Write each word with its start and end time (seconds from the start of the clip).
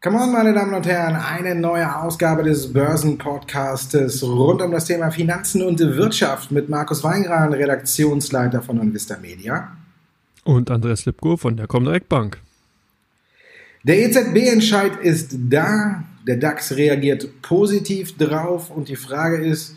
Come 0.00 0.20
on, 0.20 0.32
meine 0.32 0.52
Damen 0.54 0.74
und 0.74 0.86
Herren, 0.86 1.14
eine 1.14 1.54
neue 1.54 1.94
Ausgabe 2.02 2.42
des 2.42 2.72
Börsenpodcastes 2.72 4.24
rund 4.24 4.60
um 4.62 4.72
das 4.72 4.86
Thema 4.86 5.10
Finanzen 5.10 5.62
und 5.62 5.78
Wirtschaft 5.78 6.50
mit 6.50 6.68
Markus 6.68 7.04
Weingran, 7.04 7.52
Redaktionsleiter 7.52 8.60
von 8.62 8.80
Invista 8.80 9.18
Media. 9.18 9.76
Und 10.42 10.70
Andreas 10.70 11.04
Lipko 11.04 11.36
von 11.36 11.56
der 11.56 11.68
Comdirect 11.68 12.08
Bank. 12.08 12.38
Der 13.84 14.00
EZB-Entscheid 14.00 14.96
ist 15.00 15.36
da, 15.48 16.02
der 16.26 16.38
DAX 16.38 16.72
reagiert 16.72 17.40
positiv 17.42 18.16
drauf 18.16 18.70
und 18.70 18.88
die 18.88 18.96
Frage 18.96 19.44
ist, 19.46 19.76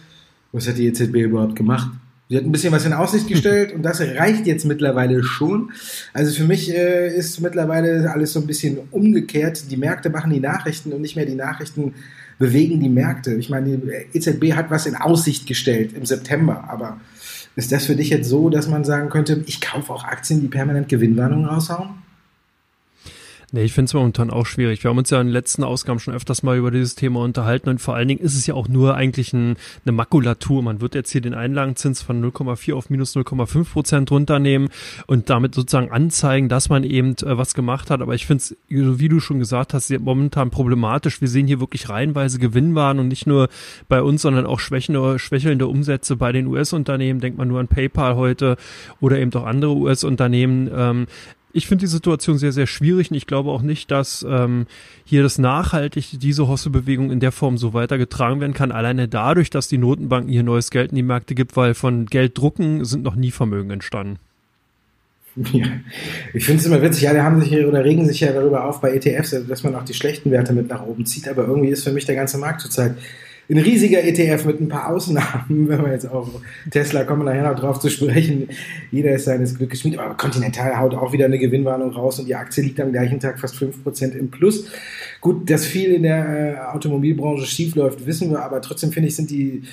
was 0.52 0.68
hat 0.68 0.78
die 0.78 0.88
EZB 0.88 1.16
überhaupt 1.18 1.56
gemacht? 1.56 1.92
Sie 2.32 2.38
hat 2.38 2.46
ein 2.46 2.52
bisschen 2.54 2.72
was 2.72 2.86
in 2.86 2.94
Aussicht 2.94 3.28
gestellt 3.28 3.74
und 3.74 3.84
das 3.84 4.00
reicht 4.00 4.48
jetzt 4.48 4.64
mittlerweile 4.64 5.22
schon. 5.22 5.72
Also 6.14 6.34
für 6.34 6.46
mich 6.46 6.74
äh, 6.74 7.14
ist 7.14 7.42
mittlerweile 7.42 8.10
alles 8.10 8.32
so 8.32 8.40
ein 8.40 8.48
bisschen 8.48 8.78
umgekehrt. 8.92 9.70
Die 9.70 9.76
Märkte 9.76 10.10
machen 10.10 10.32
die 10.32 10.40
Nachrichten 10.40 10.94
und 10.94 11.02
nicht 11.02 11.18
mehr 11.18 11.26
die 11.26 11.36
Nachrichten 11.36 11.94
bewegen 12.40 12.80
die 12.80 12.88
Märkte. 12.88 13.34
Ich 13.34 13.50
meine, 13.50 13.78
die 13.78 14.18
EZB 14.18 14.54
hat 14.54 14.72
was 14.72 14.86
in 14.86 14.96
Aussicht 14.96 15.46
gestellt 15.46 15.92
im 15.94 16.06
September, 16.06 16.70
aber 16.70 17.02
ist 17.58 17.74
das 17.74 17.88
für 17.88 17.98
dich 17.98 18.10
jetzt 18.12 18.30
so, 18.30 18.50
dass 18.50 18.70
man 18.70 18.86
sagen 18.86 19.10
könnte, 19.10 19.44
ich 19.46 19.60
kaufe 19.60 19.92
auch 19.92 20.06
Aktien, 20.06 20.40
die 20.40 20.48
permanent 20.48 20.88
Gewinnwarnungen 20.88 21.48
raushauen? 21.48 22.01
Nee, 23.54 23.64
ich 23.64 23.74
finde 23.74 23.88
es 23.88 23.94
momentan 23.94 24.30
auch 24.30 24.46
schwierig. 24.46 24.82
Wir 24.82 24.90
haben 24.90 24.98
uns 24.98 25.10
ja 25.10 25.20
in 25.20 25.28
den 25.28 25.34
letzten 25.34 25.66
Ausgaben 25.66 26.00
schon 26.00 26.14
öfters 26.14 26.42
mal 26.42 26.58
über 26.58 26.72
dieses 26.72 26.96
Thema 26.96 27.20
unterhalten 27.20 27.68
und 27.68 27.82
vor 27.82 27.96
allen 27.96 28.08
Dingen 28.08 28.22
ist 28.22 28.36
es 28.36 28.48
ja 28.48 28.54
auch 28.54 28.70
nur 28.70 28.96
eigentlich 28.96 29.34
ein, 29.34 29.58
eine 29.84 29.92
Makulatur. 29.92 30.64
Man 30.64 30.80
wird 30.80 30.96
jetzt 30.96 31.12
hier 31.12 31.20
den 31.20 31.34
Einlagenzins 31.34 32.02
von 32.02 32.24
0,4 32.24 32.74
auf 32.74 32.90
minus 32.90 33.14
0,5 33.14 33.66
Prozent 33.74 34.10
runternehmen 34.10 34.70
und 35.06 35.30
damit 35.30 35.54
sozusagen 35.54 35.92
anzeigen, 35.92 36.48
dass 36.48 36.70
man 36.70 36.86
eben 36.86 37.12
äh, 37.18 37.38
was 37.38 37.54
gemacht 37.54 37.90
hat. 37.90 38.02
Aber 38.02 38.16
ich 38.16 38.26
finde 38.26 38.42
es, 38.42 38.56
wie 38.70 39.10
du 39.10 39.20
schon 39.20 39.40
gesagt 39.40 39.74
hast, 39.74 39.90
momentan 40.00 40.50
problematisch. 40.50 41.20
Wir 41.20 41.28
sehen 41.28 41.48
hier 41.48 41.60
wirklich 41.60 41.90
reihenweise 41.90 42.40
Gewinnwaren 42.40 43.00
und 43.00 43.10
nicht 43.10 43.28
nur 43.28 43.50
bei 43.90 44.02
uns, 44.02 44.22
sondern 44.22 44.46
auch 44.46 44.62
schwächende, 44.62 45.20
schwächelnde 45.20 45.68
Umsätze 45.68 46.16
bei 46.16 46.32
den 46.32 46.48
US-Unternehmen. 46.48 47.20
Denkt 47.20 47.38
man 47.38 47.50
nur 47.50 47.60
an 47.60 47.68
PayPal 47.68 48.16
heute 48.16 48.56
oder 49.02 49.20
eben 49.20 49.34
auch 49.34 49.46
andere 49.46 49.76
US-Unternehmen. 49.76 50.70
Ähm, 50.74 51.08
ich 51.54 51.68
finde 51.68 51.84
die 51.84 51.92
Situation 51.92 52.38
sehr, 52.38 52.52
sehr 52.52 52.68
schwierig 52.68 53.12
und 53.12 53.18
ich 53.18 53.28
glaube 53.28 53.52
auch 53.52 53.62
nicht, 53.62 53.92
dass 53.92 54.26
ähm, 54.28 54.68
hier 55.06 55.24
das 55.24 55.38
nachhaltig 55.38 56.20
diese 56.20 56.48
Hosse-Bewegung 56.48 57.12
in 57.12 57.20
der 57.20 57.32
Form 57.32 57.58
so 57.58 57.74
weitergetragen 57.74 58.40
werden 58.40 58.54
kann. 58.54 58.72
Alleine 58.72 59.08
dadurch, 59.08 59.50
dass 59.50 59.68
die 59.68 59.78
Notenbanken 59.78 60.32
hier 60.32 60.44
neues 60.44 60.72
Geld 60.72 60.92
in 60.92 60.96
die 60.96 61.04
Märkte 61.04 61.36
gibt, 61.36 61.56
weil 61.56 61.74
von 61.74 62.06
Gelddrucken 62.06 62.86
sind 62.86 63.04
noch 63.04 63.16
nie 63.16 63.32
Vermögen 63.32 63.72
entstanden. 63.72 64.18
Ja, 65.54 65.66
ich 66.34 66.44
finde 66.46 66.60
es 66.60 66.66
immer 66.66 66.82
witzig, 66.82 67.04
ja, 67.04 67.14
die 67.14 67.22
haben 67.22 67.40
sich 67.40 67.48
hier 67.48 67.66
oder 67.66 67.86
regen 67.86 68.06
sich 68.06 68.20
ja 68.20 68.34
darüber 68.34 68.66
auf 68.66 68.82
bei 68.82 68.94
ETFs, 68.94 69.34
dass 69.48 69.64
man 69.64 69.76
auch 69.76 69.86
die 69.86 69.94
schlechten 69.94 70.30
Werte 70.30 70.52
mit 70.52 70.68
nach 70.68 70.86
oben 70.86 71.06
zieht, 71.06 71.30
aber 71.30 71.48
irgendwie 71.48 71.70
ist 71.70 71.86
für 71.86 71.94
mich 71.94 72.06
der 72.06 72.16
ganze 72.16 72.38
Markt 72.38 72.60
zurzeit 72.60 72.98
ein 73.52 73.58
riesiger 73.58 74.02
ETF 74.04 74.46
mit 74.46 74.62
ein 74.62 74.70
paar 74.70 74.90
Ausnahmen, 74.90 75.46
wenn 75.68 75.84
wir 75.84 75.92
jetzt 75.92 76.10
auch 76.10 76.30
Tesla 76.70 77.04
kommen 77.04 77.26
nachher 77.26 77.44
noch 77.44 77.60
drauf 77.60 77.80
zu 77.80 77.90
sprechen. 77.90 78.48
Jeder 78.92 79.12
ist 79.12 79.26
seines 79.26 79.58
Glückes 79.58 79.82
Schmied. 79.82 80.00
Aber 80.00 80.16
Continental 80.16 80.78
haut 80.80 80.96
auch 80.96 81.12
wieder 81.12 81.26
eine 81.26 81.38
Gewinnwarnung 81.38 81.92
raus 81.92 82.20
und 82.20 82.28
die 82.28 82.36
Aktie 82.36 82.64
liegt 82.64 82.80
am 82.80 82.92
gleichen 82.92 83.20
Tag 83.20 83.40
fast 83.40 83.56
5% 83.56 84.14
im 84.18 84.32
Plus. 84.32 84.68
Gut, 85.20 85.50
dass 85.50 85.66
viel 85.66 85.92
in 85.92 86.04
der 86.04 86.30
äh, 86.30 86.76
Automobilbranche 86.76 87.46
schief 87.46 87.76
läuft, 87.76 88.06
wissen 88.06 88.32
wir, 88.32 88.42
aber 88.42 88.62
trotzdem 88.62 88.92
finde 88.92 89.10
ich, 89.10 89.16
sind 89.16 89.30
die 89.30 89.64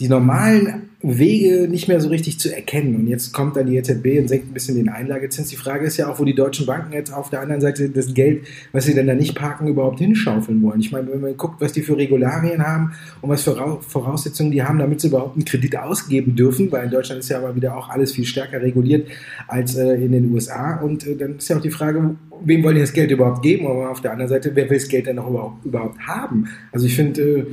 die 0.00 0.08
normalen 0.08 0.90
Wege 1.02 1.66
nicht 1.68 1.88
mehr 1.88 2.00
so 2.00 2.08
richtig 2.08 2.38
zu 2.38 2.54
erkennen. 2.54 2.94
Und 2.94 3.08
jetzt 3.08 3.32
kommt 3.32 3.56
dann 3.56 3.66
die 3.66 3.76
EZB 3.76 4.20
und 4.20 4.28
senkt 4.28 4.50
ein 4.50 4.54
bisschen 4.54 4.76
den 4.76 4.88
Einlagezins. 4.88 5.48
Die 5.48 5.56
Frage 5.56 5.84
ist 5.84 5.96
ja 5.96 6.08
auch, 6.08 6.20
wo 6.20 6.24
die 6.24 6.34
deutschen 6.34 6.64
Banken 6.64 6.92
jetzt 6.92 7.12
auf 7.12 7.28
der 7.28 7.40
anderen 7.40 7.60
Seite 7.60 7.88
das 7.88 8.14
Geld, 8.14 8.44
was 8.70 8.84
sie 8.84 8.94
denn 8.94 9.08
da 9.08 9.14
nicht 9.14 9.34
parken, 9.34 9.66
überhaupt 9.66 9.98
hinschaufeln 9.98 10.62
wollen. 10.62 10.80
Ich 10.80 10.92
meine, 10.92 11.10
wenn 11.12 11.20
man 11.20 11.36
guckt, 11.36 11.60
was 11.60 11.72
die 11.72 11.82
für 11.82 11.96
Regularien 11.96 12.64
haben 12.64 12.92
und 13.20 13.30
was 13.30 13.42
für 13.42 13.80
Voraussetzungen 13.80 14.52
die 14.52 14.62
haben, 14.62 14.78
damit 14.78 15.00
sie 15.00 15.08
überhaupt 15.08 15.36
einen 15.36 15.44
Kredit 15.44 15.76
ausgeben 15.76 16.36
dürfen, 16.36 16.70
weil 16.70 16.84
in 16.84 16.90
Deutschland 16.90 17.20
ist 17.20 17.28
ja 17.30 17.38
aber 17.38 17.56
wieder 17.56 17.76
auch 17.76 17.88
alles 17.88 18.12
viel 18.12 18.24
stärker 18.24 18.62
reguliert 18.62 19.08
als 19.48 19.74
äh, 19.74 19.94
in 19.94 20.12
den 20.12 20.32
USA. 20.32 20.76
Und 20.76 21.06
äh, 21.06 21.16
dann 21.16 21.36
ist 21.36 21.48
ja 21.48 21.56
auch 21.56 21.62
die 21.62 21.70
Frage, 21.70 22.14
wem 22.44 22.62
wollen 22.62 22.76
die 22.76 22.80
das 22.80 22.92
Geld 22.92 23.10
überhaupt 23.10 23.42
geben? 23.42 23.66
Aber 23.66 23.90
auf 23.90 24.00
der 24.00 24.12
anderen 24.12 24.28
Seite, 24.28 24.52
wer 24.54 24.70
will 24.70 24.78
das 24.78 24.88
Geld 24.88 25.06
denn 25.06 25.16
noch 25.16 25.28
überhaupt, 25.28 25.64
überhaupt 25.64 25.98
haben? 26.06 26.48
Also 26.70 26.86
ich 26.86 26.94
finde, 26.94 27.20
äh, 27.22 27.44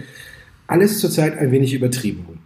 alles 0.67 0.99
zurzeit 0.99 1.35
ein 1.39 1.51
wenig 1.51 1.73
übertrieben. 1.73 2.38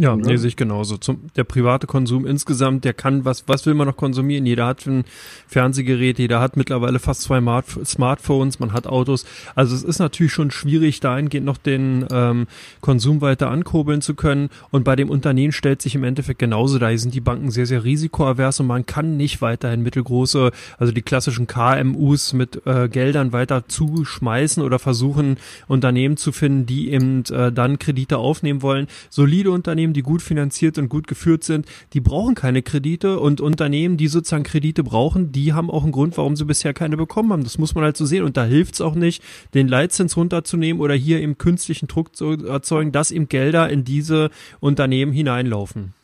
Ja, 0.00 0.14
nee, 0.14 0.36
sehe 0.36 0.48
ich 0.48 0.56
genauso. 0.56 0.96
Zum, 0.96 1.22
der 1.34 1.42
private 1.42 1.88
Konsum 1.88 2.24
insgesamt, 2.24 2.84
der 2.84 2.94
kann, 2.94 3.24
was, 3.24 3.48
was 3.48 3.66
will 3.66 3.74
man 3.74 3.88
noch 3.88 3.96
konsumieren? 3.96 4.46
Jeder 4.46 4.66
hat 4.66 4.86
ein 4.86 5.04
Fernsehgerät, 5.48 6.20
jeder 6.20 6.38
hat 6.38 6.56
mittlerweile 6.56 7.00
fast 7.00 7.22
zwei 7.22 7.40
Smartphones, 7.84 8.60
man 8.60 8.72
hat 8.72 8.86
Autos. 8.86 9.26
Also 9.56 9.74
es 9.74 9.82
ist 9.82 9.98
natürlich 9.98 10.32
schon 10.32 10.52
schwierig, 10.52 11.00
dahingehend 11.00 11.44
noch 11.44 11.58
den 11.58 12.06
ähm, 12.12 12.46
Konsum 12.80 13.20
weiter 13.20 13.50
ankurbeln 13.50 14.00
zu 14.00 14.14
können. 14.14 14.50
Und 14.70 14.84
bei 14.84 14.94
dem 14.94 15.10
Unternehmen 15.10 15.52
stellt 15.52 15.82
sich 15.82 15.96
im 15.96 16.04
Endeffekt 16.04 16.38
genauso 16.38 16.78
da. 16.78 16.88
Hier 16.88 16.98
sind 17.00 17.14
die 17.14 17.20
Banken 17.20 17.50
sehr, 17.50 17.66
sehr 17.66 17.82
risikoavers 17.82 18.60
und 18.60 18.68
man 18.68 18.86
kann 18.86 19.16
nicht 19.16 19.42
weiterhin 19.42 19.82
mittelgroße, 19.82 20.52
also 20.78 20.92
die 20.92 21.02
klassischen 21.02 21.48
KMUs 21.48 22.34
mit 22.34 22.64
äh, 22.66 22.88
Geldern 22.88 23.32
weiter 23.32 23.66
zuschmeißen 23.66 24.62
oder 24.62 24.78
versuchen, 24.78 25.38
Unternehmen 25.66 26.16
zu 26.16 26.30
finden, 26.30 26.66
die 26.66 26.92
eben 26.92 27.24
äh, 27.32 27.50
dann 27.50 27.80
Kredite 27.80 28.18
aufnehmen 28.18 28.62
wollen. 28.62 28.86
Solide 29.10 29.50
Unternehmen 29.50 29.87
Unternehmen, 29.88 29.94
die 29.94 30.02
gut 30.02 30.22
finanziert 30.22 30.78
und 30.78 30.88
gut 30.88 31.06
geführt 31.06 31.44
sind, 31.44 31.66
die 31.92 32.00
brauchen 32.00 32.34
keine 32.34 32.62
Kredite 32.62 33.18
und 33.18 33.40
Unternehmen, 33.40 33.96
die 33.96 34.08
sozusagen 34.08 34.44
Kredite 34.44 34.82
brauchen, 34.82 35.32
die 35.32 35.52
haben 35.52 35.70
auch 35.70 35.82
einen 35.82 35.92
Grund, 35.92 36.16
warum 36.16 36.36
sie 36.36 36.44
bisher 36.44 36.74
keine 36.74 36.96
bekommen 36.96 37.32
haben. 37.32 37.44
Das 37.44 37.58
muss 37.58 37.74
man 37.74 37.84
halt 37.84 37.96
so 37.96 38.04
sehen 38.04 38.24
und 38.24 38.36
da 38.36 38.44
hilft 38.44 38.74
es 38.74 38.80
auch 38.80 38.94
nicht, 38.94 39.22
den 39.54 39.68
Leitzins 39.68 40.16
runterzunehmen 40.16 40.80
oder 40.80 40.94
hier 40.94 41.20
im 41.20 41.38
künstlichen 41.38 41.88
Druck 41.88 42.14
zu 42.14 42.46
erzeugen, 42.46 42.92
dass 42.92 43.10
eben 43.10 43.28
Gelder 43.28 43.70
in 43.70 43.84
diese 43.84 44.30
Unternehmen 44.60 45.12
hineinlaufen. 45.12 45.94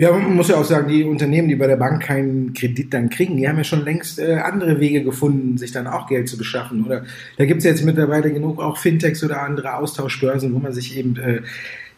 Ja, 0.00 0.12
man 0.12 0.34
muss 0.34 0.48
ja 0.48 0.56
auch 0.56 0.64
sagen, 0.64 0.88
die 0.88 1.04
Unternehmen, 1.04 1.48
die 1.48 1.56
bei 1.56 1.66
der 1.66 1.76
Bank 1.76 2.02
keinen 2.02 2.54
Kredit 2.54 2.94
dann 2.94 3.10
kriegen, 3.10 3.36
die 3.36 3.46
haben 3.46 3.58
ja 3.58 3.64
schon 3.64 3.84
längst 3.84 4.18
äh, 4.18 4.36
andere 4.36 4.80
Wege 4.80 5.04
gefunden, 5.04 5.58
sich 5.58 5.72
dann 5.72 5.86
auch 5.86 6.06
Geld 6.06 6.26
zu 6.26 6.38
beschaffen. 6.38 6.86
Oder 6.86 7.04
da 7.36 7.44
gibt 7.44 7.58
es 7.58 7.64
jetzt 7.64 7.84
mittlerweile 7.84 8.32
genug 8.32 8.60
auch 8.62 8.78
Fintechs 8.78 9.22
oder 9.22 9.42
andere 9.42 9.74
Austauschbörsen, 9.74 10.54
wo 10.54 10.58
man 10.58 10.72
sich 10.72 10.96
eben 10.96 11.18
äh, 11.18 11.42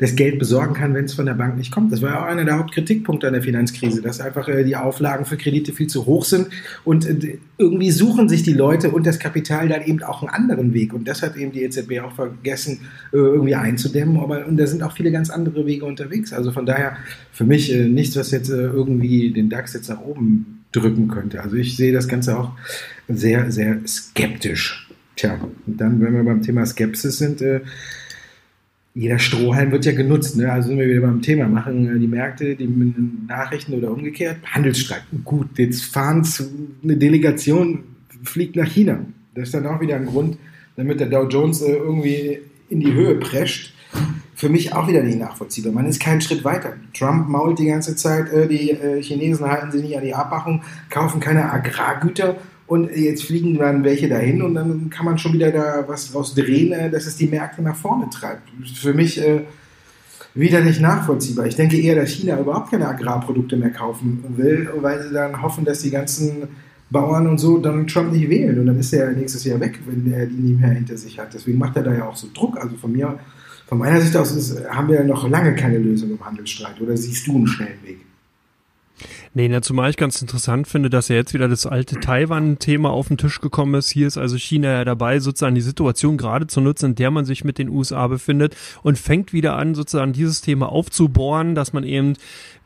das 0.03 0.17
Geld 0.17 0.41
besorgen 0.41 0.75
kann, 0.75 0.95
wenn 0.95 1.05
es 1.05 1.15
von 1.15 1.27
der 1.27 1.35
Bank 1.35 1.57
nicht 1.57 1.71
kommt. 1.71 1.93
Das 1.93 2.03
war 2.03 2.11
ja 2.11 2.21
auch 2.21 2.27
einer 2.27 2.45
der 2.45 2.59
Hauptkritikpunkte 2.59 3.29
an 3.29 3.35
der 3.35 3.43
Finanzkrise, 3.43 4.03
dass 4.03 4.21
einfach 4.21 4.49
äh, 4.49 4.65
die 4.65 4.75
Auflagen 4.75 5.25
für 5.25 5.37
Kredite 5.37 5.73
viel 5.73 5.87
zu 5.87 6.07
hoch 6.07 6.25
sind 6.25 6.49
und 6.83 7.07
äh, 7.07 7.39
irgendwie 7.57 7.93
suchen 7.93 8.29
sich 8.29 8.43
die 8.43 8.53
Leute 8.53 8.91
und 8.91 9.07
das 9.07 9.21
Kapital 9.21 9.69
dann 9.69 9.83
eben 9.83 10.03
auch 10.03 10.23
einen 10.23 10.31
anderen 10.31 10.75
Weg. 10.75 10.93
Und 10.93 11.07
das 11.07 11.23
hat 11.23 11.37
eben 11.37 11.53
die 11.53 11.63
EZB 11.63 12.01
auch 12.01 12.13
vergessen, 12.17 12.81
äh, 13.13 13.17
irgendwie 13.17 13.55
einzudämmen. 13.55 14.19
Aber 14.19 14.45
und 14.45 14.57
da 14.57 14.67
sind 14.67 14.83
auch 14.83 14.93
viele 14.93 15.13
ganz 15.13 15.31
andere 15.31 15.67
Wege 15.67 15.85
unterwegs. 15.85 16.33
Also 16.33 16.51
von 16.51 16.67
daher 16.67 16.97
für 17.31 17.45
mich 17.45 17.73
äh, 17.73 17.87
nichts, 17.89 18.17
was 18.17 18.33
jetzt 18.33 18.51
äh, 18.51 18.55
irgendwie 18.55 19.31
den 19.31 19.51
DAX 19.51 19.73
jetzt 19.73 19.89
nach 19.89 20.01
oben 20.01 20.65
drücken 20.73 21.07
könnte. 21.07 21.41
Also 21.41 21.55
ich 21.55 21.77
sehe 21.77 21.93
das 21.93 22.09
Ganze 22.09 22.37
auch 22.37 22.51
sehr, 23.09 23.53
sehr 23.53 23.79
skeptisch. 23.87 24.89
Tja, 25.15 25.39
und 25.67 25.81
dann, 25.81 26.01
wenn 26.01 26.15
wir 26.15 26.25
beim 26.25 26.43
Thema 26.43 26.67
Skepsis 26.67 27.19
sind, 27.19 27.41
äh, 27.41 27.61
jeder 28.95 29.19
Strohhalm 29.19 29.73
wird 29.73 29.85
ja 29.87 29.93
genutzt. 29.93 30.37
Ne? 30.37 30.53
Also 30.53 30.69
sind 30.69 30.79
wir 30.79 30.89
wieder 30.89 31.01
beim 31.01 31.23
Thema. 31.23 31.49
Machen 31.49 31.97
äh, 31.97 31.99
die 31.99 32.07
Märkte 32.07 32.55
die 32.57 32.69
Nachrichten 33.27 33.75
oder 33.75 33.91
umgekehrt? 33.91 34.37
Handelsstreit. 34.45 35.03
Gut, 35.25 35.59
jetzt 35.59 35.85
fahren 35.85 36.27
eine 36.83 36.97
Delegation, 36.97 37.85
fliegt 38.23 38.57
nach 38.57 38.69
China. 38.69 39.01
Das 39.35 39.45
ist 39.45 39.55
dann 39.55 39.67
auch 39.67 39.81
wieder 39.81 39.97
ein 39.97 40.07
Grund, 40.07 40.37
damit 40.77 41.01
der 41.01 41.09
Dow 41.09 41.27
Jones 41.27 41.63
äh, 41.63 41.73
irgendwie 41.73 42.39
in 42.69 42.81
die 42.81 42.93
Höhe 42.93 43.15
prescht. 43.15 43.75
Für 44.35 44.49
mich 44.49 44.75
auch 44.75 44.89
wieder 44.89 45.03
nicht 45.03 45.19
nachvollziehbar. 45.19 45.73
Man 45.73 45.87
ist 45.87 46.01
keinen 46.01 46.21
Schritt 46.21 46.45
weiter. 46.45 46.75
Trump 46.95 47.29
mault 47.29 47.59
die 47.59 47.67
ganze 47.67 47.97
Zeit, 47.97 48.31
äh, 48.33 48.47
die 48.47 48.77
Chinesen 49.01 49.47
halten 49.47 49.71
sich 49.71 49.83
nicht 49.83 49.97
an 49.97 50.05
die 50.05 50.15
Abmachung, 50.15 50.63
kaufen 50.91 51.21
keine 51.21 51.51
Agrargüter 51.51 52.37
und 52.73 52.91
jetzt 52.97 53.25
fliegen 53.25 53.59
dann 53.59 53.85
welche 53.85 54.09
dahin 54.09 54.41
und 54.41 54.55
dann 54.55 54.89
kann 54.89 55.05
man 55.05 55.19
schon 55.19 55.35
wieder 55.35 55.51
da 55.51 55.85
was 55.87 56.11
draus 56.11 56.35
drehen, 56.35 56.73
äh, 56.73 56.91
dass 56.91 57.05
es 57.05 57.17
die 57.17 57.27
Märkte 57.27 57.61
nach 57.61 57.77
vorne 57.77 58.09
treibt. 58.09 58.49
Für 58.75 58.95
mich 58.95 59.21
äh, 59.21 59.43
wieder 60.35 60.63
nicht 60.63 60.81
nachvollziehbar. 60.81 61.45
Ich 61.45 61.55
denke 61.55 61.77
eher, 61.77 61.97
dass 61.97 62.13
China 62.13 62.41
überhaupt 62.41 62.71
keine 62.71 62.89
Agrarprodukte 62.89 63.59
mehr 63.59 63.73
kaufen 63.73 64.25
will, 64.39 64.71
weil 64.81 65.03
sie 65.03 65.13
dann 65.13 65.43
hoffen, 65.43 65.67
dass 65.67 65.81
die 65.81 65.91
ganzen 65.91 66.49
Bauern 66.89 67.27
und 67.27 67.37
so 67.37 67.59
Donald 67.59 67.91
Trump 67.91 68.11
nicht 68.11 68.31
wählen. 68.31 68.59
Und 68.59 68.65
dann 68.65 68.79
ist 68.79 68.95
er 68.95 69.13
nächstes 69.13 69.45
Jahr 69.45 69.61
weg, 69.61 69.79
wenn 69.85 70.11
er 70.11 70.25
die 70.25 70.35
nie 70.37 70.55
mehr 70.55 70.71
hinter 70.71 70.97
sich 70.97 71.19
hat. 71.19 71.35
Deswegen 71.35 71.59
macht 71.59 71.77
er 71.77 71.83
da 71.83 71.93
ja 71.93 72.09
auch 72.09 72.17
so 72.17 72.29
Druck. 72.33 72.57
Also 72.57 72.77
von 72.77 72.91
mir, 72.91 73.19
von 73.67 73.77
meiner 73.77 74.01
Sicht 74.01 74.17
aus 74.17 74.35
ist, 74.35 74.67
haben 74.71 74.89
wir 74.89 75.05
noch 75.05 75.29
lange 75.29 75.55
keine 75.55 75.77
Lösung 75.77 76.13
im 76.13 76.25
Handelsstreit. 76.25 76.81
Oder 76.81 76.97
siehst 76.97 77.27
du 77.27 77.37
einen 77.37 77.47
schnellen 77.47 77.83
Weg? 77.85 77.99
Nee, 79.35 79.49
na, 79.49 79.63
zumal 79.63 79.89
ich 79.89 79.97
ganz 79.97 80.21
interessant 80.21 80.69
finde, 80.69 80.91
dass 80.91 81.09
ja 81.09 81.17
jetzt 81.17 81.33
wieder 81.33 81.49
das 81.49 81.65
alte 81.65 81.99
Taiwan-Thema 81.99 82.91
auf 82.91 83.09
den 83.09 83.17
Tisch 83.17 83.41
gekommen 83.41 83.73
ist. 83.77 83.89
Hier 83.89 84.07
ist 84.07 84.19
also 84.19 84.37
China 84.37 84.71
ja 84.71 84.85
dabei, 84.85 85.21
sozusagen 85.21 85.55
die 85.55 85.63
Situation 85.63 86.19
gerade 86.19 86.49
zu 86.49 86.61
nutzen, 86.61 86.91
in 86.91 86.95
der 86.97 87.11
man 87.11 87.25
sich 87.25 87.43
mit 87.43 87.57
den 87.57 87.71
USA 87.71 88.09
befindet 88.09 88.55
und 88.83 88.99
fängt 88.99 89.33
wieder 89.33 89.57
an, 89.57 89.75
sozusagen 89.75 90.13
dieses 90.13 90.43
Thema 90.43 90.71
aufzubohren, 90.71 91.55
dass 91.55 91.73
man 91.73 91.83
eben 91.85 92.13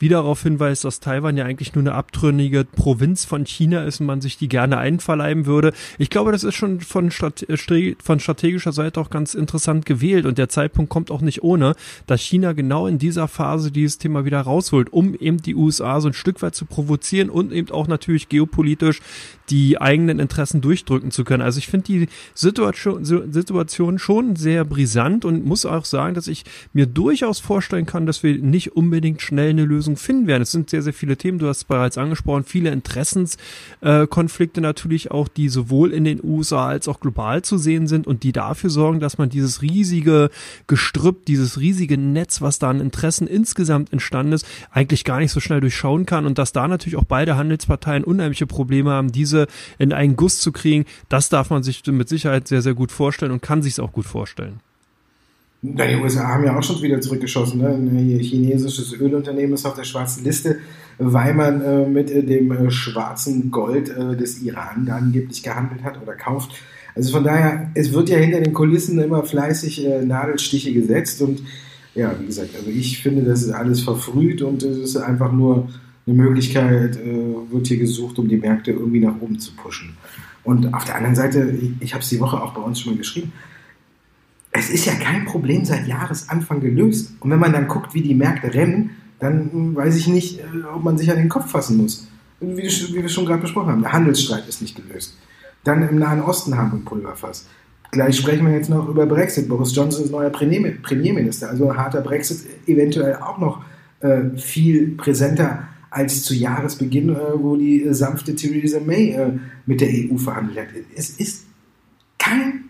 wieder 0.01 0.17
darauf 0.17 0.43
hinweist, 0.43 0.85
dass 0.85 0.99
Taiwan 0.99 1.37
ja 1.37 1.45
eigentlich 1.45 1.75
nur 1.75 1.83
eine 1.83 1.95
abtrünnige 1.95 2.65
Provinz 2.65 3.25
von 3.25 3.47
China 3.47 3.85
ist 3.85 4.01
und 4.01 4.07
man 4.07 4.21
sich 4.21 4.37
die 4.37 4.49
gerne 4.49 4.79
einverleiben 4.79 5.47
würde. 5.47 5.73
Ich 5.99 6.11
glaube, 6.11 6.33
das 6.33 6.43
ist 6.43 6.57
schon 6.57 6.81
von, 6.81 7.13
Strate 7.13 7.97
von 8.03 8.21
strategischer 8.21 8.73
Seite 8.73 9.01
auch 9.01 9.11
ganz 9.11 9.35
interessant 9.35 9.87
gewählt 9.87 10.27
und 10.27 10.37
der 10.37 10.49
Zeitpunkt 10.49 10.91
kommt 10.91 11.13
auch 11.13 11.21
nicht 11.21 11.45
ohne, 11.45 11.77
dass 12.09 12.21
China 12.21 12.53
genau 12.55 12.89
in 12.89 12.99
dieser 12.99 13.29
Phase 13.29 13.71
dieses 13.71 13.99
Thema 13.99 14.25
wieder 14.25 14.41
rausholt, 14.41 14.93
um 14.93 15.15
eben 15.15 15.39
die 15.39 15.55
USA 15.55 16.01
so 16.01 16.09
ein 16.09 16.15
Stück 16.15 16.43
weit 16.43 16.56
zu 16.57 16.67
provozieren 16.67 17.31
und 17.31 17.53
eben 17.53 17.71
auch 17.71 17.87
natürlich 17.87 18.29
geopolitisch 18.29 19.01
die 19.51 19.81
eigenen 19.81 20.19
Interessen 20.19 20.61
durchdrücken 20.61 21.11
zu 21.11 21.25
können. 21.25 21.43
Also 21.43 21.59
ich 21.59 21.69
finde 21.69 21.87
die 21.87 22.09
Situation, 22.35 23.99
schon 23.99 24.37
sehr 24.37 24.65
brisant 24.65 25.25
und 25.25 25.45
muss 25.45 25.67
auch 25.67 25.85
sagen, 25.85 26.15
dass 26.15 26.29
ich 26.29 26.45
mir 26.73 26.87
durchaus 26.87 27.41
vorstellen 27.41 27.87
kann, 27.87 28.07
dass 28.07 28.23
wir 28.23 28.39
nicht 28.39 28.77
unbedingt 28.77 29.23
schnell 29.23 29.51
eine 29.51 29.65
Lösung 29.65 29.97
finden 29.97 30.27
werden. 30.27 30.43
Es 30.43 30.53
sind 30.53 30.71
sehr, 30.71 30.83
sehr 30.83 30.93
viele 30.93 31.17
Themen, 31.17 31.39
du 31.39 31.49
hast 31.49 31.59
es 31.59 31.65
bereits 31.65 31.99
angesprochen, 31.99 32.45
viele 32.45 32.71
Interessenskonflikte 32.71 34.61
natürlich 34.61 35.11
auch, 35.11 35.29
die 35.29 35.49
sowohl 35.49 35.93
in 35.93 36.05
den 36.05 36.21
USA 36.23 36.69
als 36.69 36.89
auch 36.89 37.01
global 37.01 37.43
zu 37.43 37.59
sehen 37.59 37.87
sind 37.87 38.07
und 38.07 38.23
die 38.23 38.33
dafür 38.33 38.71
sorgen, 38.71 39.01
dass 39.01 39.19
man 39.19 39.29
dieses 39.29 39.63
riesige 39.63 40.31
Gestrüpp, 40.67 41.27
dieses 41.27 41.61
riesige 41.61 41.99
Netz, 41.99 42.41
was 42.41 42.59
da 42.59 42.71
an 42.71 42.81
Interessen 42.81 43.27
insgesamt 43.27 43.93
entstanden 43.93 44.33
ist, 44.33 44.47
eigentlich 44.71 45.05
gar 45.05 45.19
nicht 45.19 45.33
so 45.33 45.41
schnell 45.41 45.61
durchschauen 45.61 46.07
kann 46.07 46.27
und 46.27 46.39
dass 46.39 46.53
da 46.53 46.67
natürlich 46.67 46.97
auch 46.97 47.05
beide 47.05 47.37
Handelsparteien 47.37 48.05
unheimliche 48.05 48.47
Probleme 48.47 48.91
haben, 48.91 49.13
diese 49.13 49.36
Krise 49.37 49.47
in 49.79 49.93
einen 49.93 50.17
Guss 50.17 50.41
zu 50.41 50.53
kriegen, 50.53 50.85
das 51.09 51.29
darf 51.29 51.51
man 51.51 51.63
sich 51.63 51.83
mit 51.87 52.09
Sicherheit 52.09 52.49
sehr, 52.49 52.63
sehr 52.63 52.75
gut 52.75 52.93
vorstellen 52.93 53.33
und 53.33 53.43
kann 53.43 53.63
sich 53.63 53.75
es 53.75 53.81
auch 53.81 53.93
gut 53.93 54.07
vorstellen. 54.07 54.61
Die 55.63 55.97
USA 55.97 56.29
haben 56.29 56.45
ja 56.45 56.57
auch 56.57 56.63
schon 56.63 56.81
wieder 56.83 57.01
zurückgeschossen. 57.01 57.61
Ne? 57.61 57.69
Ein 57.69 58.19
chinesisches 58.21 58.93
Ölunternehmen 58.93 59.55
ist 59.55 59.67
auf 59.67 59.75
der 59.75 59.85
schwarzen 59.85 60.23
Liste, 60.23 60.59
weil 60.99 61.35
man 61.35 61.61
äh, 61.61 61.87
mit 61.87 62.11
äh, 62.11 62.23
dem 62.23 62.53
äh, 62.53 62.71
schwarzen 62.71 63.51
Gold 63.51 63.89
äh, 63.89 64.17
des 64.17 64.43
Iran 64.43 64.89
angeblich 64.89 65.43
gehandelt 65.43 65.83
hat 65.83 66.01
oder 66.01 66.15
kauft. 66.15 66.53
Also 66.95 67.11
von 67.11 67.25
daher, 67.25 67.71
es 67.75 67.93
wird 67.93 68.09
ja 68.11 68.19
hinter 68.19 68.41
den 68.41 68.53
Kulissen 68.53 68.99
immer 69.01 69.25
fleißig 69.25 69.87
Nadelstiche 70.05 70.73
gesetzt 70.73 71.21
und 71.21 71.43
ja, 71.95 72.15
wie 72.19 72.27
gesagt, 72.27 72.51
also 72.57 72.71
ich 72.71 73.03
finde, 73.03 73.23
das 73.23 73.43
ist 73.43 73.51
alles 73.51 73.81
verfrüht 73.81 74.41
und 74.41 74.63
es 74.63 74.79
ist 74.79 74.97
einfach 74.97 75.31
nur 75.31 75.69
eine 76.07 76.17
Möglichkeit 76.17 76.97
äh, 76.97 77.51
wird 77.51 77.67
hier 77.67 77.79
gesucht, 77.79 78.19
um 78.19 78.29
die 78.29 78.37
Märkte 78.37 78.71
irgendwie 78.71 79.01
nach 79.01 79.21
oben 79.21 79.39
zu 79.39 79.53
pushen. 79.55 79.97
Und 80.45 80.73
auf 80.73 80.85
der 80.85 80.97
anderen 80.97 81.17
Seite, 81.17 81.51
ich, 81.51 81.73
ich 81.81 81.95
habe 81.95 82.03
es 82.03 82.09
die 82.09 82.21
Woche 82.21 82.41
auch 82.41 82.55
bei 82.55 82.61
uns 82.61 82.81
schon 82.81 82.93
mal 82.93 82.99
geschrieben, 82.99 83.33
es 84.53 84.71
ist 84.71 84.87
ja 84.87 84.95
kein 84.95 85.25
Problem 85.25 85.65
seit 85.65 85.87
Jahresanfang 85.87 86.61
gelöst. 86.61 87.13
Und 87.21 87.31
wenn 87.31 87.41
man 87.41 87.53
dann 87.53 87.69
guckt, 87.69 87.95
wie 87.95 88.03
die 88.03 88.15
Märkte 88.15 88.55
rennen, 88.55 88.91
dann 89.19 89.75
weiß 89.75 89.97
ich 89.97 90.07
nicht, 90.07 90.41
äh, 90.41 90.43
ob 90.73 90.85
man 90.85 90.97
sich 90.97 91.11
an 91.11 91.19
den 91.19 91.29
Kopf 91.29 91.51
fassen 91.51 91.77
muss. 91.77 92.07
Wie, 92.41 92.63
wie 92.63 93.03
wir 93.03 93.09
schon 93.09 93.27
gerade 93.27 93.43
besprochen 93.43 93.71
haben, 93.71 93.83
der 93.83 93.93
Handelsstreit 93.93 94.47
ist 94.49 94.63
nicht 94.63 94.77
gelöst. 94.77 95.17
Dann 95.65 95.87
im 95.89 95.99
Nahen 95.99 96.23
Osten 96.23 96.57
haben 96.57 96.71
wir 96.71 96.79
ein 96.79 96.85
Pulverfass. 96.85 97.47
Gleich 97.91 98.17
sprechen 98.17 98.47
wir 98.47 98.55
jetzt 98.55 98.69
noch 98.69 98.89
über 98.89 99.07
Brexit. 99.07 99.49
Boris 99.49 99.75
Johnson 99.75 100.05
ist 100.05 100.11
neuer 100.11 100.31
Premierminister, 100.31 101.49
also 101.49 101.71
ein 101.71 101.77
harter 101.77 102.03
Brexit 102.03 102.47
eventuell 102.67 103.17
auch 103.17 103.39
noch 103.39 103.63
äh, 104.01 104.37
viel 104.37 104.97
präsenter 104.97 105.69
als 105.97 106.25
zu 106.25 106.35
Jahresbeginn, 106.35 107.09
äh, 107.09 107.19
wo 107.37 107.57
die 107.57 107.83
äh, 107.83 107.95
sanfte 107.95 108.35
Theresa 108.35 108.81
May 108.81 109.13
äh, 109.13 109.33
mit 109.65 109.81
der 109.81 109.89
EU 109.89 110.19
verhandelt 110.19 110.59
hat. 110.59 110.67
Es 110.95 111.09
ist 111.09 111.45
kein 112.19 112.65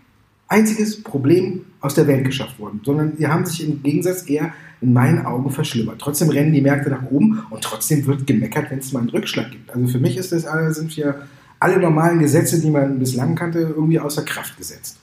einziges 0.47 1.03
Problem 1.03 1.65
aus 1.81 1.93
der 1.93 2.07
Welt 2.07 2.23
geschafft 2.23 2.57
worden, 2.57 2.79
sondern 2.85 3.17
die 3.17 3.27
haben 3.27 3.45
sich 3.45 3.67
im 3.67 3.83
Gegensatz 3.83 4.29
eher 4.29 4.53
in 4.79 4.93
meinen 4.93 5.25
Augen 5.25 5.51
verschlimmert. 5.51 5.99
Trotzdem 5.99 6.29
rennen 6.29 6.53
die 6.53 6.61
Märkte 6.61 6.89
nach 6.89 7.03
oben 7.03 7.43
und 7.49 7.61
trotzdem 7.61 8.05
wird 8.05 8.25
gemeckert, 8.25 8.71
wenn 8.71 8.79
es 8.79 8.93
mal 8.93 9.01
einen 9.01 9.09
Rückschlag 9.09 9.51
gibt. 9.51 9.75
Also 9.75 9.87
für 9.87 9.99
mich 9.99 10.15
ist 10.15 10.31
das, 10.31 10.45
sind 10.75 10.91
hier 10.91 11.27
alle 11.59 11.79
normalen 11.79 12.19
Gesetze, 12.19 12.61
die 12.61 12.69
man 12.69 12.97
bislang 12.97 13.35
kannte, 13.35 13.59
irgendwie 13.59 13.99
außer 13.99 14.23
Kraft 14.23 14.55
gesetzt. 14.57 14.99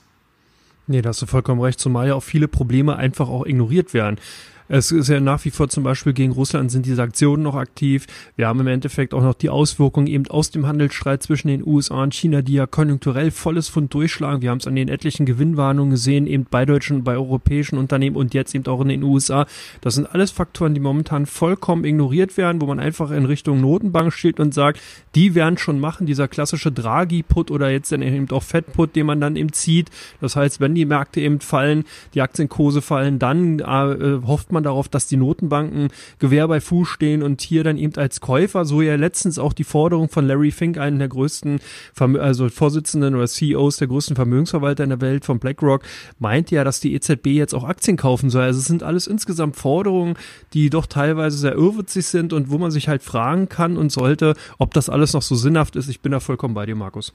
Nee, 0.86 1.02
da 1.02 1.10
hast 1.10 1.20
du 1.20 1.26
vollkommen 1.26 1.60
recht, 1.60 1.80
zumal 1.80 2.08
ja 2.08 2.14
auch 2.14 2.22
viele 2.22 2.48
Probleme 2.48 2.96
einfach 2.96 3.28
auch 3.28 3.44
ignoriert 3.44 3.92
werden. 3.92 4.18
Es 4.66 4.90
ist 4.90 5.08
ja 5.08 5.20
nach 5.20 5.44
wie 5.44 5.50
vor 5.50 5.68
zum 5.68 5.84
Beispiel 5.84 6.14
gegen 6.14 6.32
Russland 6.32 6.70
sind 6.70 6.86
diese 6.86 7.02
Aktionen 7.02 7.42
noch 7.42 7.54
aktiv. 7.54 8.06
Wir 8.36 8.48
haben 8.48 8.60
im 8.60 8.66
Endeffekt 8.66 9.12
auch 9.12 9.22
noch 9.22 9.34
die 9.34 9.50
Auswirkungen 9.50 10.06
eben 10.06 10.26
aus 10.28 10.50
dem 10.50 10.66
Handelsstreit 10.66 11.22
zwischen 11.22 11.48
den 11.48 11.66
USA 11.66 12.02
und 12.02 12.14
China, 12.14 12.40
die 12.40 12.54
ja 12.54 12.66
konjunkturell 12.66 13.30
volles 13.30 13.68
Fund 13.68 13.92
durchschlagen. 13.92 14.40
Wir 14.40 14.50
haben 14.50 14.58
es 14.58 14.66
an 14.66 14.74
den 14.74 14.88
etlichen 14.88 15.26
Gewinnwarnungen 15.26 15.90
gesehen, 15.90 16.26
eben 16.26 16.46
bei 16.50 16.64
deutschen, 16.64 17.04
bei 17.04 17.14
europäischen 17.14 17.76
Unternehmen 17.76 18.16
und 18.16 18.32
jetzt 18.32 18.54
eben 18.54 18.66
auch 18.66 18.80
in 18.80 18.88
den 18.88 19.02
USA. 19.02 19.46
Das 19.82 19.96
sind 19.96 20.06
alles 20.06 20.30
Faktoren, 20.30 20.72
die 20.72 20.80
momentan 20.80 21.26
vollkommen 21.26 21.84
ignoriert 21.84 22.38
werden, 22.38 22.62
wo 22.62 22.66
man 22.66 22.80
einfach 22.80 23.10
in 23.10 23.26
Richtung 23.26 23.60
Notenbank 23.60 24.14
steht 24.14 24.40
und 24.40 24.54
sagt, 24.54 24.80
die 25.14 25.34
werden 25.34 25.58
schon 25.58 25.78
machen, 25.78 26.06
dieser 26.06 26.26
klassische 26.26 26.72
Draghi-Put 26.72 27.50
oder 27.50 27.68
jetzt 27.68 27.92
dann 27.92 28.00
eben 28.00 28.30
auch 28.30 28.42
Fed-Put, 28.42 28.96
den 28.96 29.06
man 29.06 29.20
dann 29.20 29.36
eben 29.36 29.52
zieht. 29.52 29.90
Das 30.22 30.36
heißt, 30.36 30.60
wenn 30.60 30.74
die 30.74 30.86
Märkte 30.86 31.20
eben 31.20 31.40
fallen, 31.40 31.84
die 32.14 32.22
Aktienkurse 32.22 32.80
fallen, 32.80 33.18
dann 33.18 33.58
äh, 33.58 34.26
hofft 34.26 34.52
man 34.52 34.53
darauf, 34.62 34.88
dass 34.88 35.06
die 35.06 35.16
Notenbanken 35.16 35.88
Gewehr 36.18 36.46
bei 36.48 36.60
Fuß 36.60 36.88
stehen 36.88 37.22
und 37.22 37.40
hier 37.40 37.64
dann 37.64 37.76
eben 37.76 37.94
als 37.96 38.20
Käufer, 38.20 38.64
so 38.64 38.82
ja 38.82 38.96
letztens 38.96 39.38
auch 39.38 39.52
die 39.52 39.64
Forderung 39.64 40.08
von 40.08 40.26
Larry 40.26 40.50
Fink, 40.50 40.78
einen 40.78 40.98
der 40.98 41.08
größten, 41.08 41.60
also 41.98 42.48
Vorsitzenden 42.48 43.14
oder 43.14 43.26
CEOs 43.26 43.78
der 43.78 43.88
größten 43.88 44.16
Vermögensverwalter 44.16 44.84
in 44.84 44.90
der 44.90 45.00
Welt 45.00 45.24
von 45.24 45.38
BlackRock, 45.38 45.82
meint 46.18 46.50
ja, 46.50 46.64
dass 46.64 46.80
die 46.80 46.94
EZB 46.94 47.26
jetzt 47.28 47.54
auch 47.54 47.64
Aktien 47.64 47.96
kaufen 47.96 48.30
soll. 48.30 48.42
Also 48.42 48.60
es 48.60 48.66
sind 48.66 48.82
alles 48.82 49.06
insgesamt 49.06 49.56
Forderungen, 49.56 50.14
die 50.52 50.70
doch 50.70 50.86
teilweise 50.86 51.36
sehr 51.36 51.54
irrwitzig 51.54 52.06
sind 52.06 52.32
und 52.32 52.50
wo 52.50 52.58
man 52.58 52.70
sich 52.70 52.88
halt 52.88 53.02
fragen 53.02 53.48
kann 53.48 53.76
und 53.76 53.90
sollte, 53.90 54.34
ob 54.58 54.74
das 54.74 54.88
alles 54.88 55.12
noch 55.12 55.22
so 55.22 55.34
sinnhaft 55.34 55.76
ist. 55.76 55.88
Ich 55.88 56.00
bin 56.00 56.12
da 56.12 56.20
vollkommen 56.20 56.54
bei 56.54 56.66
dir, 56.66 56.76
Markus. 56.76 57.12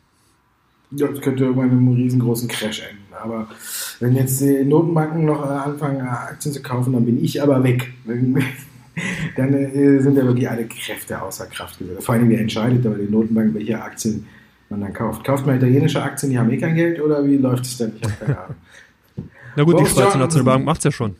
Ja, 0.91 1.07
das 1.07 1.21
könnte 1.21 1.43
irgendwann 1.43 1.69
einem 1.69 1.93
riesengroßen 1.93 2.47
Crash 2.47 2.81
enden. 2.81 3.13
Aber 3.21 3.47
wenn 3.99 4.15
jetzt 4.15 4.41
die 4.41 4.63
Notenbanken 4.63 5.25
noch 5.25 5.45
äh, 5.45 5.53
anfangen, 5.53 5.97
äh, 5.97 6.09
Aktien 6.09 6.53
zu 6.53 6.61
kaufen, 6.61 6.93
dann 6.93 7.05
bin 7.05 7.23
ich 7.23 7.41
aber 7.41 7.63
weg. 7.63 7.93
dann 9.35 9.53
äh, 9.53 9.99
sind 9.99 10.17
ja 10.17 10.23
wirklich 10.23 10.49
alle 10.49 10.65
Kräfte 10.65 11.21
außer 11.21 11.45
Kraft 11.47 11.77
gesetzt. 11.79 12.03
Vor 12.03 12.15
allem, 12.15 12.29
wer 12.29 12.39
entscheidet 12.39 12.85
aber 12.85 12.95
die 12.95 13.11
Notenbank, 13.11 13.53
welche 13.53 13.81
Aktien 13.81 14.25
man 14.69 14.81
dann 14.81 14.93
kauft. 14.93 15.23
Kauft 15.23 15.45
man 15.45 15.57
italienische 15.57 16.01
Aktien, 16.01 16.31
die 16.31 16.39
haben 16.39 16.49
eh 16.49 16.57
kein 16.57 16.75
Geld 16.75 16.99
oder 17.01 17.25
wie 17.25 17.37
läuft 17.37 17.65
es 17.65 17.77
denn? 17.77 17.93
Ich 17.97 18.03
habe 18.03 18.13
keine 18.19 18.39
Ahnung. 18.39 18.55
Na 19.55 19.63
gut, 19.63 19.75
Boris 19.75 19.93
die 19.93 19.99
Schweizer 19.99 20.17
Nationalbank 20.17 20.65
macht 20.65 20.77
es 20.79 20.83
ja 20.85 20.91
schon. 20.91 21.15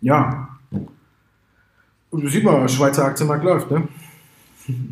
Ja. 0.00 0.48
Und 2.10 2.22
du 2.22 2.28
siehst 2.28 2.44
mal, 2.44 2.68
Schweizer 2.68 3.04
Aktienmarkt 3.04 3.44
läuft, 3.44 3.70
ne? 3.70 3.88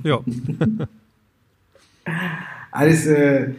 Ja. 0.02 0.20
Alles 2.74 3.06
äh, 3.06 3.50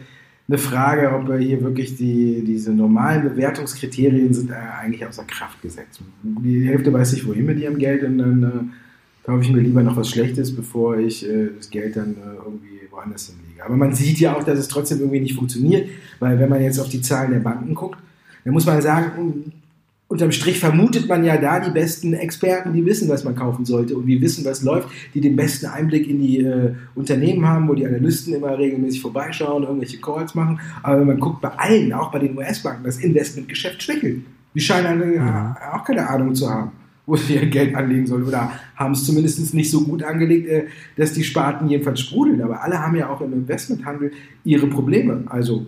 eine 0.46 0.58
Frage, 0.58 1.10
ob 1.12 1.32
hier 1.38 1.62
wirklich 1.62 1.96
die, 1.96 2.44
diese 2.46 2.72
normalen 2.72 3.22
Bewertungskriterien 3.22 4.34
sind 4.34 4.50
äh, 4.50 4.54
eigentlich 4.54 5.06
außer 5.06 5.24
Kraft 5.24 5.60
gesetzt. 5.62 6.00
Die 6.22 6.68
Hälfte 6.68 6.92
weiß 6.92 7.14
nicht, 7.14 7.26
wohin 7.26 7.46
mit 7.46 7.58
ihrem 7.58 7.78
Geld 7.78 8.04
und 8.04 8.18
dann 8.18 8.42
äh, 8.42 9.26
kaufe 9.26 9.42
ich 9.42 9.50
mir 9.50 9.62
lieber 9.62 9.82
noch 9.82 9.96
was 9.96 10.10
Schlechtes, 10.10 10.54
bevor 10.54 10.98
ich 10.98 11.26
äh, 11.26 11.48
das 11.56 11.70
Geld 11.70 11.96
dann 11.96 12.10
äh, 12.10 12.36
irgendwie 12.44 12.80
woanders 12.90 13.28
hinlege. 13.28 13.64
Aber 13.64 13.76
man 13.76 13.94
sieht 13.94 14.20
ja 14.20 14.36
auch, 14.36 14.44
dass 14.44 14.58
es 14.58 14.68
trotzdem 14.68 14.98
irgendwie 14.98 15.20
nicht 15.20 15.34
funktioniert, 15.34 15.88
weil 16.20 16.38
wenn 16.38 16.50
man 16.50 16.62
jetzt 16.62 16.78
auf 16.78 16.90
die 16.90 17.00
Zahlen 17.00 17.32
der 17.32 17.40
Banken 17.40 17.74
guckt, 17.74 17.98
dann 18.44 18.52
muss 18.52 18.66
man 18.66 18.82
sagen, 18.82 19.52
unterm 20.08 20.30
Strich 20.30 20.60
vermutet 20.60 21.08
man 21.08 21.24
ja 21.24 21.36
da 21.36 21.58
die 21.58 21.70
besten 21.70 22.14
Experten, 22.14 22.72
die 22.72 22.84
wissen, 22.86 23.08
was 23.08 23.24
man 23.24 23.34
kaufen 23.34 23.64
sollte 23.64 23.96
und 23.96 24.06
die 24.06 24.20
wissen, 24.20 24.44
was 24.44 24.62
läuft, 24.62 24.88
die 25.14 25.20
den 25.20 25.34
besten 25.34 25.66
Einblick 25.66 26.08
in 26.08 26.20
die 26.20 26.40
äh, 26.40 26.74
Unternehmen 26.94 27.46
haben, 27.46 27.68
wo 27.68 27.74
die 27.74 27.86
Analysten 27.86 28.34
immer 28.34 28.56
regelmäßig 28.56 29.02
vorbeischauen, 29.02 29.64
irgendwelche 29.64 30.00
Calls 30.00 30.34
machen. 30.34 30.60
Aber 30.82 31.00
wenn 31.00 31.08
man 31.08 31.20
guckt, 31.20 31.40
bei 31.40 31.48
allen, 31.48 31.92
auch 31.92 32.12
bei 32.12 32.20
den 32.20 32.36
US-Banken, 32.36 32.84
das 32.84 32.98
Investmentgeschäft 32.98 33.82
schwächelt. 33.82 34.22
Die 34.54 34.60
scheinen 34.60 35.02
äh, 35.02 35.16
ja. 35.16 35.56
auch 35.74 35.84
keine 35.84 36.08
Ahnung 36.08 36.34
zu 36.34 36.48
haben, 36.48 36.70
wo 37.04 37.16
sie 37.16 37.34
ihr 37.34 37.46
Geld 37.46 37.74
anlegen 37.74 38.06
sollen 38.06 38.24
oder 38.24 38.52
haben 38.76 38.92
es 38.92 39.04
zumindest 39.04 39.54
nicht 39.54 39.70
so 39.70 39.82
gut 39.82 40.04
angelegt, 40.04 40.48
äh, 40.48 40.66
dass 40.96 41.14
die 41.14 41.24
Sparten 41.24 41.68
jedenfalls 41.68 42.00
sprudeln. 42.00 42.40
Aber 42.42 42.62
alle 42.62 42.80
haben 42.80 42.94
ja 42.94 43.10
auch 43.10 43.20
im 43.22 43.32
Investmenthandel 43.32 44.12
ihre 44.44 44.68
Probleme. 44.68 45.24
Also 45.26 45.66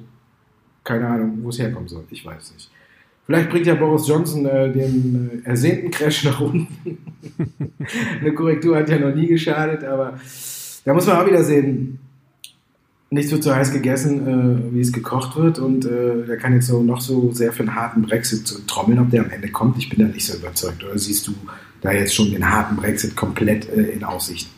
keine 0.84 1.08
Ahnung, 1.08 1.40
wo 1.42 1.48
es 1.48 1.58
herkommen 1.58 1.88
soll. 1.88 2.04
Ich 2.10 2.24
weiß 2.24 2.52
nicht. 2.54 2.70
Vielleicht 3.28 3.50
bringt 3.50 3.66
ja 3.66 3.74
Boris 3.74 4.08
Johnson 4.08 4.46
äh, 4.46 4.72
den 4.72 5.42
äh, 5.44 5.48
ersehnten 5.50 5.90
Crash 5.90 6.24
nach 6.24 6.40
unten. 6.40 6.96
Eine 8.20 8.32
Korrektur 8.32 8.74
hat 8.74 8.88
ja 8.88 8.98
noch 8.98 9.14
nie 9.14 9.26
geschadet, 9.26 9.84
aber 9.84 10.18
da 10.82 10.94
muss 10.94 11.06
man 11.06 11.18
auch 11.18 11.26
wieder 11.26 11.44
sehen, 11.44 11.98
nichts 13.10 13.30
wird 13.30 13.42
so 13.42 13.54
heiß 13.54 13.70
gegessen, 13.70 14.70
äh, 14.70 14.74
wie 14.74 14.80
es 14.80 14.94
gekocht 14.94 15.36
wird. 15.36 15.58
Und 15.58 15.84
äh, 15.84 16.24
der 16.26 16.38
kann 16.38 16.54
jetzt 16.54 16.68
so 16.68 16.82
noch 16.82 17.02
so 17.02 17.30
sehr 17.32 17.52
für 17.52 17.64
einen 17.64 17.74
harten 17.74 18.00
Brexit 18.00 18.48
so 18.48 18.60
trommeln, 18.66 18.98
ob 18.98 19.10
der 19.10 19.24
am 19.24 19.30
Ende 19.30 19.50
kommt. 19.50 19.76
Ich 19.76 19.90
bin 19.90 19.98
da 19.98 20.06
nicht 20.06 20.24
so 20.24 20.38
überzeugt. 20.38 20.82
Oder 20.82 20.98
siehst 20.98 21.28
du 21.28 21.34
da 21.82 21.92
jetzt 21.92 22.14
schon 22.14 22.30
den 22.30 22.48
harten 22.48 22.76
Brexit 22.76 23.14
komplett 23.14 23.68
äh, 23.68 23.90
in 23.90 24.04
Aussicht? 24.04 24.48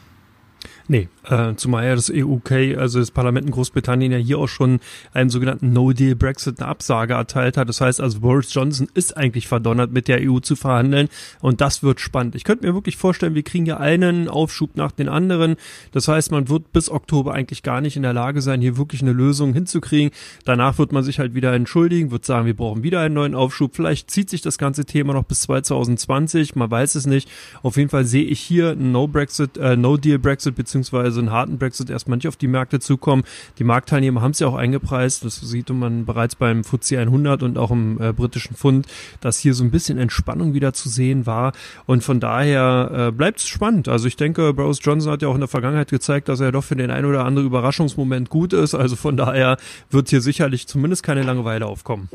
Nee, 0.86 1.08
äh, 1.30 1.54
zumal 1.54 1.86
ja 1.86 1.94
das 1.94 2.10
EU-UK, 2.12 2.76
also 2.76 2.98
das 2.98 3.12
Parlament 3.12 3.46
in 3.46 3.52
Großbritannien 3.52 4.10
ja 4.10 4.18
hier 4.18 4.38
auch 4.38 4.48
schon 4.48 4.80
einen 5.12 5.30
sogenannten 5.30 5.72
No-Deal-Brexit 5.72 6.60
eine 6.60 6.68
Absage 6.68 7.14
erteilt 7.14 7.56
hat. 7.56 7.68
Das 7.68 7.80
heißt 7.80 8.00
also, 8.00 8.20
Boris 8.20 8.52
Johnson 8.52 8.88
ist 8.94 9.16
eigentlich 9.16 9.46
verdonnert, 9.46 9.92
mit 9.92 10.08
der 10.08 10.18
EU 10.20 10.40
zu 10.40 10.56
verhandeln 10.56 11.08
und 11.40 11.60
das 11.60 11.82
wird 11.82 12.00
spannend. 12.00 12.34
Ich 12.34 12.42
könnte 12.42 12.66
mir 12.66 12.74
wirklich 12.74 12.96
vorstellen, 12.96 13.36
wir 13.36 13.44
kriegen 13.44 13.64
ja 13.64 13.76
einen 13.76 14.28
Aufschub 14.28 14.76
nach 14.76 14.90
den 14.90 15.08
anderen. 15.08 15.56
Das 15.92 16.08
heißt, 16.08 16.32
man 16.32 16.48
wird 16.48 16.72
bis 16.72 16.90
Oktober 16.90 17.32
eigentlich 17.32 17.62
gar 17.62 17.80
nicht 17.80 17.96
in 17.96 18.02
der 18.02 18.12
Lage 18.12 18.42
sein, 18.42 18.60
hier 18.60 18.76
wirklich 18.76 19.02
eine 19.02 19.12
Lösung 19.12 19.54
hinzukriegen. 19.54 20.10
Danach 20.44 20.78
wird 20.78 20.90
man 20.90 21.04
sich 21.04 21.20
halt 21.20 21.34
wieder 21.34 21.52
entschuldigen, 21.52 22.10
wird 22.10 22.24
sagen, 22.24 22.46
wir 22.46 22.56
brauchen 22.56 22.82
wieder 22.82 23.00
einen 23.00 23.14
neuen 23.14 23.36
Aufschub. 23.36 23.76
Vielleicht 23.76 24.10
zieht 24.10 24.30
sich 24.30 24.42
das 24.42 24.58
ganze 24.58 24.84
Thema 24.84 25.12
noch 25.12 25.24
bis 25.24 25.42
2020, 25.42 26.56
man 26.56 26.70
weiß 26.70 26.96
es 26.96 27.06
nicht. 27.06 27.30
Auf 27.62 27.76
jeden 27.76 27.88
Fall 27.88 28.04
sehe 28.04 28.24
ich 28.24 28.40
hier 28.40 28.74
No-Brexit, 28.74 29.56
äh, 29.58 29.76
No-Deal-Brexit 29.76 30.56
beziehungsweise 30.56 31.19
einen 31.20 31.30
harten 31.30 31.58
Brexit 31.58 31.90
erstmal 31.90 32.16
nicht 32.16 32.28
auf 32.28 32.36
die 32.36 32.48
Märkte 32.48 32.80
zukommen. 32.80 33.22
Die 33.58 33.64
Marktteilnehmer 33.64 34.22
haben 34.22 34.32
es 34.32 34.40
ja 34.40 34.46
auch 34.46 34.54
eingepreist. 34.54 35.24
Das 35.24 35.36
sieht 35.36 35.70
man 35.70 36.04
bereits 36.04 36.34
beim 36.34 36.64
FTSE 36.64 36.98
100 36.98 37.42
und 37.42 37.58
auch 37.58 37.70
im 37.70 38.00
äh, 38.00 38.12
britischen 38.12 38.56
Pfund, 38.56 38.86
dass 39.20 39.38
hier 39.38 39.54
so 39.54 39.64
ein 39.64 39.70
bisschen 39.70 39.98
Entspannung 39.98 40.54
wieder 40.54 40.72
zu 40.72 40.88
sehen 40.88 41.26
war. 41.26 41.52
Und 41.86 42.02
von 42.02 42.20
daher 42.20 43.08
äh, 43.08 43.12
bleibt 43.12 43.38
es 43.38 43.48
spannend. 43.48 43.88
Also 43.88 44.08
ich 44.08 44.16
denke, 44.16 44.52
Boris 44.52 44.78
Johnson 44.82 45.12
hat 45.12 45.22
ja 45.22 45.28
auch 45.28 45.34
in 45.34 45.40
der 45.40 45.48
Vergangenheit 45.48 45.90
gezeigt, 45.90 46.28
dass 46.28 46.40
er 46.40 46.52
doch 46.52 46.64
für 46.64 46.76
den 46.76 46.90
ein 46.90 47.04
oder 47.04 47.24
anderen 47.24 47.46
Überraschungsmoment 47.46 48.30
gut 48.30 48.52
ist. 48.52 48.74
Also 48.74 48.96
von 48.96 49.16
daher 49.16 49.56
wird 49.90 50.08
hier 50.08 50.20
sicherlich 50.20 50.66
zumindest 50.66 51.02
keine 51.02 51.22
Langeweile 51.22 51.66
aufkommen. 51.66 52.08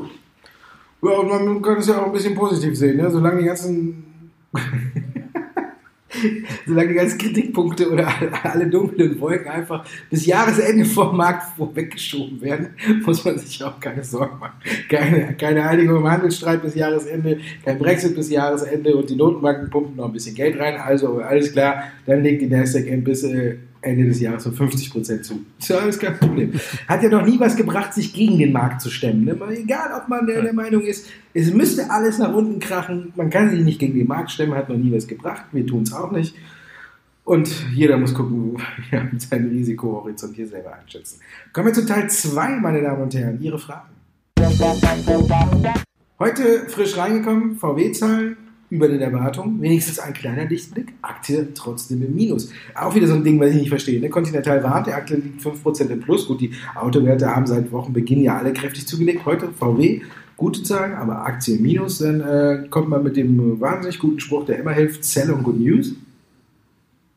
Ja, 1.02 1.10
und 1.10 1.28
man 1.28 1.62
kann 1.62 1.78
es 1.78 1.86
ja 1.86 2.00
auch 2.00 2.06
ein 2.06 2.12
bisschen 2.12 2.34
positiv 2.34 2.76
sehen, 2.76 2.96
ne? 2.96 3.10
solange 3.10 3.40
die 3.40 3.46
ganzen 3.46 4.04
solange 6.66 6.88
die 6.88 6.94
ganzen 6.94 7.18
Kritikpunkte 7.18 7.90
oder 7.90 8.08
alle 8.44 8.68
dunklen 8.68 9.20
Wolken 9.20 9.48
einfach 9.48 9.84
bis 10.08 10.26
Jahresende 10.26 10.84
vom 10.84 11.16
Markt 11.16 11.58
weggeschoben 11.74 12.40
werden, 12.40 12.68
muss 13.04 13.24
man 13.24 13.38
sich 13.38 13.62
auch 13.62 13.78
keine 13.80 14.04
Sorgen 14.04 14.38
machen. 14.38 14.60
Keine, 14.88 15.34
keine 15.34 15.68
Einigung 15.68 15.98
im 15.98 16.10
Handelsstreit 16.10 16.62
bis 16.62 16.74
Jahresende, 16.74 17.38
kein 17.64 17.78
Brexit 17.78 18.14
bis 18.14 18.30
Jahresende 18.30 18.96
und 18.96 19.10
die 19.10 19.16
Notenbanken 19.16 19.68
pumpen 19.70 19.96
noch 19.96 20.06
ein 20.06 20.12
bisschen 20.12 20.34
Geld 20.34 20.58
rein. 20.58 20.76
Also 20.76 21.18
alles 21.18 21.52
klar, 21.52 21.84
dann 22.06 22.22
legt 22.22 22.42
die 22.42 22.46
Nasdaq 22.46 22.86
ein 22.86 23.04
bisschen 23.04 23.68
Ende 23.86 24.04
des 24.04 24.20
Jahres 24.20 24.44
um 24.46 24.52
50 24.52 24.90
Prozent 24.90 25.24
zu. 25.24 25.40
Ist 25.58 25.68
ja 25.68 25.78
alles 25.78 25.98
kein 25.98 26.18
Problem. 26.18 26.52
Hat 26.88 27.02
ja 27.02 27.08
noch 27.08 27.24
nie 27.24 27.38
was 27.38 27.56
gebracht, 27.56 27.94
sich 27.94 28.12
gegen 28.12 28.38
den 28.38 28.52
Markt 28.52 28.82
zu 28.82 28.90
stemmen. 28.90 29.24
Ne? 29.24 29.38
Egal, 29.50 29.90
ob 29.96 30.08
man 30.08 30.26
der, 30.26 30.42
der, 30.42 30.52
Meinung 30.52 30.82
ist, 30.82 31.06
es 31.32 31.52
müsste 31.52 31.90
alles 31.90 32.18
nach 32.18 32.34
unten 32.34 32.58
krachen, 32.58 33.12
man 33.16 33.30
kann 33.30 33.50
sich 33.50 33.60
nicht 33.60 33.78
gegen 33.78 33.96
den 33.96 34.08
Markt 34.08 34.32
stemmen, 34.32 34.54
hat 34.54 34.68
noch 34.68 34.76
nie 34.76 34.92
was 34.92 35.06
gebracht, 35.06 35.44
wir 35.52 35.66
tun 35.66 35.84
es 35.84 35.92
auch 35.92 36.10
nicht. 36.10 36.34
Und 37.24 37.48
jeder 37.74 37.96
muss 37.96 38.14
gucken, 38.14 38.56
ja, 38.90 39.04
mit 39.04 39.22
seinem 39.22 39.50
Risikohorizont 39.50 40.34
hier 40.34 40.48
selber 40.48 40.74
einschätzen. 40.74 41.20
Kommen 41.52 41.68
wir 41.68 41.74
zu 41.74 41.86
Teil 41.86 42.10
2, 42.10 42.60
meine 42.60 42.82
Damen 42.82 43.02
und 43.02 43.14
Herren, 43.14 43.40
Ihre 43.40 43.58
Fragen. 43.58 43.88
Heute 46.18 46.68
frisch 46.68 46.96
reingekommen, 46.96 47.56
VW-Zahlen, 47.56 48.36
über 48.70 48.88
den 48.88 49.00
Erwartungen. 49.00 49.60
Wenigstens 49.60 49.98
ein 49.98 50.12
kleiner 50.12 50.44
Lichtblick. 50.44 50.92
Aktie 51.02 51.48
trotzdem 51.54 52.02
im 52.02 52.14
Minus. 52.14 52.50
Auch 52.74 52.94
wieder 52.94 53.06
so 53.06 53.14
ein 53.14 53.24
Ding, 53.24 53.38
was 53.40 53.50
ich 53.50 53.56
nicht 53.56 53.68
verstehe. 53.68 54.00
Ne? 54.00 54.08
Continental 54.08 54.62
warnt, 54.62 54.86
der 54.86 54.96
Aktie 54.96 55.16
liegt 55.16 55.40
5% 55.40 55.88
im 55.88 56.00
Plus. 56.00 56.26
Gut, 56.26 56.40
die 56.40 56.52
Autowerte 56.74 57.34
haben 57.34 57.46
seit 57.46 57.70
Wochenbeginn 57.72 58.22
ja 58.22 58.38
alle 58.38 58.52
kräftig 58.52 58.86
zugelegt. 58.86 59.24
Heute 59.24 59.48
VW, 59.48 60.02
gute 60.36 60.62
Zahlen, 60.62 60.94
aber 60.94 61.24
Aktie 61.24 61.56
im 61.56 61.62
Minus. 61.62 61.98
Dann 61.98 62.20
äh, 62.20 62.66
kommt 62.68 62.88
man 62.88 63.02
mit 63.02 63.16
dem 63.16 63.60
wahnsinnig 63.60 63.98
guten 63.98 64.20
Spruch, 64.20 64.44
der 64.44 64.58
immer 64.58 64.72
hilft, 64.72 65.04
Sell 65.04 65.30
on 65.30 65.42
Good 65.42 65.60
News. 65.60 65.94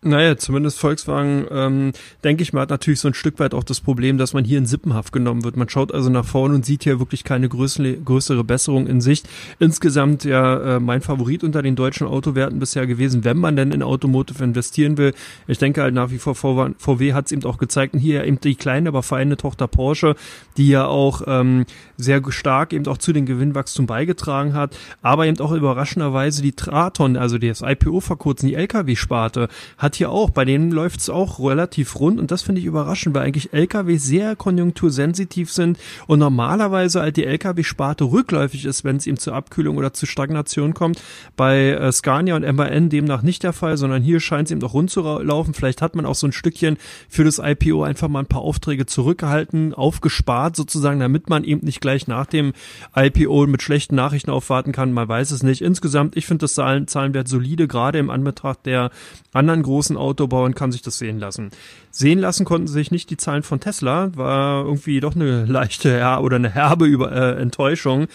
Naja, 0.01 0.38
zumindest 0.38 0.79
Volkswagen, 0.79 1.46
ähm, 1.51 1.91
denke 2.24 2.41
ich 2.41 2.53
mal, 2.53 2.62
hat 2.62 2.70
natürlich 2.70 3.01
so 3.01 3.10
ein 3.10 3.13
Stück 3.13 3.38
weit 3.38 3.53
auch 3.53 3.65
das 3.65 3.82
Problem, 3.82 4.18
dass 4.18 4.32
man 4.32 4.46
hier 4.46 4.58
in 4.58 4.65
Sippenhaft 4.65 5.12
genommen 5.12 5.44
wird. 5.44 5.58
Man 5.58 5.68
schaut 5.68 5.94
also 5.94 6.10
nach 6.10 6.24
vorne 6.24 6.56
und 6.56 6.65
sieht 6.65 6.86
hier 6.86 7.00
wirklich 7.00 7.25
keine 7.25 7.50
größere, 7.50 8.44
Besserung 8.46 8.88
in 8.88 9.01
Sicht. 9.01 9.27
Insgesamt 9.60 10.24
ja 10.24 10.77
äh, 10.77 10.79
mein 10.79 11.01
Favorit 11.01 11.44
unter 11.44 11.62
den 11.62 11.75
deutschen 11.75 12.08
Autowerten 12.08 12.60
bisher 12.60 12.88
gewesen, 12.88 13.25
wenn 13.25 13.38
man 13.38 13.58
denn 13.58 13.74
in 13.74 13.84
Automotive 13.84 14.41
investieren 14.41 14.98
will. 14.98 15.13
Ich 15.48 15.58
denke 15.58 15.82
halt 15.82 15.94
nach 15.94 16.12
wie 16.12 16.18
vor, 16.18 16.34
VW 16.34 17.13
hat 17.13 17.25
es 17.25 17.34
eben 17.34 17.44
auch 17.44 17.58
gezeigt. 17.58 17.94
Und 17.94 18.00
hier 18.00 18.24
eben 18.24 18.39
die 18.39 18.56
kleine, 18.56 18.88
aber 18.88 19.03
feine 19.03 19.36
Tochter 19.36 19.68
Porsche, 19.68 20.15
die 20.56 20.70
ja 20.70 20.86
auch 20.86 21.24
ähm, 21.27 21.65
sehr 21.98 22.22
stark 22.29 22.72
eben 22.72 22.88
auch 22.88 23.00
zu 23.00 23.12
den 23.12 23.25
Gewinnwachstum 23.25 23.86
beigetragen 23.86 24.53
hat, 24.53 24.77
aber 25.01 25.27
eben 25.27 25.41
auch 25.41 25.51
überraschenderweise 25.51 26.41
die 26.41 26.53
Traton, 26.53 27.18
also 27.18 27.38
das 27.38 27.62
IPO 27.62 28.00
vor 28.00 28.18
kurzem, 28.18 28.48
die 28.48 28.56
Lkw-Sparte, 28.56 29.50
hat 29.77 29.88
hat 29.89 29.96
hier 29.96 30.12
auch, 30.12 30.29
bei 30.29 30.46
denen 30.46 30.69
läuft 30.69 31.00
es 31.00 31.10
auch 31.10 31.39
relativ 31.39 32.00
rund 32.00 32.19
und 32.19 32.29
das 32.29 32.43
finde 32.43 32.62
ich 32.62 32.67
überraschend, 32.67 33.15
weil 33.15 33.24
eigentlich 33.24 33.53
LKW 33.53 33.98
sehr 33.98 34.36
konjunktursensitiv 34.36 35.51
sind 35.51 35.79
und 36.05 36.19
normalerweise 36.19 37.01
halt 37.01 37.17
die 37.17 37.25
LKW-Sparte 37.25 38.03
rückläufig 38.03 38.65
ist, 38.65 38.84
wenn 38.84 38.98
es 38.98 39.08
ihm 39.08 39.17
zur 39.17 39.34
Abkühlung 39.34 39.77
oder 39.77 39.91
zur 39.91 40.08
Stagnation 40.08 40.75
kommt. 40.75 41.01
Bei 41.36 41.69
äh, 41.72 41.91
Scania 41.91 42.36
und 42.36 42.55
MAN 42.55 42.89
demnach 42.89 43.24
nicht 43.24 43.41
der 43.41 43.51
Fall, 43.51 43.77
sondern 43.77 44.03
hier 44.03 44.19
scheint 44.19 44.48
es 44.48 44.51
eben 44.51 44.60
doch 44.60 44.75
rund 44.75 44.91
zu 44.91 45.01
laufen. 45.01 45.55
Vielleicht 45.55 45.81
hat 45.81 45.96
man 45.96 46.05
auch 46.05 46.13
so 46.13 46.27
ein 46.27 46.34
Stückchen 46.34 46.77
für 47.08 47.24
das 47.24 47.39
IPO 47.39 47.81
einfach 47.81 48.10
mal 48.10 48.19
ein 48.19 48.27
paar 48.27 48.41
Aufträge 48.41 48.86
zurückgehalten, 48.86 49.74
aufgespart 49.74 50.55
sozusagen, 50.55 51.00
damit 51.00 51.29
man 51.29 51.43
eben 51.43 51.65
nicht 51.65 51.81
gleich 51.81 52.05
nach 52.05 52.27
dem 52.27 52.53
IPO 52.96 53.48
mit 53.48 53.63
schlechten 53.63 53.96
Nachrichten 53.96 54.29
aufwarten 54.29 54.72
kann. 54.72 54.93
Man 54.93 55.08
weiß 55.08 55.31
es 55.31 55.41
nicht. 55.41 55.63
Insgesamt, 55.63 56.15
ich 56.15 56.27
finde 56.27 56.43
das 56.43 56.53
Zahlen, 56.53 56.88
Zahlenwert 56.88 57.27
solide, 57.27 57.67
gerade 57.67 57.98
im 57.98 58.12
Anbetracht 58.12 58.67
der 58.67 58.91
anderen 59.34 59.63
großen 59.63 59.79
großen 59.80 59.96
Autobauern 59.96 60.56
kann 60.56 60.74
sich 60.74 60.82
das 60.82 60.98
sehen 60.98 61.20
lassen. 61.20 61.52
Sehen 61.90 62.20
lassen 62.20 62.44
konnten 62.44 62.68
sich 62.68 62.92
nicht 62.92 63.10
die 63.10 63.16
Zahlen 63.16 63.44
von 63.44 63.62
Tesla, 63.62 64.12
war 64.18 64.66
irgendwie 64.66 65.00
doch 65.00 65.16
eine 65.16 65.46
leichte 65.46 65.98
ja, 65.98 66.20
oder 66.20 66.36
eine 66.36 66.50
herbe 66.50 66.86
Über 66.86 67.14
äh, 67.14 67.42
Enttäuschung. 67.42 68.08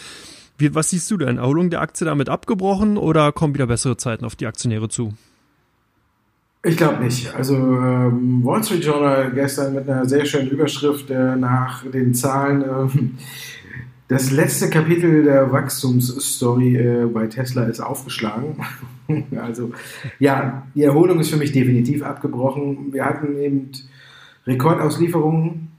Wie, 0.59 0.75
was 0.75 0.91
siehst 0.91 1.09
du 1.09 1.17
denn? 1.17 1.39
Erholung 1.39 1.71
der 1.71 1.81
Aktie 1.81 2.05
damit 2.05 2.29
abgebrochen 2.29 2.97
oder 2.97 3.31
kommen 3.31 3.55
wieder 3.55 3.65
bessere 3.65 3.97
Zeiten 3.97 4.25
auf 4.25 4.35
die 4.35 4.45
Aktionäre 4.45 4.89
zu? 4.89 5.13
Ich 6.61 6.77
glaube 6.77 7.03
nicht. 7.03 7.33
Also 7.33 7.55
ähm, 7.55 8.41
Wall 8.43 8.63
Street 8.63 8.85
Journal 8.85 9.31
gestern 9.31 9.73
mit 9.73 9.89
einer 9.89 10.05
sehr 10.05 10.25
schönen 10.25 10.49
Überschrift 10.49 11.09
äh, 11.09 11.35
nach 11.35 11.83
den 11.83 12.13
Zahlen. 12.13 12.61
Ähm, 12.61 13.17
das 14.07 14.31
letzte 14.31 14.69
Kapitel 14.69 15.23
der 15.23 15.51
Wachstumsstory 15.51 16.75
äh, 16.75 17.05
bei 17.05 17.27
Tesla 17.27 17.63
ist 17.63 17.79
aufgeschlagen. 17.79 18.57
also 19.35 19.71
ja, 20.19 20.67
die 20.75 20.83
Erholung 20.83 21.19
ist 21.19 21.31
für 21.31 21.37
mich 21.37 21.51
definitiv 21.51 22.03
abgebrochen. 22.03 22.93
Wir 22.93 23.05
hatten 23.05 23.37
eben 23.37 23.71
Rekordauslieferungen 24.45 25.69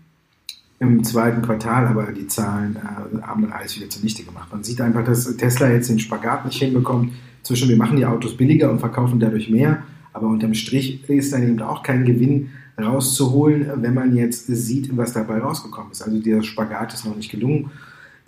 im 0.81 1.05
zweiten 1.05 1.43
Quartal, 1.43 1.87
aber 1.87 2.13
die 2.13 2.27
Zahlen 2.27 2.77
äh, 2.77 3.23
haben 3.23 3.43
dann 3.43 3.53
alles 3.53 3.77
wieder 3.77 3.89
zunichte 3.89 4.25
gemacht. 4.25 4.49
Man 4.51 4.65
sieht 4.65 4.81
einfach, 4.81 5.05
dass 5.05 5.37
Tesla 5.37 5.71
jetzt 5.71 5.89
den 5.89 6.01
Spagat 6.01 6.45
nicht 6.45 6.59
hinbekommt 6.59 7.13
zwischen 7.43 7.69
wir 7.69 7.77
machen 7.77 7.97
die 7.97 8.07
Autos 8.07 8.37
billiger 8.37 8.71
und 8.71 8.81
verkaufen 8.81 9.21
dadurch 9.21 9.49
mehr, 9.49 9.85
aber 10.13 10.27
unterm 10.27 10.55
Strich 10.55 11.09
ist 11.09 11.33
dann 11.33 11.45
eben 11.45 11.63
auch 11.63 11.85
kein 11.85 12.05
Gewinn 12.05 12.51
rauszuholen, 12.77 13.71
wenn 13.77 13.95
man 13.95 14.17
jetzt 14.17 14.49
sieht, 14.49 14.95
was 14.97 15.13
dabei 15.13 15.39
rausgekommen 15.39 15.93
ist. 15.93 16.03
Also 16.03 16.19
dieser 16.19 16.43
Spagat 16.43 16.93
ist 16.93 17.07
noch 17.07 17.17
nicht 17.17 17.31
gelungen. 17.31 17.71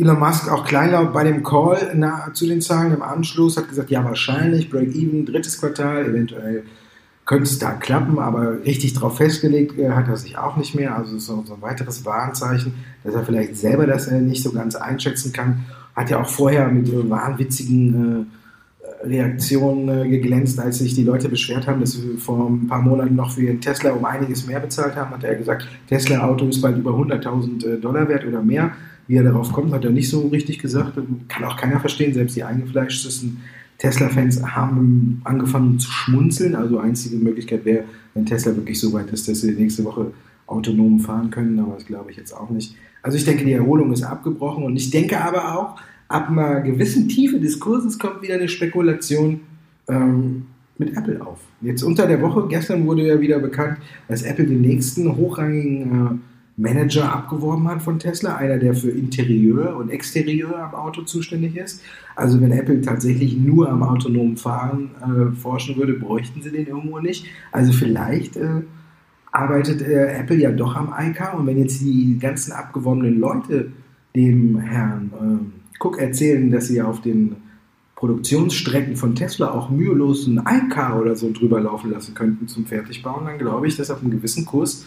Elon 0.01 0.19
Musk 0.21 0.49
auch 0.51 0.65
kleinlaut 0.65 1.13
bei 1.13 1.25
dem 1.25 1.43
Call 1.43 1.93
na, 1.97 2.31
zu 2.33 2.47
den 2.47 2.61
Zahlen 2.61 2.95
im 2.95 3.03
Anschluss 3.03 3.57
hat 3.57 3.69
gesagt, 3.69 3.91
ja 3.91 4.05
wahrscheinlich, 4.05 4.71
Break-Even, 4.71 5.27
drittes 5.27 5.61
Quartal, 5.61 6.07
eventuell 6.07 6.63
könnte 7.25 7.45
es 7.45 7.59
da 7.59 7.73
klappen, 7.73 8.21
aber 8.21 8.65
richtig 8.65 8.95
drauf 8.95 9.17
festgelegt 9.17 9.77
äh, 9.77 9.91
hat 9.91 10.09
er 10.09 10.17
sich 10.17 10.39
auch 10.39 10.57
nicht 10.57 10.75
mehr. 10.75 10.97
Also 10.97 11.13
das 11.13 11.23
ist 11.23 11.27
so 11.27 11.35
ein 11.35 11.63
weiteres 11.63 12.05
Warnzeichen, 12.07 12.75
dass 13.03 13.15
er 13.15 13.25
vielleicht 13.25 13.57
selber 13.57 13.87
das 13.87 14.07
äh, 14.07 14.21
nicht 14.21 14.43
so 14.43 14.53
ganz 14.53 14.77
einschätzen 14.77 15.33
kann. 15.33 15.65
Hat 15.97 16.09
ja 16.09 16.23
auch 16.23 16.29
vorher 16.29 16.69
mit 16.69 16.91
wahnwitzigen 17.11 18.31
äh, 18.81 19.07
Reaktionen 19.07 20.09
geglänzt, 20.09 20.59
als 20.59 20.79
sich 20.79 20.95
die 20.95 21.05
Leute 21.05 21.29
beschwert 21.29 21.67
haben, 21.67 21.81
dass 21.81 21.93
sie 21.93 22.17
vor 22.17 22.49
ein 22.49 22.67
paar 22.67 22.81
Monaten 22.81 23.15
noch 23.15 23.33
für 23.33 23.43
ihren 23.43 23.61
Tesla 23.61 23.93
um 23.93 24.05
einiges 24.05 24.47
mehr 24.47 24.61
bezahlt 24.61 24.97
haben, 24.97 25.11
hat 25.11 25.25
er 25.25 25.35
gesagt, 25.35 25.69
Tesla-Auto 25.89 26.47
ist 26.47 26.63
bald 26.63 26.79
über 26.79 26.93
100.000 26.93 27.67
äh, 27.67 27.79
Dollar 27.79 28.09
wert 28.09 28.25
oder 28.25 28.43
mehr. 28.43 28.73
Wie 29.09 29.17
er 29.17 29.25
darauf 29.25 29.53
kommt, 29.53 29.73
hat 29.73 29.85
er 29.85 29.91
nicht 29.91 30.09
so 30.09 30.29
richtig 30.29 30.59
gesagt. 30.61 30.99
Kann 31.29 31.45
auch 31.45 31.57
keiner 31.57 31.81
verstehen. 31.81 32.15
Selbst 32.15 32.37
die 32.37 32.45
eingefleischtesten 32.45 33.39
Tesla-Fans 33.79 34.43
haben 34.43 35.23
angefangen 35.25 35.79
zu 35.79 35.91
schmunzeln. 35.91 36.55
Also 36.55 36.79
einzige 36.79 37.17
Möglichkeit 37.17 37.65
wäre, 37.65 37.85
wenn 38.15 38.27
Tesla 38.27 38.55
wirklich 38.55 38.79
so 38.79 38.93
weit 38.93 39.11
ist, 39.11 39.27
dass 39.27 39.41
sie 39.41 39.53
nächste 39.53 39.85
Woche 39.85 40.13
autonom 40.47 41.01
fahren 41.01 41.31
können. 41.31 41.59
Aber 41.59 41.75
das 41.75 41.87
glaube 41.87 42.11
ich 42.11 42.19
jetzt 42.19 42.33
auch 42.33 42.51
nicht. 42.51 42.77
Also 43.03 43.17
ich 43.17 43.25
denke, 43.25 43.45
die 43.45 43.53
Erholung 43.53 43.93
ist 43.93 44.03
abgebrochen. 44.03 44.65
Und 44.65 44.77
ich 44.77 44.91
denke 44.91 45.19
aber 45.21 45.59
auch, 45.59 45.81
ab 46.09 46.29
einer 46.29 46.61
gewissen 46.61 47.09
Tiefe 47.09 47.41
des 47.41 47.59
Kurses 47.61 47.99
kommt 47.99 48.21
wieder 48.23 48.35
eine 48.35 48.49
Spekulation 48.49 49.41
ähm, 49.89 50.47
mit 50.77 50.97
Apple 50.97 51.25
auf. 51.25 51.39
Jetzt 51.61 51.83
unter 51.83 52.07
der 52.07 52.21
Woche, 52.21 52.47
gestern 52.49 52.87
wurde 52.87 53.07
ja 53.07 53.21
wieder 53.21 53.39
bekannt, 53.39 53.79
dass 54.07 54.23
Apple 54.23 54.47
den 54.47 54.61
nächsten 54.61 55.17
hochrangigen 55.17 55.83
äh, 55.83 56.28
Manager 56.59 57.13
abgeworben 57.13 57.69
hat 57.69 57.83
von 57.83 58.01
Tesla, 58.01 58.37
einer, 58.37 58.59
der 58.59 58.75
für 58.75 58.91
Interieur 58.91 59.77
und 59.77 59.91
Exterieur 59.91 60.59
am 60.59 60.75
Auto 60.75 61.03
zuständig 61.03 61.57
ist. 61.57 61.81
Also 62.17 62.41
wenn 62.41 62.51
Apple 62.51 62.81
tatsächlich 62.81 63.37
nur 63.37 63.71
am 63.71 63.85
autonomen 63.85 64.37
Fahren 64.37 64.91
äh, 65.01 65.37
forschen 65.37 65.77
würde, 65.77 65.93
bräuchten 65.95 66.43
sie 66.43 66.51
den 66.51 66.67
irgendwo 66.67 66.99
nicht. 66.99 67.27
Also 67.53 67.73
vielleicht 67.73 68.37
äh, 68.37 68.63
arbeitet 69.31 69.83
äh, 69.83 70.19
Apple 70.19 70.37
ja 70.37 70.51
doch 70.51 70.75
am 70.75 70.93
iCar 70.99 71.39
und 71.39 71.47
wenn 71.47 71.59
jetzt 71.59 71.81
die 71.81 72.19
ganzen 72.19 72.51
abgeworbenen 72.51 73.21
Leute 73.21 73.71
dem 74.17 74.59
Herrn 74.59 75.13
äh, 75.15 75.79
Cook 75.79 76.01
erzählen, 76.01 76.51
dass 76.51 76.67
sie 76.67 76.83
auf 76.83 77.01
den 77.01 77.37
Produktionsstrecken 77.95 78.97
von 78.97 79.15
Tesla 79.15 79.53
auch 79.53 79.71
mühelos 79.71 80.27
ein 80.27 80.43
iCar 80.45 81.01
oder 81.01 81.15
so 81.15 81.33
drüber 81.33 81.61
laufen 81.61 81.93
lassen 81.93 82.15
könnten 82.15 82.49
zum 82.49 82.67
Fertigbauen, 82.67 83.27
dann 83.27 83.39
glaube 83.39 83.69
ich, 83.69 83.77
dass 83.77 83.93
auf 83.93 84.01
einem 84.01 84.11
gewissen 84.11 84.45
Kurs 84.45 84.87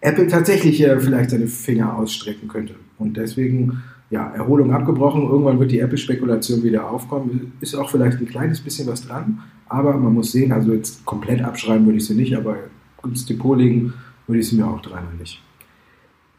Apple 0.00 0.26
tatsächlich 0.28 0.80
äh, 0.82 0.98
vielleicht 1.00 1.30
seine 1.30 1.46
Finger 1.46 1.96
ausstrecken 1.96 2.48
könnte. 2.48 2.74
Und 2.98 3.16
deswegen, 3.16 3.82
ja, 4.10 4.30
Erholung 4.30 4.72
abgebrochen, 4.72 5.22
irgendwann 5.22 5.58
wird 5.58 5.72
die 5.72 5.80
Apple-Spekulation 5.80 6.62
wieder 6.62 6.90
aufkommen. 6.90 7.52
Ist 7.60 7.74
auch 7.74 7.90
vielleicht 7.90 8.20
ein 8.20 8.28
kleines 8.28 8.60
bisschen 8.60 8.86
was 8.86 9.06
dran, 9.06 9.40
aber 9.68 9.96
man 9.96 10.14
muss 10.14 10.32
sehen, 10.32 10.52
also 10.52 10.72
jetzt 10.72 11.04
komplett 11.04 11.42
abschreiben 11.42 11.84
würde 11.86 11.98
ich 11.98 12.06
sie 12.06 12.14
nicht, 12.14 12.36
aber 12.36 12.56
ins 13.04 13.26
Depot 13.26 13.58
legen 13.58 13.94
würde 14.26 14.40
ich 14.40 14.48
sie 14.48 14.56
mir 14.56 14.66
auch 14.66 14.80
dreimal 14.80 15.14
nicht. 15.18 15.42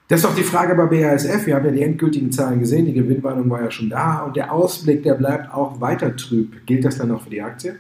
Das 0.08 0.22
ist 0.22 0.25
doch 0.25 0.36
die 0.36 0.44
Frage 0.44 0.74
bei 0.74 0.88
BASF. 0.88 1.46
Wir 1.46 1.56
haben 1.56 1.66
ja 1.66 1.72
die 1.72 1.84
endgültigen 1.84 2.32
Zahlen 2.32 2.60
gesehen, 2.60 2.88
die 2.88 2.94
Gewinnwarnung 2.94 3.48
war 3.50 3.62
ja 3.62 3.70
schon 3.70 3.92
da 3.92 4.22
und 4.22 4.36
der 4.36 4.51
Ausblick, 4.51 5.04
der 5.04 5.13
bleibt 5.13 5.54
auch 5.54 5.80
weiter 5.82 6.16
trüb. 6.16 6.66
Gilt 6.66 6.84
das 6.84 6.98
dann 6.98 7.12
auch 7.12 7.22
für 7.22 7.30
die 7.30 7.42
Aktie? 7.42 7.75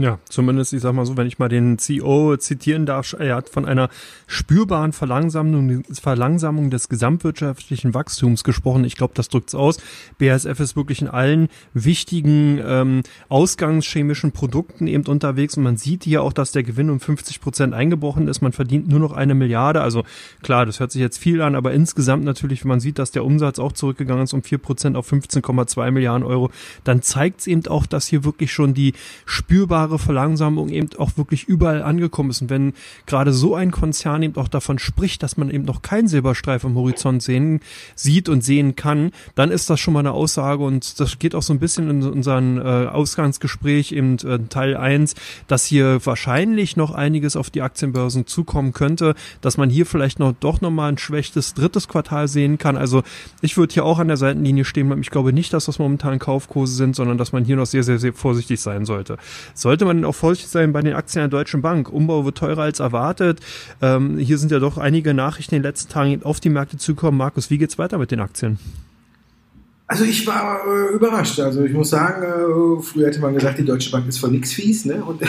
Ja, 0.00 0.20
zumindest, 0.28 0.72
ich 0.74 0.80
sag 0.80 0.92
mal 0.92 1.04
so, 1.04 1.16
wenn 1.16 1.26
ich 1.26 1.40
mal 1.40 1.48
den 1.48 1.76
CEO 1.76 2.36
zitieren 2.36 2.86
darf, 2.86 3.16
er 3.18 3.34
hat 3.34 3.48
von 3.48 3.64
einer 3.64 3.88
spürbaren 4.28 4.92
Verlangsamung, 4.92 5.82
Verlangsamung 5.90 6.70
des 6.70 6.88
gesamtwirtschaftlichen 6.88 7.94
Wachstums 7.94 8.44
gesprochen. 8.44 8.84
Ich 8.84 8.94
glaube, 8.94 9.14
das 9.16 9.28
drückt's 9.28 9.56
aus. 9.56 9.78
BASF 10.18 10.60
ist 10.60 10.76
wirklich 10.76 11.02
in 11.02 11.08
allen 11.08 11.48
wichtigen 11.74 12.60
ähm, 12.64 13.02
ausgangschemischen 13.28 14.30
Produkten 14.30 14.86
eben 14.86 15.04
unterwegs 15.06 15.56
und 15.56 15.64
man 15.64 15.76
sieht 15.76 16.04
hier 16.04 16.22
auch, 16.22 16.32
dass 16.32 16.52
der 16.52 16.62
Gewinn 16.62 16.90
um 16.90 17.00
50 17.00 17.40
Prozent 17.40 17.74
eingebrochen 17.74 18.28
ist. 18.28 18.40
Man 18.40 18.52
verdient 18.52 18.86
nur 18.86 19.00
noch 19.00 19.10
eine 19.10 19.34
Milliarde. 19.34 19.80
Also 19.80 20.04
klar, 20.44 20.64
das 20.64 20.78
hört 20.78 20.92
sich 20.92 21.02
jetzt 21.02 21.18
viel 21.18 21.42
an, 21.42 21.56
aber 21.56 21.72
insgesamt 21.72 22.22
natürlich, 22.22 22.62
wenn 22.62 22.68
man 22.68 22.78
sieht, 22.78 23.00
dass 23.00 23.10
der 23.10 23.24
Umsatz 23.24 23.58
auch 23.58 23.72
zurückgegangen 23.72 24.22
ist 24.22 24.32
um 24.32 24.44
vier 24.44 24.58
Prozent 24.58 24.96
auf 24.96 25.10
15,2 25.12 25.90
Milliarden 25.90 26.24
Euro, 26.24 26.52
dann 26.84 27.02
zeigt's 27.02 27.48
eben 27.48 27.66
auch, 27.66 27.86
dass 27.86 28.06
hier 28.06 28.22
wirklich 28.22 28.52
schon 28.52 28.74
die 28.74 28.92
spürbare 29.26 29.87
spürbare 29.88 29.98
Verlangsamung 29.98 30.68
eben 30.68 30.88
auch 30.98 31.16
wirklich 31.16 31.44
überall 31.44 31.82
angekommen 31.82 32.30
ist. 32.30 32.42
Und 32.42 32.50
wenn 32.50 32.74
gerade 33.06 33.32
so 33.32 33.54
ein 33.54 33.70
Konzern 33.70 34.22
eben 34.22 34.36
auch 34.36 34.48
davon 34.48 34.78
spricht, 34.78 35.22
dass 35.22 35.36
man 35.36 35.50
eben 35.50 35.64
noch 35.64 35.82
keinen 35.82 36.08
Silberstreif 36.08 36.64
am 36.64 36.74
Horizont 36.74 37.22
sehen, 37.22 37.60
sieht 37.94 38.28
und 38.28 38.44
sehen 38.44 38.76
kann, 38.76 39.10
dann 39.34 39.50
ist 39.50 39.70
das 39.70 39.80
schon 39.80 39.94
mal 39.94 40.00
eine 40.00 40.12
Aussage 40.12 40.62
und 40.62 41.00
das 41.00 41.18
geht 41.18 41.34
auch 41.34 41.42
so 41.42 41.52
ein 41.52 41.58
bisschen 41.58 41.90
in 41.90 42.02
unseren 42.02 42.58
äh, 42.58 42.86
Ausgangsgespräch 42.86 43.92
eben 43.92 44.18
äh, 44.18 44.38
Teil 44.48 44.76
1, 44.76 45.14
dass 45.46 45.64
hier 45.64 46.04
wahrscheinlich 46.04 46.76
noch 46.76 46.92
einiges 46.92 47.36
auf 47.36 47.50
die 47.50 47.62
Aktienbörsen 47.62 48.26
zukommen 48.26 48.72
könnte, 48.72 49.14
dass 49.40 49.56
man 49.56 49.70
hier 49.70 49.86
vielleicht 49.86 50.18
noch 50.18 50.32
doch 50.38 50.60
nochmal 50.60 50.92
ein 50.92 50.98
schwächtes 50.98 51.54
drittes 51.54 51.88
Quartal 51.88 52.28
sehen 52.28 52.58
kann. 52.58 52.76
Also 52.76 53.02
ich 53.40 53.56
würde 53.56 53.72
hier 53.72 53.84
auch 53.84 53.98
an 53.98 54.08
der 54.08 54.16
Seitenlinie 54.16 54.64
stehen, 54.64 54.90
weil 54.90 55.00
ich 55.00 55.10
glaube 55.10 55.32
nicht, 55.32 55.52
dass 55.52 55.66
das 55.66 55.78
momentan 55.78 56.18
Kaufkurse 56.18 56.74
sind, 56.74 56.96
sondern 56.96 57.18
dass 57.18 57.32
man 57.32 57.44
hier 57.44 57.56
noch 57.56 57.66
sehr, 57.66 57.82
sehr, 57.82 57.98
sehr 57.98 58.12
vorsichtig 58.12 58.60
sein 58.60 58.84
sollte. 58.84 59.16
Sollte 59.54 59.77
sollte 59.78 59.94
man 59.94 60.04
auch 60.04 60.14
vorsichtig 60.14 60.50
sein 60.50 60.72
bei 60.72 60.82
den 60.82 60.94
Aktien 60.94 61.22
der 61.22 61.28
Deutschen 61.28 61.62
Bank. 61.62 61.88
Umbau 61.88 62.24
wird 62.24 62.36
teurer 62.36 62.62
als 62.62 62.80
erwartet. 62.80 63.38
Ähm, 63.80 64.18
hier 64.18 64.36
sind 64.36 64.50
ja 64.50 64.58
doch 64.58 64.76
einige 64.76 65.14
Nachrichten 65.14 65.54
in 65.54 65.62
den 65.62 65.68
letzten 65.68 65.92
Tagen 65.92 66.20
auf 66.24 66.40
die 66.40 66.48
Märkte 66.48 66.78
zukommen. 66.78 67.16
Markus, 67.16 67.48
wie 67.48 67.58
geht's 67.58 67.78
weiter 67.78 67.96
mit 67.96 68.10
den 68.10 68.18
Aktien? 68.18 68.58
Also 69.86 70.02
ich 70.02 70.26
war 70.26 70.62
äh, 70.66 70.94
überrascht. 70.94 71.38
Also 71.38 71.62
ich 71.62 71.72
muss 71.72 71.90
sagen, 71.90 72.24
äh, 72.24 72.82
früher 72.82 73.06
hätte 73.06 73.20
man 73.20 73.34
gesagt, 73.34 73.58
die 73.58 73.64
Deutsche 73.64 73.92
Bank 73.92 74.08
ist 74.08 74.18
von 74.18 74.32
nichts 74.32 74.52
fies. 74.52 74.84
Ne? 74.84 74.96
Und 75.04 75.20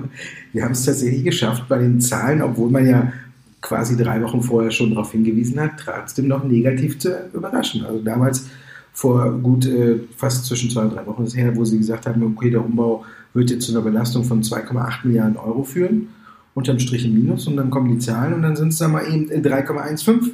wir 0.52 0.62
haben 0.62 0.72
es 0.72 0.84
tatsächlich 0.84 1.24
geschafft 1.24 1.64
bei 1.66 1.78
den 1.78 1.98
Zahlen, 1.98 2.42
obwohl 2.42 2.70
man 2.70 2.86
ja 2.86 3.10
quasi 3.62 3.96
drei 3.96 4.20
Wochen 4.22 4.42
vorher 4.42 4.70
schon 4.70 4.90
darauf 4.90 5.12
hingewiesen 5.12 5.58
hat, 5.58 5.72
trotzdem 5.82 6.28
noch 6.28 6.44
negativ 6.44 6.98
zu 6.98 7.08
überraschen. 7.32 7.86
Also 7.86 8.02
damals 8.02 8.46
vor 8.92 9.32
gut 9.38 9.64
äh, 9.64 10.00
fast 10.14 10.44
zwischen 10.44 10.68
zwei 10.68 10.82
und 10.82 10.94
drei 10.94 11.06
Wochen 11.06 11.24
ist 11.24 11.34
her, 11.34 11.56
wo 11.56 11.64
sie 11.64 11.78
gesagt 11.78 12.06
haben, 12.06 12.22
okay, 12.22 12.50
der 12.50 12.62
Umbau 12.62 13.04
wird 13.34 13.50
jetzt 13.50 13.66
zu 13.66 13.72
einer 13.72 13.82
Belastung 13.82 14.24
von 14.24 14.42
2,8 14.42 15.06
Milliarden 15.06 15.36
Euro 15.36 15.64
führen, 15.64 16.08
unterm 16.54 16.78
Strich 16.78 17.04
im 17.04 17.14
Minus, 17.14 17.46
und 17.46 17.56
dann 17.56 17.70
kommen 17.70 17.90
die 17.90 17.98
Zahlen 17.98 18.32
und 18.32 18.42
dann 18.42 18.56
sind 18.56 18.68
es 18.68 18.78
dann 18.78 18.92
mal 18.92 19.06
eben 19.06 19.28
3,15 19.28 20.30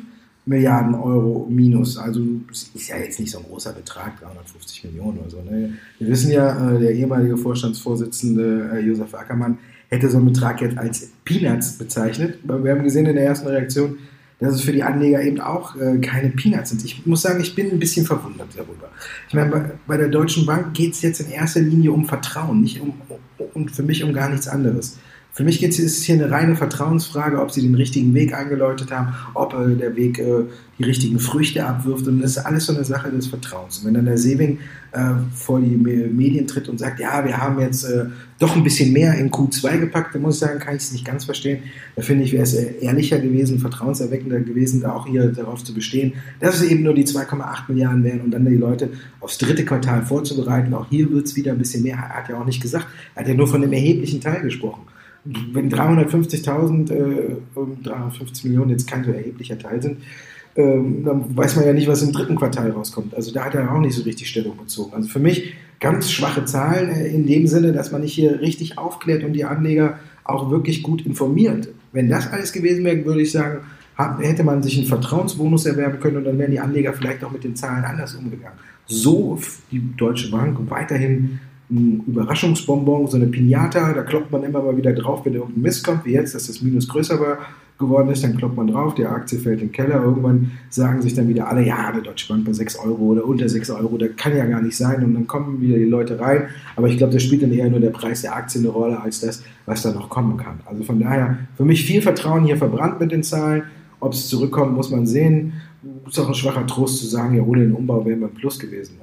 Milliarden 0.47 0.95
Euro 0.95 1.47
Minus. 1.51 1.97
Also 1.97 2.21
ist 2.51 2.89
ja 2.89 2.97
jetzt 2.99 3.19
nicht 3.19 3.31
so 3.31 3.39
ein 3.39 3.45
großer 3.45 3.73
Betrag, 3.73 4.21
350 4.21 4.85
Millionen 4.85 5.19
oder 5.19 5.31
so. 5.31 5.43
Ne? 5.43 5.75
Wir 5.99 6.09
wissen 6.09 6.31
ja, 6.31 6.73
äh, 6.73 6.79
der 6.79 6.93
ehemalige 6.93 7.37
Vorstandsvorsitzende 7.37 8.71
äh, 8.75 8.81
Josef 8.81 9.15
Ackermann 9.15 9.59
hätte 9.89 10.09
so 10.09 10.19
einen 10.19 10.27
Betrag 10.27 10.61
jetzt 10.61 10.79
als 10.79 11.11
Peanuts 11.25 11.79
bezeichnet. 11.79 12.39
Wir 12.45 12.73
haben 12.73 12.85
gesehen 12.85 13.07
in 13.07 13.17
der 13.17 13.25
ersten 13.25 13.49
Reaktion, 13.49 13.99
dass 14.41 14.55
es 14.55 14.63
für 14.63 14.73
die 14.73 14.83
Anleger 14.83 15.23
eben 15.23 15.41
auch 15.41 15.77
äh, 15.77 15.99
keine 15.99 16.31
Peanuts 16.31 16.71
sind. 16.71 16.85
Ich 16.85 17.05
muss 17.07 17.23
sagen, 17.23 17.41
ich 17.41 17.55
bin 17.55 17.71
ein 17.71 17.79
bisschen 17.79 18.07
verwundert 18.07 18.49
darüber. 18.57 18.89
Ich 19.29 19.35
meine, 19.35 19.51
bei, 19.51 19.71
bei 19.87 19.97
der 19.97 20.09
Deutschen 20.09 20.47
Bank 20.47 20.75
geht 20.75 20.95
es 20.95 21.03
jetzt 21.03 21.21
in 21.21 21.31
erster 21.31 21.61
Linie 21.61 21.93
um 21.93 22.07
Vertrauen, 22.07 22.63
nicht 22.63 22.81
um, 22.81 22.95
um, 23.09 23.19
um 23.55 23.69
für 23.69 23.83
mich 23.83 24.03
um 24.03 24.13
gar 24.13 24.31
nichts 24.31 24.49
anderes. 24.49 24.99
Für 25.41 25.45
mich 25.45 25.59
geht 25.59 25.79
es 25.79 26.03
hier 26.03 26.17
eine 26.17 26.31
reine 26.31 26.55
Vertrauensfrage, 26.55 27.41
ob 27.41 27.51
sie 27.51 27.63
den 27.63 27.75
richtigen 27.75 28.13
Weg 28.13 28.35
eingeläutet 28.35 28.91
haben, 28.91 29.15
ob 29.33 29.55
äh, 29.55 29.75
der 29.75 29.97
Weg 29.97 30.19
äh, 30.19 30.43
die 30.79 30.85
richtigen 30.85 31.19
Früchte 31.19 31.65
abwirft. 31.65 32.07
Und 32.09 32.21
das 32.21 32.33
ist 32.33 32.39
alles 32.45 32.67
so 32.67 32.75
eine 32.75 32.85
Sache 32.85 33.11
des 33.11 33.29
Vertrauens. 33.29 33.79
Und 33.79 33.87
wenn 33.87 33.95
dann 33.95 34.05
der 34.05 34.19
Sewing 34.19 34.59
äh, 34.93 35.01
vor 35.35 35.59
die 35.59 35.79
Medien 35.79 36.47
tritt 36.47 36.69
und 36.69 36.79
sagt, 36.79 37.01
ja, 37.01 37.25
wir 37.25 37.39
haben 37.39 37.59
jetzt 37.59 37.85
äh, 37.85 38.05
doch 38.39 38.55
ein 38.55 38.63
bisschen 38.63 38.93
mehr 38.93 39.15
in 39.15 39.31
Q2 39.31 39.79
gepackt, 39.79 40.15
dann 40.15 40.21
muss 40.21 40.35
ich 40.35 40.41
sagen, 40.41 40.59
kann 40.59 40.77
ich 40.77 40.83
es 40.83 40.93
nicht 40.93 41.07
ganz 41.07 41.25
verstehen. 41.25 41.63
Da 41.97 42.03
finde 42.03 42.25
ich, 42.25 42.35
wäre 42.35 42.43
es 42.43 42.53
ehrlicher 42.53 43.19
gewesen, 43.19 43.61
vertrauenserweckender 43.61 44.41
gewesen, 44.41 44.83
da 44.83 44.93
auch 44.93 45.07
hier 45.07 45.29
darauf 45.29 45.65
zu 45.65 45.73
bestehen, 45.73 46.13
dass 46.41 46.57
es 46.57 46.71
eben 46.71 46.83
nur 46.83 46.93
die 46.93 47.07
2,8 47.07 47.63
Milliarden 47.69 48.05
wären 48.05 48.21
und 48.21 48.31
dann 48.31 48.45
die 48.45 48.57
Leute 48.57 48.91
aufs 49.21 49.39
dritte 49.39 49.65
Quartal 49.65 50.05
vorzubereiten. 50.05 50.75
Auch 50.75 50.91
hier 50.91 51.11
wird 51.11 51.25
es 51.25 51.35
wieder 51.35 51.53
ein 51.53 51.59
bisschen 51.59 51.83
mehr. 51.83 51.95
Er 51.95 52.11
hat 52.11 52.29
ja 52.29 52.39
auch 52.39 52.45
nicht 52.45 52.61
gesagt, 52.61 52.89
er 53.15 53.23
hat 53.23 53.29
ja 53.29 53.33
nur 53.33 53.49
von 53.49 53.63
einem 53.63 53.73
erheblichen 53.73 54.21
Teil 54.21 54.43
gesprochen 54.43 54.83
wenn 55.25 55.71
350.000, 55.71 56.91
äh, 56.91 57.37
350 57.83 58.45
Millionen 58.45 58.71
jetzt 58.71 58.89
kein 58.89 59.05
so 59.05 59.11
erheblicher 59.11 59.59
Teil 59.59 59.83
sind, 59.83 59.99
ähm, 60.57 61.05
dann 61.05 61.37
weiß 61.37 61.57
man 61.57 61.67
ja 61.67 61.73
nicht, 61.73 61.89
was 61.89 62.03
im 62.03 62.13
dritten 62.13 62.37
Quartal 62.37 62.71
rauskommt. 62.71 63.15
Also 63.15 63.33
da 63.33 63.45
hat 63.45 63.55
er 63.55 63.73
auch 63.73 63.81
nicht 63.81 63.95
so 63.95 64.03
richtig 64.03 64.29
Stellung 64.29 64.57
bezogen. 64.57 64.95
Also 64.95 65.09
für 65.09 65.21
mich 65.21 65.55
ganz 65.79 66.11
schwache 66.11 66.45
Zahlen 66.45 66.91
äh, 66.91 67.09
in 67.09 67.27
dem 67.27 67.47
Sinne, 67.47 67.73
dass 67.73 67.93
man 67.93 68.01
nicht 68.01 68.15
hier 68.15 68.41
richtig 68.41 68.79
aufklärt 68.79 69.23
und 69.23 69.33
die 69.33 69.45
Anleger 69.45 69.99
auch 70.25 70.51
wirklich 70.51 70.83
gut 70.83 71.07
informiert. 71.07 71.69
Wenn 71.93 72.09
das 72.09 72.33
alles 72.33 72.53
gewesen 72.53 72.85
wäre, 72.85 73.05
würde 73.05 73.23
ich 73.23 73.33
sagen, 73.33 73.61
hätte 74.21 74.45
man 74.45 74.63
sich 74.63 74.79
einen 74.79 74.87
Vertrauensbonus 74.87 75.67
erwerben 75.67 76.01
können 76.01 76.17
und 76.19 76.25
dann 76.25 76.39
wären 76.39 76.51
die 76.51 76.61
Anleger 76.61 76.93
vielleicht 76.93 77.23
auch 77.23 77.33
mit 77.33 77.45
den 77.45 77.55
Zahlen 77.55 77.85
anders 77.85 78.15
umgegangen. 78.15 78.59
So 78.87 79.39
die 79.71 79.83
Deutsche 79.97 80.31
Bank 80.31 80.59
weiterhin 80.71 81.41
ein 81.71 82.03
Überraschungsbonbon, 82.07 83.07
so 83.07 83.17
eine 83.17 83.27
Pinata, 83.27 83.93
da 83.93 84.03
kloppt 84.03 84.33
man 84.33 84.43
immer 84.43 84.63
mal 84.63 84.77
wieder 84.77 84.93
drauf, 84.93 85.25
wenn 85.25 85.35
irgendein 85.35 85.63
Mist 85.63 85.85
kommt, 85.85 86.05
wie 86.05 86.13
jetzt, 86.13 86.35
dass 86.35 86.47
das 86.47 86.63
Minus 86.63 86.89
größer 86.89 87.21
war, 87.21 87.39
geworden 87.81 88.11
ist, 88.11 88.23
dann 88.23 88.37
kloppt 88.37 88.57
man 88.57 88.69
drauf, 88.69 88.95
die 88.95 89.07
Aktie 89.07 89.39
fällt 89.39 89.61
in 89.61 89.69
den 89.69 89.73
Keller, 89.73 90.05
irgendwann 90.05 90.53
sagen 90.69 91.03
sich 91.03 91.15
dann 91.15 91.29
wieder 91.29 91.49
alle, 91.49 91.67
ja, 91.67 91.91
der 91.91 92.03
Deutsche 92.03 92.29
Bank 92.29 92.45
bei 92.45 92.53
6 92.53 92.79
Euro 92.79 93.07
oder 93.07 93.25
unter 93.25 93.49
6 93.49 93.71
Euro, 93.71 93.97
das 93.99 94.11
kann 94.17 94.37
ja 94.37 94.45
gar 94.45 94.63
nicht 94.63 94.77
sein. 94.77 95.03
Und 95.03 95.15
dann 95.15 95.27
kommen 95.27 95.61
wieder 95.61 95.79
die 95.79 95.85
Leute 95.85 96.21
rein, 96.21 96.45
aber 96.77 96.89
ich 96.89 96.99
glaube, 96.99 97.13
das 97.13 97.23
spielt 97.23 97.43
dann 97.43 97.53
eher 97.53 97.69
nur 97.69 97.81
der 97.81 97.91
Preis 97.91 98.23
der 98.23 98.37
Aktie 98.37 98.61
eine 98.61 98.69
Rolle, 98.69 99.01
als 99.01 99.21
das, 99.21 99.43
was 99.67 99.83
da 99.83 99.93
noch 99.93 100.11
kommen 100.11 100.37
kann. 100.37 100.61
Also 100.67 100.85
von 100.85 101.01
daher, 101.01 101.39
für 101.57 101.65
mich 101.65 101.85
viel 101.85 102.03
Vertrauen 102.03 102.45
hier 102.45 102.59
verbrannt 102.59 103.01
mit 103.01 103.11
den 103.11 103.23
Zahlen, 103.23 103.63
ob 103.99 104.13
es 104.13 104.29
zurückkommt, 104.29 104.77
muss 104.77 104.91
man 104.91 105.07
sehen, 105.07 105.55
ist 106.07 106.19
auch 106.19 106.29
ein 106.29 106.35
schwacher 106.35 106.67
Trost 106.67 106.99
zu 106.99 107.07
sagen, 107.07 107.35
ja, 107.37 107.43
ohne 107.43 107.63
den 107.63 107.73
Umbau 107.73 108.05
wären 108.05 108.21
wir 108.21 108.29
im 108.29 108.35
Plus 108.35 108.59
gewesen. 108.59 108.97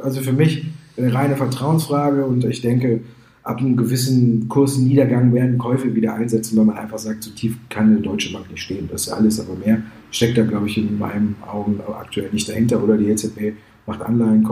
Also 0.00 0.20
für 0.20 0.32
mich 0.32 0.66
eine 0.96 1.12
reine 1.12 1.36
Vertrauensfrage 1.36 2.24
und 2.24 2.44
ich 2.44 2.60
denke, 2.60 3.00
ab 3.42 3.58
einem 3.58 3.76
gewissen 3.76 4.48
Kursniedergang 4.48 5.32
werden 5.32 5.58
Käufe 5.58 5.94
wieder 5.94 6.14
einsetzen, 6.14 6.56
weil 6.58 6.66
man 6.66 6.76
einfach 6.76 6.98
sagt, 6.98 7.22
so 7.22 7.30
tief 7.30 7.56
kann 7.68 7.86
eine 7.86 8.00
Deutsche 8.00 8.32
Bank 8.32 8.50
nicht 8.50 8.62
stehen. 8.62 8.88
Das 8.90 9.06
ist 9.06 9.12
alles, 9.12 9.40
aber 9.40 9.54
mehr 9.54 9.82
steckt 10.10 10.36
da, 10.36 10.44
glaube 10.44 10.66
ich, 10.66 10.76
in 10.76 10.98
meinen 10.98 11.36
Augen 11.46 11.80
aktuell 11.98 12.28
nicht 12.32 12.48
dahinter. 12.48 12.82
Oder 12.82 12.96
die 12.98 13.08
EZB 13.08 13.54
macht, 13.86 14.02
Anleihen, 14.02 14.46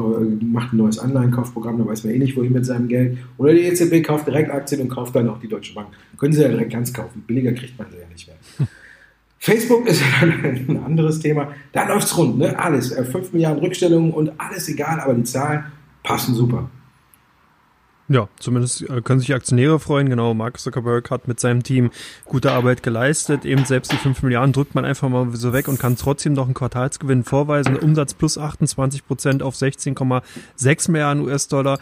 macht 0.53 0.73
ein 0.73 0.79
neues 0.79 0.99
Anleihenkaufprogramm, 0.99 1.79
da 1.79 1.87
weiß 1.87 2.05
man 2.05 2.15
eh 2.15 2.19
nicht, 2.19 2.37
wohin 2.37 2.53
mit 2.53 2.65
seinem 2.65 2.89
Geld. 2.89 3.19
Oder 3.37 3.53
die 3.53 3.61
EZB 3.61 4.03
kauft 4.05 4.27
direkt 4.27 4.51
Aktien 4.51 4.81
und 4.81 4.89
kauft 4.89 5.15
dann 5.15 5.29
auch 5.29 5.39
die 5.39 5.49
Deutsche 5.49 5.75
Bank. 5.75 5.89
Können 6.17 6.33
sie 6.33 6.43
ja 6.43 6.49
direkt 6.49 6.73
ganz 6.73 6.93
kaufen. 6.93 7.23
Billiger 7.27 7.53
kriegt 7.53 7.79
man 7.79 7.89
sie 7.91 7.99
ja 7.99 8.09
nicht 8.11 8.27
mehr. 8.27 8.69
Facebook 9.39 9.87
ist 9.87 10.03
ein 10.21 10.81
anderes 10.85 11.21
Thema. 11.21 11.53
Da 11.73 11.87
läuft 11.87 12.07
es 12.07 12.17
rund, 12.17 12.39
ne? 12.39 12.59
Alles. 12.59 12.93
5 12.93 13.33
Milliarden 13.33 13.61
Rückstellungen 13.61 14.13
und 14.13 14.33
alles 14.39 14.69
egal, 14.69 14.99
aber 15.01 15.15
die 15.15 15.25
Zahlen 15.25 15.65
passen 16.09 16.35
super. 16.35 16.71
Ja, 18.11 18.27
zumindest 18.39 18.89
äh, 18.89 19.03
können 19.03 19.21
sich 19.21 19.35
Aktionäre 19.35 19.79
freuen. 19.79 20.09
Genau, 20.09 20.33
Mark 20.33 20.59
Zuckerberg 20.59 21.11
hat 21.11 21.29
mit 21.29 21.41
seinem 21.41 21.63
Team 21.63 21.91
gute 22.25 22.53
Arbeit 22.53 22.83
geleistet. 22.83 23.45
Eben 23.45 23.67
selbst 23.67 23.93
die 23.93 23.97
5 23.97 24.23
Milliarden 24.23 24.55
drückt 24.55 24.75
man 24.75 24.87
einfach 24.87 25.11
mal 25.11 25.29
so 25.37 25.53
weg 25.53 25.69
und 25.69 25.79
kann 25.79 25.97
trotzdem 25.97 26.33
noch 26.33 26.47
einen 26.47 26.55
Quartalsgewinn 26.55 27.23
vorweisen. 27.23 27.77
Umsatz 27.77 28.15
plus 28.15 28.39
28 28.39 29.07
Prozent 29.07 29.43
auf 29.43 29.55
16,6 29.55 30.91
Milliarden 30.91 31.23
US-Dollar. 31.23 31.79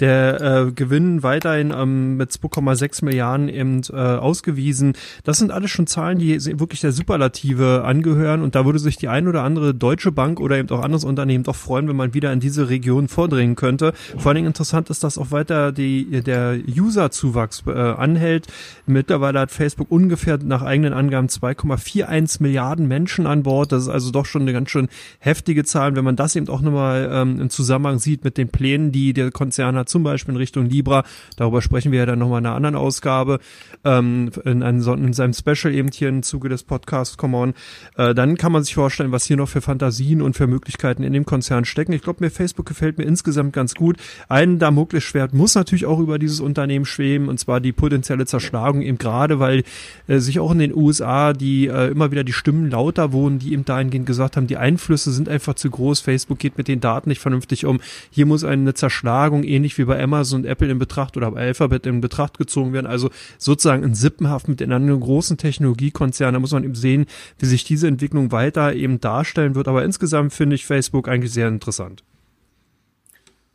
Der 0.00 0.40
äh, 0.40 0.72
Gewinn 0.72 1.22
weiterhin 1.22 1.72
ähm, 1.74 2.18
mit 2.18 2.30
2,6 2.30 3.04
Milliarden 3.04 3.48
eben 3.48 3.80
äh, 3.90 3.96
ausgewiesen. 3.96 4.92
Das 5.24 5.38
sind 5.38 5.50
alles 5.50 5.70
schon 5.70 5.86
Zahlen, 5.86 6.18
die 6.18 6.44
wirklich 6.58 6.80
der 6.80 6.92
Superlative 6.92 7.84
angehören. 7.84 8.42
Und 8.42 8.54
da 8.54 8.66
würde 8.66 8.78
sich 8.78 8.98
die 8.98 9.08
ein 9.08 9.28
oder 9.28 9.44
andere 9.44 9.74
deutsche 9.74 10.12
Bank 10.12 10.40
oder 10.40 10.58
eben 10.58 10.68
auch 10.70 10.82
anderes 10.82 11.04
Unternehmen 11.04 11.44
doch 11.44 11.56
freuen, 11.56 11.88
wenn 11.88 11.96
man 11.96 12.12
wieder 12.12 12.32
in 12.34 12.40
diese 12.40 12.68
Region 12.68 13.08
vordringen 13.08 13.56
könnte. 13.56 13.94
Vor 14.18 14.26
allen 14.26 14.36
Dingen 14.36 14.46
interessant 14.48 14.90
ist, 14.90 15.04
dass 15.04 15.16
auch 15.16 15.30
weiter 15.30 15.69
die, 15.72 16.22
der 16.22 16.58
User-Zuwachs 16.68 17.64
äh, 17.66 17.70
anhält. 17.72 18.46
Mittlerweile 18.86 19.40
hat 19.40 19.50
Facebook 19.50 19.90
ungefähr 19.90 20.38
nach 20.38 20.62
eigenen 20.62 20.92
Angaben 20.92 21.28
2,41 21.28 22.42
Milliarden 22.42 22.88
Menschen 22.88 23.26
an 23.26 23.42
Bord. 23.42 23.72
Das 23.72 23.82
ist 23.84 23.88
also 23.88 24.10
doch 24.10 24.26
schon 24.26 24.42
eine 24.42 24.52
ganz 24.52 24.70
schön 24.70 24.88
heftige 25.18 25.64
Zahl. 25.64 25.96
Wenn 25.96 26.04
man 26.04 26.16
das 26.16 26.36
eben 26.36 26.48
auch 26.48 26.60
nochmal 26.60 27.08
ähm, 27.12 27.40
im 27.40 27.50
Zusammenhang 27.50 27.98
sieht 27.98 28.24
mit 28.24 28.36
den 28.36 28.48
Plänen, 28.48 28.92
die 28.92 29.12
der 29.12 29.30
Konzern 29.30 29.76
hat, 29.76 29.88
zum 29.88 30.02
Beispiel 30.02 30.34
in 30.34 30.38
Richtung 30.38 30.66
Libra, 30.66 31.04
darüber 31.36 31.62
sprechen 31.62 31.92
wir 31.92 32.00
ja 32.00 32.06
dann 32.06 32.18
nochmal 32.18 32.40
in 32.40 32.46
einer 32.46 32.56
anderen 32.56 32.76
Ausgabe, 32.76 33.40
ähm, 33.84 34.30
in, 34.44 34.62
einem, 34.62 35.04
in 35.04 35.12
seinem 35.12 35.32
Special 35.32 35.74
eben 35.74 35.90
hier 35.92 36.08
im 36.08 36.22
Zuge 36.22 36.48
des 36.48 36.62
Podcasts 36.62 37.16
Come 37.16 37.36
On, 37.36 37.54
äh, 37.96 38.14
dann 38.14 38.36
kann 38.36 38.52
man 38.52 38.62
sich 38.62 38.74
vorstellen, 38.74 39.12
was 39.12 39.24
hier 39.24 39.36
noch 39.36 39.48
für 39.48 39.60
Fantasien 39.60 40.22
und 40.22 40.36
für 40.36 40.46
Möglichkeiten 40.46 41.02
in 41.02 41.12
dem 41.12 41.24
Konzern 41.24 41.64
stecken. 41.64 41.92
Ich 41.92 42.02
glaube, 42.02 42.24
mir 42.24 42.30
Facebook 42.30 42.66
gefällt 42.66 42.98
mir 42.98 43.04
insgesamt 43.04 43.52
ganz 43.52 43.74
gut. 43.74 43.96
Ein 44.28 44.58
Damoklesschwert 44.58 45.34
muss 45.34 45.56
natürlich 45.60 45.86
auch 45.86 46.00
über 46.00 46.18
dieses 46.18 46.40
Unternehmen 46.40 46.84
schweben, 46.84 47.28
und 47.28 47.38
zwar 47.38 47.60
die 47.60 47.72
potenzielle 47.72 48.26
Zerschlagung 48.26 48.82
eben 48.82 48.98
gerade, 48.98 49.38
weil 49.38 49.62
äh, 50.08 50.18
sich 50.18 50.40
auch 50.40 50.50
in 50.52 50.58
den 50.58 50.74
USA 50.74 51.32
die 51.32 51.66
äh, 51.68 51.90
immer 51.90 52.10
wieder 52.10 52.24
die 52.24 52.32
Stimmen 52.32 52.70
lauter 52.70 53.12
wohnen, 53.12 53.38
die 53.38 53.52
eben 53.52 53.64
dahingehend 53.64 54.06
gesagt 54.06 54.36
haben, 54.36 54.46
die 54.46 54.56
Einflüsse 54.56 55.12
sind 55.12 55.28
einfach 55.28 55.54
zu 55.54 55.70
groß, 55.70 56.00
Facebook 56.00 56.38
geht 56.38 56.58
mit 56.58 56.68
den 56.68 56.80
Daten 56.80 57.08
nicht 57.08 57.20
vernünftig 57.20 57.64
um. 57.66 57.80
Hier 58.10 58.26
muss 58.26 58.44
eine 58.44 58.74
Zerschlagung, 58.74 59.44
ähnlich 59.44 59.78
wie 59.78 59.84
bei 59.84 60.02
Amazon 60.02 60.40
und 60.40 60.46
Apple 60.46 60.70
in 60.70 60.78
Betracht 60.78 61.16
oder 61.16 61.30
bei 61.30 61.40
Alphabet 61.40 61.86
in 61.86 62.00
Betracht 62.00 62.38
gezogen 62.38 62.72
werden. 62.72 62.86
Also 62.86 63.10
sozusagen 63.38 63.82
in 63.82 63.94
Sippenhaft 63.94 64.48
mit 64.48 64.60
in 64.60 64.72
einem 64.72 64.98
großen 64.98 65.36
Technologiekonzern. 65.36 66.34
Da 66.34 66.40
muss 66.40 66.52
man 66.52 66.64
eben 66.64 66.74
sehen, 66.74 67.06
wie 67.38 67.46
sich 67.46 67.64
diese 67.64 67.88
Entwicklung 67.88 68.32
weiter 68.32 68.74
eben 68.74 69.00
darstellen 69.00 69.54
wird. 69.54 69.68
Aber 69.68 69.84
insgesamt 69.84 70.32
finde 70.32 70.56
ich 70.56 70.66
Facebook 70.66 71.08
eigentlich 71.08 71.32
sehr 71.32 71.48
interessant. 71.48 72.02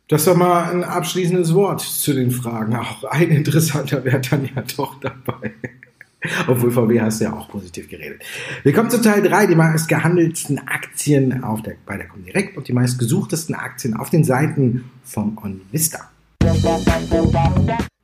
Das 0.08 0.24
war 0.28 0.36
mal 0.36 0.70
ein 0.70 0.84
abschließendes 0.84 1.52
Wort 1.52 1.80
zu 1.80 2.12
den 2.12 2.30
Fragen. 2.30 2.76
Auch 2.76 3.02
ein 3.02 3.28
interessanter 3.30 4.04
wäre 4.04 4.20
dann 4.20 4.48
ja 4.54 4.62
doch 4.76 5.00
dabei. 5.00 5.52
Obwohl 6.46 6.70
VW 6.70 7.00
hast 7.00 7.20
du 7.20 7.24
ja 7.24 7.32
auch 7.32 7.48
positiv 7.48 7.88
geredet. 7.88 8.22
Wir 8.62 8.72
kommen 8.72 8.88
zu 8.88 9.02
Teil 9.02 9.20
3, 9.22 9.48
die 9.48 9.56
meistgehandelten 9.56 10.60
Aktien 10.60 11.42
auf 11.42 11.62
der, 11.62 11.74
bei 11.84 11.96
der 11.96 12.06
Comdirect 12.06 12.56
und 12.56 12.68
die 12.68 12.72
meistgesuchtesten 12.72 13.56
Aktien 13.56 13.94
auf 13.94 14.08
den 14.10 14.22
Seiten 14.22 14.84
von 15.04 15.36
OnVista. 15.38 16.08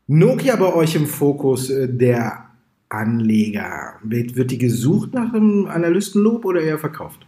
Nokia 0.09 0.57
bei 0.57 0.75
euch 0.75 0.97
im 0.97 1.07
Fokus 1.07 1.71
äh, 1.71 1.89
der 1.89 2.47
Anleger. 2.89 3.95
Wird, 4.03 4.35
wird 4.35 4.51
die 4.51 4.59
gesucht 4.59 5.15
nach 5.15 5.33
einem 5.33 5.67
Analystenlob 5.67 6.45
oder 6.45 6.61
eher 6.63 6.79
verkauft? 6.79 7.25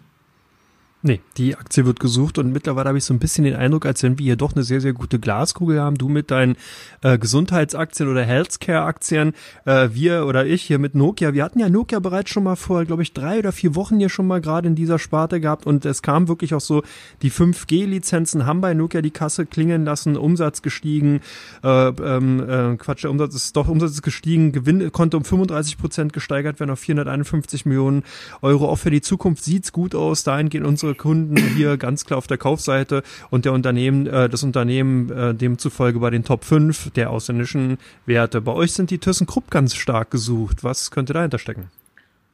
Nee, 1.06 1.20
die 1.36 1.54
Aktie 1.54 1.84
wird 1.84 2.00
gesucht 2.00 2.38
und 2.38 2.50
mittlerweile 2.50 2.88
habe 2.88 2.96
ich 2.96 3.04
so 3.04 3.12
ein 3.12 3.18
bisschen 3.18 3.44
den 3.44 3.56
Eindruck, 3.56 3.84
als 3.84 4.02
wenn 4.02 4.18
wir 4.18 4.24
hier 4.24 4.36
doch 4.36 4.54
eine 4.54 4.62
sehr, 4.62 4.80
sehr 4.80 4.94
gute 4.94 5.18
Glaskugel 5.18 5.78
haben. 5.78 5.98
Du 5.98 6.08
mit 6.08 6.30
deinen 6.30 6.56
äh, 7.02 7.18
Gesundheitsaktien 7.18 8.08
oder 8.08 8.22
Healthcare-Aktien, 8.24 9.34
äh, 9.66 9.90
wir 9.92 10.24
oder 10.24 10.46
ich 10.46 10.62
hier 10.62 10.78
mit 10.78 10.94
Nokia. 10.94 11.34
Wir 11.34 11.44
hatten 11.44 11.58
ja 11.58 11.68
Nokia 11.68 11.98
bereits 11.98 12.30
schon 12.30 12.44
mal 12.44 12.56
vor, 12.56 12.86
glaube 12.86 13.02
ich, 13.02 13.12
drei 13.12 13.38
oder 13.38 13.52
vier 13.52 13.74
Wochen 13.74 13.98
hier 13.98 14.08
schon 14.08 14.26
mal 14.26 14.40
gerade 14.40 14.66
in 14.66 14.76
dieser 14.76 14.98
Sparte 14.98 15.42
gehabt 15.42 15.66
und 15.66 15.84
es 15.84 16.00
kam 16.00 16.26
wirklich 16.26 16.54
auch 16.54 16.62
so, 16.62 16.82
die 17.20 17.30
5G-Lizenzen 17.30 18.46
haben 18.46 18.62
bei 18.62 18.72
Nokia 18.72 19.02
die 19.02 19.10
Kasse 19.10 19.44
klingen 19.44 19.84
lassen, 19.84 20.16
Umsatz 20.16 20.62
gestiegen, 20.62 21.20
äh, 21.62 21.88
ähm, 21.88 22.40
äh, 22.48 22.76
Quatsch, 22.78 23.04
der 23.04 23.10
Umsatz 23.10 23.34
ist 23.34 23.54
doch, 23.54 23.68
Umsatz 23.68 23.90
ist 23.90 24.02
gestiegen, 24.02 24.52
Gewinn 24.52 24.90
konnte 24.90 25.18
um 25.18 25.24
35 25.26 25.76
Prozent 25.76 26.12
gesteigert 26.14 26.60
werden 26.60 26.70
auf 26.70 26.78
451 26.78 27.66
Millionen 27.66 28.04
Euro. 28.40 28.70
Auch 28.70 28.78
für 28.78 28.90
die 28.90 29.02
Zukunft 29.02 29.44
sieht's 29.44 29.70
gut 29.70 29.94
aus, 29.94 30.24
dahingehend 30.24 30.66
unsere 30.66 30.93
Kunden 30.94 31.36
hier 31.36 31.76
ganz 31.76 32.04
klar 32.04 32.18
auf 32.18 32.26
der 32.26 32.38
Kaufseite 32.38 33.02
und 33.30 33.44
der 33.44 33.52
Unternehmen, 33.52 34.06
äh, 34.06 34.28
das 34.28 34.42
Unternehmen 34.42 35.10
äh, 35.10 35.34
demzufolge 35.34 35.98
bei 35.98 36.10
den 36.10 36.24
Top 36.24 36.44
5 36.44 36.90
der 36.90 37.10
ausländischen 37.10 37.78
Werte. 38.06 38.40
Bei 38.40 38.52
euch 38.52 38.72
sind 38.72 38.90
die 38.90 38.98
ThyssenKrupp 38.98 39.50
ganz 39.50 39.74
stark 39.74 40.10
gesucht. 40.10 40.64
Was 40.64 40.90
könnte 40.90 41.12
dahinter 41.12 41.38
stecken? 41.38 41.70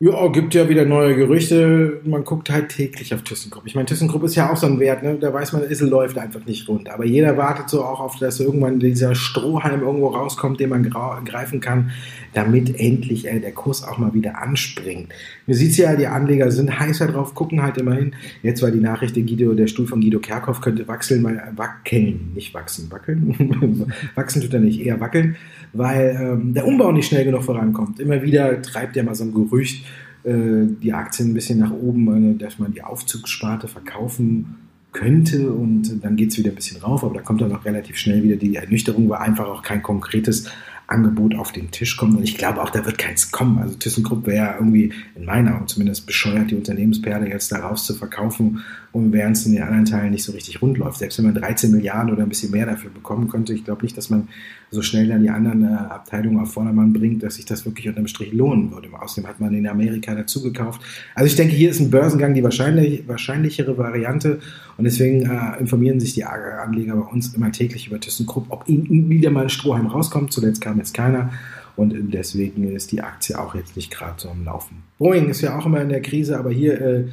Ja, 0.03 0.29
gibt 0.29 0.55
ja 0.55 0.67
wieder 0.67 0.87
neue 0.87 1.15
Gerüchte. 1.15 2.01
Man 2.05 2.25
guckt 2.25 2.49
halt 2.49 2.71
täglich 2.71 3.13
auf 3.13 3.21
ThyssenKrupp. 3.21 3.67
Ich 3.67 3.75
meine, 3.75 3.85
ThyssenKrupp 3.85 4.23
ist 4.23 4.35
ja 4.35 4.51
auch 4.51 4.57
so 4.57 4.67
ein 4.67 4.81
Wert, 4.81 5.03
ne? 5.03 5.17
da 5.17 5.31
weiß 5.31 5.53
man, 5.53 5.63
es 5.65 5.83
läuft 5.83 6.17
einfach 6.17 6.43
nicht 6.47 6.67
rund. 6.71 6.89
Aber 6.89 7.05
jeder 7.05 7.37
wartet 7.37 7.69
so 7.69 7.85
auch 7.85 8.01
auf, 8.01 8.17
dass 8.17 8.41
irgendwann 8.41 8.81
dieser 8.81 9.15
Strohhalm 9.15 9.83
irgendwo 9.83 10.07
rauskommt, 10.07 10.59
den 10.59 10.71
man 10.71 10.89
greifen 10.89 11.61
kann, 11.61 11.91
damit 12.33 12.79
endlich 12.79 13.27
äh, 13.27 13.41
der 13.41 13.53
Kurs 13.53 13.83
auch 13.83 13.99
mal 13.99 14.15
wieder 14.15 14.41
anspringt. 14.41 15.09
Man 15.47 15.57
sieht 15.57 15.77
ja, 15.77 15.97
die 15.97 16.07
Anleger 16.07 16.51
sind 16.51 16.79
heißer 16.79 17.09
drauf, 17.09 17.35
gucken 17.35 17.63
halt 17.63 17.79
immerhin. 17.79 18.15
Jetzt 18.43 18.63
war 18.63 18.71
die 18.71 18.81
Nachricht, 18.81 19.17
der, 19.17 19.23
Guido, 19.23 19.55
der 19.55 19.67
Stuhl 19.67 19.87
von 19.87 20.01
Guido 20.01 20.21
Kerkhoff 20.21 20.61
könnte 20.61 20.87
wachseln, 20.89 21.23
mal 21.23 21.53
wackeln, 21.57 22.33
nicht 22.35 22.55
wachsen, 22.55 22.91
wackeln. 22.91 23.91
Wachsen 24.15 24.43
tut 24.43 24.53
er 24.55 24.61
nicht, 24.61 24.81
eher 24.81 25.01
wackeln 25.01 25.37
weil 25.73 26.19
ähm, 26.21 26.55
der 26.55 26.67
Umbau 26.67 26.93
nicht 26.93 27.09
schnell 27.09 27.25
genug 27.25 27.43
vorankommt. 27.43 28.01
Immer 28.01 28.23
wieder 28.23 28.61
treibt 28.63 28.97
ja 28.97 29.03
mal 29.03 29.15
so 29.15 29.25
ein 29.25 29.35
Gerücht 29.35 29.85
äh, 30.25 30.67
die 30.83 30.93
Aktien 30.93 31.31
ein 31.31 31.35
bisschen 31.35 31.59
nach 31.59 31.73
oben, 31.73 32.35
äh, 32.35 32.39
dass 32.39 32.59
man 32.59 32.73
die 32.73 32.83
Aufzugssparte 32.83 33.69
verkaufen 33.69 34.57
könnte 34.93 35.53
und 35.53 36.03
dann 36.03 36.17
geht 36.17 36.33
es 36.33 36.39
wieder 36.39 36.51
ein 36.51 36.57
bisschen 36.57 36.81
rauf, 36.81 37.05
aber 37.05 37.15
da 37.15 37.21
kommt 37.21 37.41
dann 37.41 37.55
auch 37.55 37.65
relativ 37.65 37.97
schnell 37.97 38.25
wieder 38.25 38.35
die 38.35 38.57
Ernüchterung, 38.57 39.09
weil 39.09 39.19
einfach 39.19 39.47
auch 39.47 39.63
kein 39.63 39.83
konkretes 39.83 40.51
Angebot 40.91 41.37
auf 41.37 41.53
den 41.53 41.71
Tisch 41.71 41.97
kommt. 41.97 42.17
Und 42.17 42.25
ich 42.25 42.37
glaube 42.37 42.63
auch, 42.63 42.71
da 42.71 42.85
wird 42.85 42.99
keins 42.99 43.31
kommen. 43.31 43.59
Also 43.59 43.77
ThyssenKrupp 43.77 44.27
wäre 44.27 44.55
irgendwie 44.55 44.93
in 45.15 45.25
meiner 45.25 45.57
Augen 45.57 45.69
zumindest 45.69 46.07
bescheuert, 46.07 46.51
die 46.51 46.57
Unternehmensperle 46.57 47.29
jetzt 47.29 47.53
daraus 47.53 47.87
zu 47.87 47.95
verkaufen 47.95 48.65
und 48.93 49.13
während 49.13 49.37
es 49.37 49.47
in 49.47 49.53
den 49.53 49.63
anderen 49.63 49.85
Teilen 49.85 50.11
nicht 50.11 50.25
so 50.25 50.33
richtig 50.33 50.61
rund 50.61 50.79
läuft. 50.79 50.99
Selbst 50.99 51.19
wenn 51.19 51.27
man 51.27 51.35
13 51.35 51.71
Milliarden 51.71 52.13
oder 52.13 52.25
ein 52.25 52.29
bisschen 52.29 52.51
mehr 52.51 52.67
dafür 52.67 52.91
bekommen 52.91 53.29
könnte, 53.29 53.55
ich 53.55 53.65
glaube 53.65 53.83
nicht, 53.83 53.97
dass 53.97 54.11
man 54.11 54.29
so 54.71 54.83
schnell 54.83 55.09
dann 55.09 55.23
die 55.23 55.31
anderen 55.31 55.65
äh, 55.65 55.69
Abteilungen 55.69 56.39
auf 56.41 56.53
Vordermann 56.53 56.93
bringt, 56.93 57.23
dass 57.23 57.35
sich 57.35 57.45
das 57.45 57.65
wirklich 57.65 57.89
unterm 57.89 58.07
Strich 58.07 58.33
lohnen 58.33 58.71
würde. 58.73 58.89
Außerdem 58.93 59.29
hat 59.29 59.41
man 59.41 59.53
in 59.55 59.67
Amerika 59.67 60.15
dazu 60.15 60.43
gekauft. 60.43 60.81
Also 61.15 61.27
ich 61.27 61.37
denke, 61.37 61.55
hier 61.55 61.71
ist 61.71 61.81
ein 61.81 61.91
Börsengang 61.91 62.35
die 62.35 62.45
wahrscheinlich, 62.45 63.07
wahrscheinlichere 63.09 63.77
Variante 63.77 64.39
und 64.77 64.85
deswegen 64.85 65.29
äh, 65.29 65.59
informieren 65.59 66.01
sich 66.01 66.15
die 66.15 66.25
Anleger 66.25 66.97
bei 66.97 67.11
uns 67.11 67.35
immer 67.35 67.51
täglich 67.51 67.89
über 67.89 67.99
ThyssenKrupp, 67.99 68.47
ob 68.51 68.69
ihnen 68.69 69.11
wieder 69.11 69.31
mal 69.31 69.45
ein 69.45 69.51
Strohhalm 69.51 69.87
rauskommt. 69.87 70.33
Zuletzt 70.33 70.61
kam 70.61 70.79
jetzt 70.79 70.95
keiner. 70.95 71.31
Und 71.77 71.95
deswegen 72.13 72.65
ist 72.75 72.93
die 72.93 73.01
Aktie 73.01 73.39
auch 73.39 73.55
jetzt 73.55 73.75
nicht 73.75 73.91
gerade 73.91 74.15
so 74.19 74.29
am 74.29 74.45
Laufen. 74.45 74.83
Boeing 74.99 75.31
ist 75.31 75.41
ja 75.41 75.59
auch 75.59 75.65
immer 75.65 75.81
in 75.81 75.89
der 75.89 76.03
Krise, 76.03 76.39
aber 76.39 76.51
hier 76.51 76.81
äh, 76.81 77.05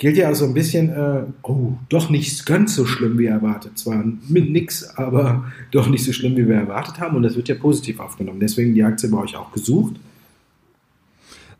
gilt 0.00 0.16
ja 0.16 0.34
so 0.34 0.46
ein 0.46 0.54
bisschen, 0.54 0.88
äh, 0.88 1.24
oh, 1.42 1.74
doch 1.90 2.08
nicht 2.08 2.46
ganz 2.46 2.74
so 2.74 2.86
schlimm 2.86 3.18
wie 3.18 3.26
erwartet. 3.26 3.78
Zwar 3.78 4.02
mit 4.28 4.50
nix, 4.50 4.88
aber 4.96 5.44
doch 5.72 5.90
nicht 5.90 6.04
so 6.04 6.14
schlimm, 6.14 6.38
wie 6.38 6.48
wir 6.48 6.56
erwartet 6.56 6.98
haben. 6.98 7.16
Und 7.16 7.22
das 7.22 7.36
wird 7.36 7.48
ja 7.48 7.54
positiv 7.54 8.00
aufgenommen. 8.00 8.40
Deswegen 8.40 8.74
die 8.74 8.82
Aktie 8.82 9.10
bei 9.10 9.18
euch 9.18 9.36
auch 9.36 9.52
gesucht. 9.52 9.96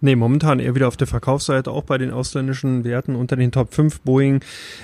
Nee, 0.03 0.17
momentan 0.17 0.61
eher 0.61 0.75
wieder 0.75 0.89
auf 0.89 0.97
der 0.97 1.07
Verkaufsseite, 1.07 1.71
auch 1.71 1.83
bei 1.83 1.99
den 1.99 2.11
ausländischen 2.11 2.85
Werten 2.85 3.15
unter 3.15 3.37
den 3.37 3.53
Top 3.53 3.75
5 3.75 4.01
Boeing. 4.01 4.41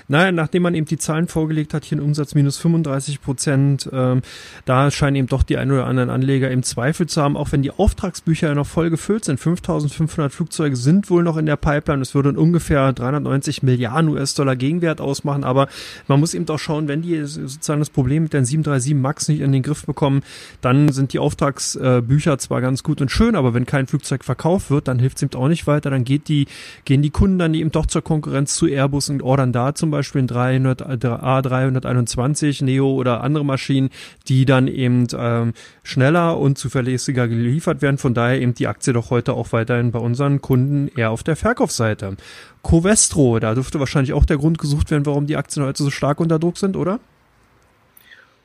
Naja, 0.08 0.30
nachdem 0.30 0.64
man 0.64 0.74
eben 0.74 0.84
die 0.84 0.98
Zahlen 0.98 1.26
vorgelegt 1.26 1.72
hat, 1.72 1.86
hier 1.86 1.96
ein 1.96 2.02
Umsatz 2.02 2.34
minus 2.34 2.58
35 2.58 3.22
Prozent, 3.22 3.88
ähm, 3.94 4.20
da 4.66 4.90
scheinen 4.90 5.16
eben 5.16 5.26
doch 5.28 5.42
die 5.42 5.56
ein 5.56 5.72
oder 5.72 5.86
anderen 5.86 6.10
Anleger 6.10 6.50
im 6.50 6.62
Zweifel 6.62 7.06
zu 7.06 7.22
haben, 7.22 7.34
auch 7.38 7.50
wenn 7.52 7.62
die 7.62 7.70
Auftragsbücher 7.70 8.48
ja 8.48 8.54
noch 8.54 8.66
voll 8.66 8.90
gefüllt 8.90 9.24
sind. 9.24 9.40
5500 9.40 10.32
Flugzeuge 10.32 10.76
sind 10.76 11.08
wohl 11.08 11.22
noch 11.22 11.38
in 11.38 11.46
der 11.46 11.56
Pipeline. 11.56 12.00
Das 12.00 12.14
würde 12.14 12.32
ungefähr 12.32 12.92
390 12.92 13.62
Milliarden 13.62 14.10
US-Dollar 14.10 14.54
Gegenwert 14.54 15.00
ausmachen, 15.00 15.44
aber 15.44 15.68
man 16.08 16.20
muss 16.20 16.34
eben 16.34 16.44
doch 16.44 16.58
schauen, 16.58 16.88
wenn 16.88 17.00
die 17.00 17.24
sozusagen 17.24 17.80
das 17.80 17.88
Problem 17.88 18.24
mit 18.24 18.34
den 18.34 18.44
737 18.44 18.94
MAX 18.94 19.28
nicht 19.28 19.40
in 19.40 19.52
den 19.52 19.62
Griff 19.62 19.86
bekommen, 19.86 20.22
dann 20.60 20.90
sind 20.92 21.14
die 21.14 21.18
Auftragsbücher 21.20 22.36
zwar 22.36 22.60
ganz 22.60 22.82
gut 22.82 23.00
und 23.00 23.10
schön, 23.10 23.34
aber 23.34 23.54
wenn 23.54 23.64
kein 23.64 23.86
Flugzeug 23.86 24.22
verkauft 24.22 24.70
wird, 24.70 24.88
dann 24.88 25.05
hilft 25.06 25.16
es 25.16 25.22
eben 25.22 25.34
auch 25.34 25.48
nicht 25.48 25.66
weiter. 25.66 25.90
Dann 25.90 26.04
geht 26.04 26.28
die, 26.28 26.46
gehen 26.84 27.02
die 27.02 27.10
Kunden 27.10 27.38
dann 27.38 27.54
eben 27.54 27.70
doch 27.70 27.86
zur 27.86 28.02
Konkurrenz 28.02 28.56
zu 28.56 28.66
Airbus 28.66 29.08
und 29.08 29.22
ordern 29.22 29.52
da 29.52 29.74
zum 29.74 29.90
Beispiel 29.90 30.22
ein 30.22 30.26
300, 30.26 30.82
A321 30.82 32.64
Neo 32.64 32.92
oder 32.92 33.22
andere 33.22 33.44
Maschinen, 33.44 33.90
die 34.28 34.44
dann 34.44 34.68
eben 34.68 35.06
ähm, 35.16 35.52
schneller 35.82 36.38
und 36.38 36.58
zuverlässiger 36.58 37.28
geliefert 37.28 37.82
werden. 37.82 37.98
Von 37.98 38.14
daher 38.14 38.40
eben 38.40 38.54
die 38.54 38.66
Aktie 38.66 38.92
doch 38.92 39.10
heute 39.10 39.34
auch 39.34 39.52
weiterhin 39.52 39.92
bei 39.92 39.98
unseren 39.98 40.40
Kunden 40.40 40.88
eher 40.96 41.10
auf 41.10 41.22
der 41.22 41.36
Verkaufsseite. 41.36 42.16
Covestro, 42.62 43.38
da 43.38 43.54
dürfte 43.54 43.78
wahrscheinlich 43.78 44.12
auch 44.12 44.24
der 44.24 44.38
Grund 44.38 44.58
gesucht 44.58 44.90
werden, 44.90 45.06
warum 45.06 45.26
die 45.26 45.36
Aktien 45.36 45.64
heute 45.64 45.82
so 45.82 45.90
stark 45.90 46.20
unter 46.20 46.38
Druck 46.38 46.58
sind, 46.58 46.76
oder? 46.76 46.98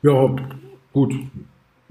Ja, 0.02 0.34
gut 0.92 1.14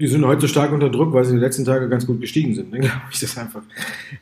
Die 0.02 0.08
sind 0.08 0.26
heute 0.26 0.48
stark 0.48 0.72
unter 0.72 0.90
Druck, 0.90 1.12
weil 1.12 1.24
sie 1.24 1.34
die 1.34 1.38
letzten 1.38 1.64
Tage 1.64 1.88
ganz 1.88 2.08
gut 2.08 2.20
gestiegen 2.20 2.56
sind. 2.56 2.72
Ne? 2.72 2.80
Glaube 2.80 3.02
ich, 3.12 3.20
das 3.20 3.30
ist 3.30 3.38
einfach 3.38 3.62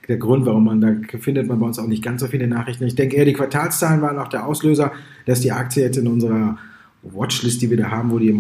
der 0.09 0.19
Grund, 0.19 0.45
warum 0.45 0.67
man 0.67 0.79
da 0.83 0.95
findet 1.19 1.49
man 1.49 1.59
bei 1.59 1.65
uns 1.65 1.79
auch 1.79 1.87
nicht 1.87 2.05
ganz 2.05 2.21
so 2.21 2.27
viele 2.27 2.47
Nachrichten. 2.47 2.85
Ich 2.85 2.97
denke 2.97 3.17
eher, 3.17 3.25
die 3.25 3.33
Quartalszahlen 3.33 4.03
waren 4.03 4.19
auch 4.19 4.29
der 4.29 4.45
Auslöser, 4.45 4.93
dass 5.25 5.41
die 5.41 5.53
Aktie 5.53 5.83
jetzt 5.83 5.97
in 5.97 6.07
unserer 6.07 6.59
Watchlist, 7.03 7.63
die 7.63 7.71
wir 7.71 7.79
da 7.79 7.91
haben, 7.91 8.11
wo 8.11 8.19
die, 8.19 8.39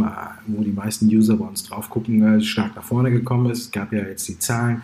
wo 0.48 0.62
die 0.62 0.70
meisten 0.70 1.06
User 1.06 1.34
bei 1.36 1.46
uns 1.46 1.64
drauf 1.64 1.88
gucken, 1.88 2.22
äh, 2.22 2.42
stark 2.42 2.76
nach 2.76 2.84
vorne 2.84 3.10
gekommen 3.10 3.50
ist. 3.50 3.60
Es 3.62 3.70
gab 3.70 3.90
ja 3.94 4.00
jetzt 4.00 4.28
die 4.28 4.38
Zahlen 4.38 4.82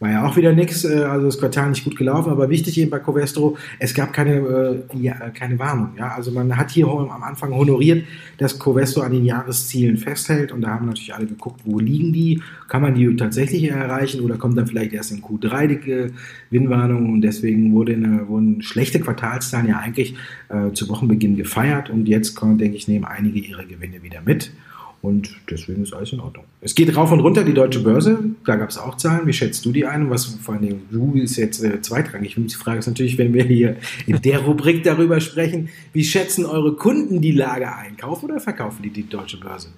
war 0.00 0.10
ja 0.10 0.26
auch 0.26 0.36
wieder 0.36 0.52
nichts, 0.52 0.84
äh, 0.84 1.02
also 1.02 1.26
das 1.26 1.38
Quartal 1.38 1.70
nicht 1.70 1.84
gut 1.84 1.96
gelaufen, 1.96 2.30
aber 2.30 2.48
wichtig 2.48 2.78
eben 2.78 2.90
bei 2.90 2.98
Covestro, 2.98 3.56
es 3.78 3.94
gab 3.94 4.12
keine, 4.12 4.36
äh, 4.36 4.96
ja, 4.96 5.14
keine 5.30 5.58
Warnung. 5.58 5.90
Ja? 5.98 6.14
Also 6.14 6.30
man 6.30 6.56
hat 6.56 6.70
hier 6.70 6.86
am 6.88 7.22
Anfang 7.22 7.52
honoriert, 7.52 8.04
dass 8.38 8.58
Covestro 8.58 9.02
an 9.02 9.12
den 9.12 9.24
Jahreszielen 9.24 9.96
festhält 9.96 10.52
und 10.52 10.62
da 10.62 10.68
haben 10.68 10.86
natürlich 10.86 11.14
alle 11.14 11.26
geguckt, 11.26 11.60
wo 11.64 11.78
liegen 11.78 12.12
die, 12.12 12.42
kann 12.68 12.82
man 12.82 12.94
die 12.94 13.14
tatsächlich 13.16 13.68
erreichen 13.68 14.20
oder 14.20 14.36
kommt 14.36 14.56
dann 14.56 14.66
vielleicht 14.66 14.92
erst 14.92 15.10
in 15.10 15.22
Q3 15.22 15.66
die 15.66 16.10
Gewinnwarnung 16.50 17.12
und 17.12 17.22
deswegen 17.22 17.72
wurde 17.72 17.94
eine, 17.94 18.28
wurden 18.28 18.62
schlechte 18.62 19.00
Quartalszahlen 19.00 19.68
ja 19.68 19.78
eigentlich 19.78 20.14
äh, 20.48 20.72
zu 20.72 20.88
Wochenbeginn 20.88 21.36
gefeiert 21.36 21.90
und 21.90 22.06
jetzt, 22.06 22.34
kommen, 22.34 22.58
denke 22.58 22.76
ich, 22.76 22.88
nehmen 22.88 23.04
einige 23.04 23.38
ihre 23.38 23.66
Gewinne 23.66 24.02
wieder 24.02 24.20
mit. 24.24 24.52
Und 25.00 25.36
deswegen 25.48 25.84
ist 25.84 25.92
alles 25.92 26.12
in 26.12 26.18
Ordnung. 26.18 26.44
Es 26.60 26.74
geht 26.74 26.96
rauf 26.96 27.12
und 27.12 27.20
runter, 27.20 27.44
die 27.44 27.54
deutsche 27.54 27.80
Börse. 27.80 28.18
Da 28.44 28.56
gab 28.56 28.70
es 28.70 28.78
auch 28.78 28.96
Zahlen. 28.96 29.26
Wie 29.26 29.32
schätzt 29.32 29.64
du 29.64 29.70
die 29.70 29.86
ein? 29.86 30.10
Was 30.10 30.24
vor 30.24 30.54
allen 30.54 30.64
Dingen, 30.64 30.82
du 30.90 31.14
ist 31.14 31.36
jetzt 31.36 31.62
äh, 31.62 31.80
zweitrangig. 31.80 32.34
Die 32.36 32.48
Frage 32.54 32.80
ist 32.80 32.88
natürlich, 32.88 33.16
wenn 33.16 33.32
wir 33.32 33.44
hier 33.44 33.76
in 34.06 34.20
der 34.20 34.40
Rubrik 34.40 34.82
darüber 34.82 35.20
sprechen, 35.20 35.68
wie 35.92 36.04
schätzen 36.04 36.44
eure 36.44 36.74
Kunden 36.74 37.20
die 37.20 37.32
Lage 37.32 37.72
ein? 37.72 37.96
Kaufen 37.96 38.26
oder 38.26 38.40
verkaufen 38.40 38.82
die 38.82 38.90
die 38.90 39.08
deutsche 39.08 39.38
Börse? 39.38 39.68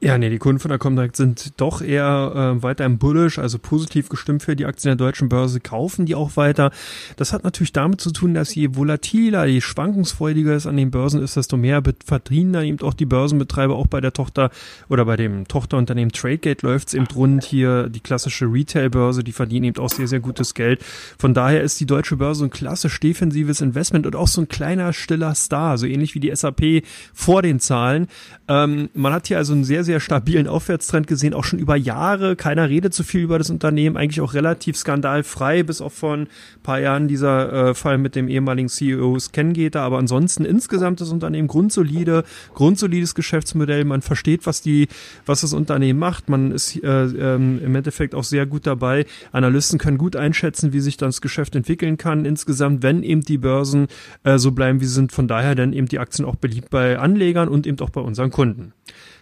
Ja, 0.00 0.18
nee, 0.18 0.28
die 0.28 0.38
Kunden 0.38 0.58
von 0.58 0.68
der 0.68 0.78
Comdirect 0.78 1.16
sind 1.16 1.58
doch 1.58 1.80
eher 1.80 2.56
äh, 2.58 2.62
weiter 2.62 2.84
im 2.84 2.98
bullish, 2.98 3.38
also 3.38 3.58
positiv 3.58 4.10
gestimmt 4.10 4.42
für 4.42 4.54
die 4.54 4.66
Aktien 4.66 4.90
der 4.90 5.06
deutschen 5.06 5.30
Börse, 5.30 5.60
kaufen 5.60 6.04
die 6.04 6.14
auch 6.14 6.36
weiter. 6.36 6.72
Das 7.16 7.32
hat 7.32 7.42
natürlich 7.42 7.72
damit 7.72 8.02
zu 8.02 8.10
tun, 8.10 8.34
dass 8.34 8.54
je 8.54 8.74
volatiler, 8.74 9.46
je 9.46 9.62
schwankungsfreudiger 9.62 10.52
es 10.52 10.66
an 10.66 10.76
den 10.76 10.90
Börsen 10.90 11.22
ist, 11.22 11.36
desto 11.36 11.56
mehr 11.56 11.82
verdienen 12.04 12.52
dann 12.52 12.64
eben 12.64 12.80
auch 12.82 12.92
die 12.92 13.06
Börsenbetreiber, 13.06 13.76
auch 13.76 13.86
bei 13.86 14.02
der 14.02 14.12
Tochter 14.12 14.50
oder 14.90 15.06
bei 15.06 15.16
dem 15.16 15.48
Tochterunternehmen 15.48 16.12
Tradegate 16.12 16.66
läuft 16.66 16.88
es 16.88 16.94
eben 16.94 17.06
rund 17.14 17.44
hier, 17.44 17.88
die 17.88 18.00
klassische 18.00 18.44
Retail-Börse, 18.44 19.24
die 19.24 19.32
verdienen 19.32 19.64
eben 19.64 19.82
auch 19.82 19.90
sehr, 19.90 20.08
sehr 20.08 20.20
gutes 20.20 20.52
Geld. 20.52 20.84
Von 21.18 21.32
daher 21.32 21.62
ist 21.62 21.80
die 21.80 21.86
deutsche 21.86 22.16
Börse 22.16 22.44
ein 22.44 22.50
klassisch 22.50 23.00
defensives 23.00 23.62
Investment 23.62 24.06
und 24.06 24.16
auch 24.16 24.28
so 24.28 24.42
ein 24.42 24.48
kleiner, 24.48 24.92
stiller 24.92 25.34
Star, 25.34 25.78
so 25.78 25.86
ähnlich 25.86 26.14
wie 26.14 26.20
die 26.20 26.34
SAP 26.34 26.84
vor 27.14 27.40
den 27.40 27.58
Zahlen. 27.60 28.08
Ähm, 28.48 28.90
man 28.92 29.14
hat 29.14 29.28
hier 29.28 29.38
also 29.38 29.54
ein 29.54 29.64
sehr, 29.64 29.83
sehr 29.84 29.94
sehr 29.94 30.00
stabilen 30.00 30.48
Aufwärtstrend 30.48 31.06
gesehen, 31.06 31.34
auch 31.34 31.44
schon 31.44 31.60
über 31.60 31.76
Jahre. 31.76 32.34
Keiner 32.34 32.68
redet 32.68 32.92
zu 32.92 33.04
viel 33.04 33.20
über 33.20 33.38
das 33.38 33.48
Unternehmen, 33.48 33.96
eigentlich 33.96 34.20
auch 34.20 34.34
relativ 34.34 34.76
skandalfrei, 34.76 35.62
bis 35.62 35.80
auf 35.80 35.94
vor 35.94 36.16
ein 36.16 36.28
paar 36.64 36.80
Jahren 36.80 37.06
dieser 37.06 37.70
äh, 37.70 37.74
Fall 37.74 37.96
mit 37.96 38.16
dem 38.16 38.26
ehemaligen 38.26 38.68
CEO 38.68 39.16
Scangater. 39.20 39.82
Aber 39.82 39.98
ansonsten 39.98 40.44
insgesamt 40.44 41.00
das 41.00 41.10
Unternehmen 41.10 41.46
grundsolide, 41.46 42.24
grundsolides 42.54 43.14
Geschäftsmodell. 43.14 43.84
Man 43.84 44.02
versteht, 44.02 44.46
was 44.46 44.62
die, 44.62 44.88
was 45.26 45.42
das 45.42 45.52
Unternehmen 45.52 46.00
macht. 46.00 46.28
Man 46.28 46.50
ist 46.50 46.82
äh, 46.82 47.04
ähm, 47.04 47.60
im 47.64 47.76
Endeffekt 47.76 48.16
auch 48.16 48.24
sehr 48.24 48.44
gut 48.44 48.66
dabei. 48.66 49.06
Analysten 49.30 49.78
können 49.78 49.96
gut 49.96 50.16
einschätzen, 50.16 50.72
wie 50.72 50.80
sich 50.80 50.96
das 50.96 51.20
Geschäft 51.20 51.54
entwickeln 51.54 51.98
kann 51.98 52.24
insgesamt, 52.24 52.82
wenn 52.82 53.04
eben 53.04 53.20
die 53.20 53.38
Börsen 53.38 53.86
äh, 54.24 54.38
so 54.38 54.50
bleiben, 54.50 54.80
wie 54.80 54.86
sie 54.86 54.94
sind. 54.94 55.12
Von 55.12 55.28
daher 55.28 55.54
dann 55.54 55.72
eben 55.72 55.86
die 55.86 56.00
Aktien 56.00 56.26
auch 56.26 56.34
beliebt 56.34 56.70
bei 56.70 56.98
Anlegern 56.98 57.46
und 57.46 57.64
eben 57.64 57.78
auch 57.78 57.90
bei 57.90 58.00
unseren 58.00 58.30
Kunden. 58.32 58.72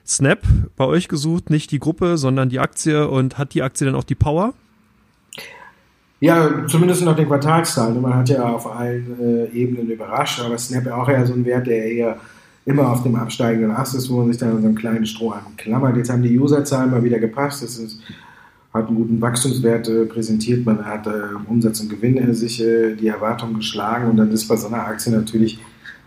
Snap 0.07 0.41
bei 0.77 0.85
euch 0.85 1.09
gesucht, 1.09 1.51
nicht 1.51 1.71
die 1.71 1.79
Gruppe, 1.79 2.19
sondern 2.19 2.49
die 2.49 2.59
Aktie 2.59 3.09
und 3.09 3.39
hat 3.39 3.55
die 3.55 3.63
Aktie 3.63 3.87
dann 3.87 3.95
auch 3.95 4.05
die 4.05 4.15
Power? 4.15 4.55
Ja, 6.21 6.67
zumindest 6.69 7.05
nach 7.05 7.17
den 7.17 7.27
Quartalszahlen. 7.27 8.01
Man 8.01 8.15
hat 8.15 8.29
ja 8.29 8.45
auf 8.45 8.71
allen 8.71 9.19
äh, 9.21 9.47
Ebenen 9.57 9.91
überrascht, 9.91 10.41
aber 10.41 10.57
Snap 10.57 10.87
auch 10.87 11.09
ja 11.09 11.27
so 11.27 11.35
ein 11.35 11.45
Wert, 11.45 11.67
der 11.67 11.85
eher 11.85 12.17
immer 12.65 12.91
auf 12.91 13.03
dem 13.03 13.17
absteigenden 13.17 13.73
Ast 13.73 13.97
ist, 13.97 14.09
wo 14.09 14.19
man 14.19 14.29
sich 14.29 14.39
dann 14.39 14.51
in 14.53 14.61
so 14.61 14.67
einem 14.69 14.77
kleinen 14.77 15.05
Strohhalm 15.05 15.57
klammert. 15.57 15.97
Jetzt 15.97 16.11
haben 16.11 16.23
die 16.23 16.39
Userzahlen 16.39 16.93
mal 16.93 17.03
wieder 17.03 17.19
gepasst. 17.19 17.65
Es 17.65 17.77
ist, 17.77 17.99
hat 18.73 18.87
einen 18.87 18.97
guten 18.97 19.21
Wachstumswert 19.21 19.89
äh, 19.89 20.05
präsentiert. 20.05 20.65
Man 20.65 20.85
hat 20.85 21.09
äh, 21.09 21.11
Umsatz 21.49 21.81
und 21.81 21.91
Gewinn 21.91 22.17
äh, 22.17 22.33
sich 22.35 22.63
äh, 22.63 22.95
die 22.95 23.09
Erwartungen 23.09 23.57
geschlagen 23.57 24.09
und 24.09 24.17
dann 24.17 24.31
ist 24.31 24.47
bei 24.47 24.57
so 24.57 24.69
einer 24.69 24.87
Aktie 24.87 25.13
natürlich 25.13 25.59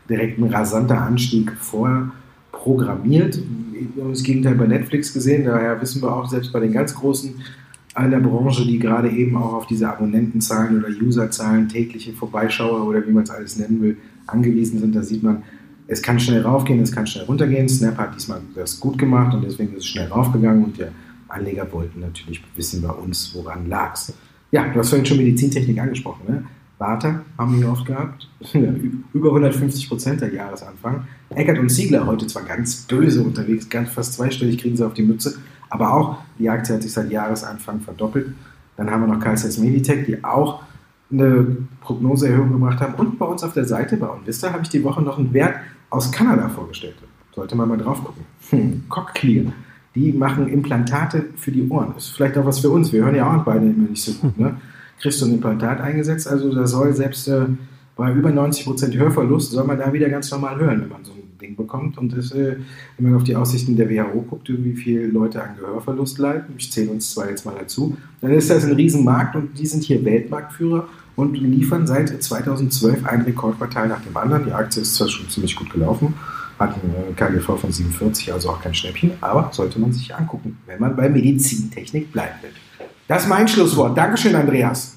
direkt 0.10 0.40
ein 0.40 0.46
rasanter 0.46 1.02
Anstieg 1.02 1.52
vorprogrammiert 1.60 3.38
wir 3.96 4.04
haben 4.04 4.12
das 4.12 4.24
Gegenteil 4.24 4.56
bei 4.56 4.68
Netflix 4.68 5.14
gesehen, 5.14 5.46
daher 5.46 5.80
wissen 5.82 6.02
wir 6.02 6.16
auch, 6.16 6.28
selbst 6.28 6.52
bei 6.54 6.60
den 6.60 6.74
ganz 6.74 6.94
Großen 6.96 7.36
in 7.98 8.12
der 8.12 8.20
Branche, 8.20 8.66
die 8.66 8.78
gerade 8.78 9.10
eben 9.10 9.38
auch 9.38 9.54
auf 9.54 9.68
diese 9.68 9.90
Abonnentenzahlen 9.90 10.80
oder 10.80 10.90
Userzahlen, 11.02 11.70
tägliche 11.70 12.12
Vorbeischauer 12.14 12.86
oder 12.86 13.06
wie 13.08 13.12
man 13.12 13.24
es 13.24 13.30
alles 13.30 13.58
nennen 13.58 13.82
will, 13.82 13.98
angewiesen 14.28 14.80
sind, 14.80 14.96
da 14.96 15.02
sieht 15.02 15.24
man, 15.24 15.44
es 15.88 16.02
kann 16.02 16.20
schnell 16.20 16.42
raufgehen, 16.42 16.82
es 16.82 16.92
kann 16.92 17.06
schnell 17.06 17.26
runtergehen. 17.26 17.70
Snap 17.70 17.98
hat 17.98 18.16
diesmal 18.16 18.42
das 18.56 18.80
gut 18.80 18.98
gemacht 18.98 19.34
und 19.34 19.44
deswegen 19.44 19.72
ist 19.74 19.80
es 19.80 19.88
schnell 19.88 20.08
raufgegangen 20.08 20.64
und 20.66 20.78
die 20.78 20.86
Anleger 21.28 21.72
wollten 21.72 22.00
natürlich 22.00 22.44
wissen 22.56 22.82
bei 22.82 22.90
uns, 22.90 23.34
woran 23.36 23.70
lag 23.70 23.94
es. 23.94 24.14
Ja, 24.52 24.68
du 24.68 24.80
hast 24.80 24.90
vorhin 24.90 25.06
schon 25.06 25.18
Medizintechnik 25.18 25.80
angesprochen. 25.80 26.22
Ne? 26.28 26.44
Warta 26.78 27.22
haben 27.38 27.60
wir 27.60 27.70
oft 27.70 27.86
gehabt. 27.86 28.28
Über 29.14 29.30
150 29.30 29.88
Prozent 29.88 30.22
der 30.22 30.34
Jahresanfang. 30.34 31.08
Eckert 31.36 31.60
und 31.60 31.70
Ziegler 31.70 32.06
heute 32.06 32.28
zwar 32.28 32.44
ganz 32.44 32.84
böse 32.84 33.22
unterwegs, 33.22 33.70
ganz 33.70 33.90
fast 33.90 34.14
zweistellig 34.14 34.58
kriegen 34.58 34.76
sie 34.76 34.86
auf 34.86 34.94
die 34.94 35.04
Mütze, 35.04 35.38
aber 35.70 35.94
auch 35.94 36.18
die 36.40 36.50
Aktie 36.50 36.76
hat 36.76 36.84
sich 36.84 36.94
seit 36.94 37.12
Jahresanfang 37.12 37.82
verdoppelt. 37.82 38.34
Dann 38.78 38.92
haben 38.92 39.02
wir 39.02 39.14
noch 39.14 39.20
Carlsberg 39.20 39.58
Meditech, 39.58 40.06
die 40.06 40.24
auch 40.24 40.64
eine 41.12 41.58
Prognoseerhöhung 41.82 42.52
gemacht 42.52 42.82
haben. 42.82 42.96
Und 42.96 43.18
bei 43.18 43.26
uns 43.26 43.44
auf 43.44 43.54
der 43.54 43.66
Seite 43.66 43.96
bei 43.98 44.10
Onvista 44.10 44.52
habe 44.52 44.64
ich 44.64 44.70
die 44.70 44.84
Woche 44.84 45.02
noch 45.02 45.18
einen 45.18 45.34
Wert 45.34 45.56
aus 45.90 46.12
Kanada 46.12 46.50
vorgestellt. 46.50 46.96
Sollte 47.34 47.56
man 47.56 47.70
mal 47.70 47.78
drauf 47.78 48.04
gucken. 48.04 48.24
Hm, 48.50 48.84
Cockclear. 48.90 49.54
Die 49.94 50.12
machen 50.12 50.50
Implantate 50.50 51.26
für 51.38 51.52
die 51.52 51.68
Ohren. 51.70 51.94
Ist 51.96 52.10
vielleicht 52.10 52.38
auch 52.38 52.46
was 52.46 52.60
für 52.60 52.70
uns. 52.70 52.92
Wir 52.92 53.04
hören 53.06 53.16
ja 53.16 53.34
auch 53.34 53.44
beide 53.44 53.66
immer 53.66 53.90
nicht 53.90 54.04
so 54.04 54.14
gut. 54.14 54.38
Ne? 54.38 54.58
kriegst 55.00 55.22
du 55.22 55.26
ein 55.26 55.34
Implantat 55.34 55.82
eingesetzt. 55.82 56.28
Also 56.28 56.54
da 56.54 56.68
soll 56.68 56.94
selbst 56.94 57.28
äh, 57.28 57.46
bei 57.96 58.12
über 58.12 58.30
90% 58.30 58.96
Hörverlust, 58.98 59.52
soll 59.52 59.66
man 59.66 59.78
da 59.78 59.92
wieder 59.94 60.10
ganz 60.10 60.32
normal 60.32 60.60
hören, 60.60 60.82
wenn 60.82 60.90
man 60.90 61.04
so 61.04 61.14
ein 61.14 61.25
Ding 61.38 61.56
bekommt. 61.56 61.98
Und 61.98 62.16
das, 62.16 62.32
äh, 62.32 62.58
wenn 62.98 63.10
man 63.10 63.16
auf 63.16 63.24
die 63.24 63.36
Aussichten 63.36 63.76
der 63.76 63.90
WHO 63.90 64.22
guckt, 64.22 64.50
wie 64.50 64.76
viele 64.76 65.08
Leute 65.08 65.44
an 65.44 65.56
Gehörverlust 65.58 66.18
leiden, 66.18 66.56
ich 66.58 66.72
zähle 66.72 66.92
uns 66.92 67.12
zwei 67.12 67.30
jetzt 67.30 67.46
mal 67.46 67.56
dazu, 67.60 67.98
dann 68.22 68.32
ist 68.32 68.50
das 68.50 68.66
ein 68.66 68.74
Riesenmarkt 68.74 69.36
und 69.36 69.58
die 69.58 69.66
sind 69.66 69.84
hier 69.84 70.04
Weltmarktführer 70.04 70.88
und 71.16 71.38
liefern 71.38 71.88
seit 71.88 72.22
2012 72.22 73.06
ein 73.06 73.22
Rekordquartal 73.22 73.88
nach 73.88 74.02
dem 74.02 74.16
anderen. 74.18 74.46
Die 74.46 74.52
Aktie 74.52 74.82
ist 74.82 74.96
zwar 74.96 75.08
schon 75.08 75.30
ziemlich 75.30 75.56
gut 75.56 75.72
gelaufen, 75.72 76.14
hat 76.60 76.76
ein 76.76 77.16
KGV 77.16 77.58
von 77.58 77.72
47, 77.72 78.34
also 78.34 78.50
auch 78.50 78.62
kein 78.62 78.74
Schnäppchen, 78.74 79.12
aber 79.22 79.50
sollte 79.52 79.80
man 79.80 79.92
sich 79.92 80.14
angucken, 80.14 80.58
wenn 80.66 80.80
man 80.80 80.96
bei 80.96 81.10
Medizintechnik 81.10 82.12
bleiben 82.12 82.36
will. 82.42 82.52
Das 83.08 83.24
ist 83.24 83.30
mein 83.30 83.48
Schlusswort. 83.48 83.98
Dankeschön, 83.98 84.36
Andreas. 84.36 84.95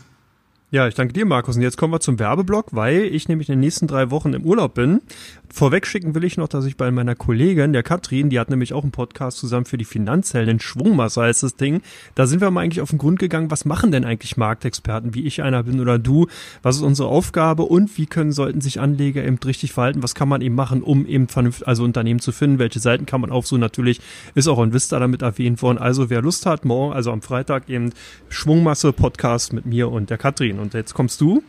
Ja, 0.70 0.86
ich 0.86 0.94
danke 0.94 1.14
dir, 1.14 1.24
Markus. 1.24 1.56
Und 1.56 1.62
jetzt 1.62 1.78
kommen 1.78 1.94
wir 1.94 2.00
zum 2.00 2.18
Werbeblock, 2.18 2.74
weil 2.74 3.04
ich 3.04 3.26
nämlich 3.26 3.48
in 3.48 3.54
den 3.54 3.60
nächsten 3.60 3.86
drei 3.86 4.10
Wochen 4.10 4.34
im 4.34 4.44
Urlaub 4.44 4.74
bin. 4.74 5.00
Vorweg 5.48 5.86
schicken 5.86 6.14
will 6.14 6.24
ich 6.24 6.36
noch, 6.36 6.46
dass 6.46 6.66
ich 6.66 6.76
bei 6.76 6.90
meiner 6.90 7.14
Kollegin, 7.14 7.72
der 7.72 7.82
Katrin, 7.82 8.28
die 8.28 8.38
hat 8.38 8.50
nämlich 8.50 8.74
auch 8.74 8.82
einen 8.82 8.92
Podcast 8.92 9.38
zusammen 9.38 9.64
für 9.64 9.78
die 9.78 9.86
Finanzhelden, 9.86 10.60
Schwungmasse 10.60 11.22
heißt 11.22 11.42
das 11.42 11.56
Ding. 11.56 11.80
Da 12.16 12.26
sind 12.26 12.42
wir 12.42 12.50
mal 12.50 12.60
eigentlich 12.60 12.82
auf 12.82 12.90
den 12.90 12.98
Grund 12.98 13.18
gegangen, 13.18 13.50
was 13.50 13.64
machen 13.64 13.92
denn 13.92 14.04
eigentlich 14.04 14.36
Marktexperten, 14.36 15.14
wie 15.14 15.24
ich 15.24 15.42
einer 15.42 15.62
bin 15.62 15.80
oder 15.80 15.98
du? 15.98 16.26
Was 16.62 16.76
ist 16.76 16.82
unsere 16.82 17.08
Aufgabe 17.08 17.62
und 17.62 17.96
wie 17.96 18.04
können, 18.04 18.32
sollten 18.32 18.60
sich 18.60 18.78
Anleger 18.78 19.24
eben 19.24 19.38
richtig 19.42 19.72
verhalten? 19.72 20.02
Was 20.02 20.14
kann 20.14 20.28
man 20.28 20.42
eben 20.42 20.54
machen, 20.54 20.82
um 20.82 21.06
eben 21.06 21.28
vernünftig, 21.28 21.66
also 21.66 21.82
Unternehmen 21.82 22.20
zu 22.20 22.30
finden? 22.30 22.58
Welche 22.58 22.80
Seiten 22.80 23.06
kann 23.06 23.22
man 23.22 23.30
aufsuchen? 23.30 23.60
Natürlich 23.60 24.02
ist 24.34 24.48
auch 24.48 24.58
ein 24.58 24.74
Vista 24.74 24.98
damit 24.98 25.22
erwähnt 25.22 25.62
worden. 25.62 25.78
Also 25.78 26.10
wer 26.10 26.20
Lust 26.20 26.44
hat, 26.44 26.66
morgen, 26.66 26.92
also 26.92 27.10
am 27.10 27.22
Freitag 27.22 27.70
eben 27.70 27.94
Schwungmasse 28.28 28.92
Podcast 28.92 29.54
mit 29.54 29.64
mir 29.64 29.90
und 29.90 30.10
der 30.10 30.18
Katrin. 30.18 30.57
Und 30.58 30.74
jetzt 30.74 30.94
kommst 30.94 31.20
du. 31.20 31.42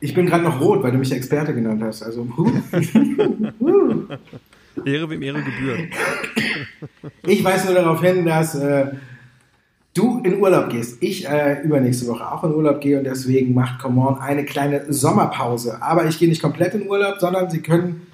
Ich 0.00 0.14
bin 0.14 0.26
gerade 0.26 0.44
noch 0.44 0.60
rot, 0.60 0.82
weil 0.82 0.92
du 0.92 0.98
mich 0.98 1.10
Experte 1.12 1.54
genannt 1.54 1.82
hast. 1.82 2.02
Also, 2.02 2.26
Ehre 4.84 5.08
wem 5.08 5.22
Ehre 5.22 5.42
gebührt. 5.42 5.88
ich 7.26 7.42
weise 7.42 7.66
nur 7.66 7.74
darauf 7.74 8.02
hin, 8.02 8.26
dass 8.26 8.54
äh, 8.54 8.88
du 9.94 10.20
in 10.22 10.38
Urlaub 10.38 10.68
gehst. 10.68 11.02
Ich 11.02 11.26
äh, 11.26 11.62
übernächste 11.62 12.06
Woche 12.08 12.30
auch 12.30 12.44
in 12.44 12.52
Urlaub 12.54 12.80
gehe 12.82 12.98
und 12.98 13.04
deswegen 13.04 13.54
macht 13.54 13.80
Come 13.80 14.02
On 14.02 14.18
eine 14.18 14.44
kleine 14.44 14.92
Sommerpause. 14.92 15.82
Aber 15.82 16.04
ich 16.06 16.18
gehe 16.18 16.28
nicht 16.28 16.42
komplett 16.42 16.74
in 16.74 16.88
Urlaub, 16.88 17.16
sondern 17.18 17.48
Sie 17.50 17.62
können 17.62 18.06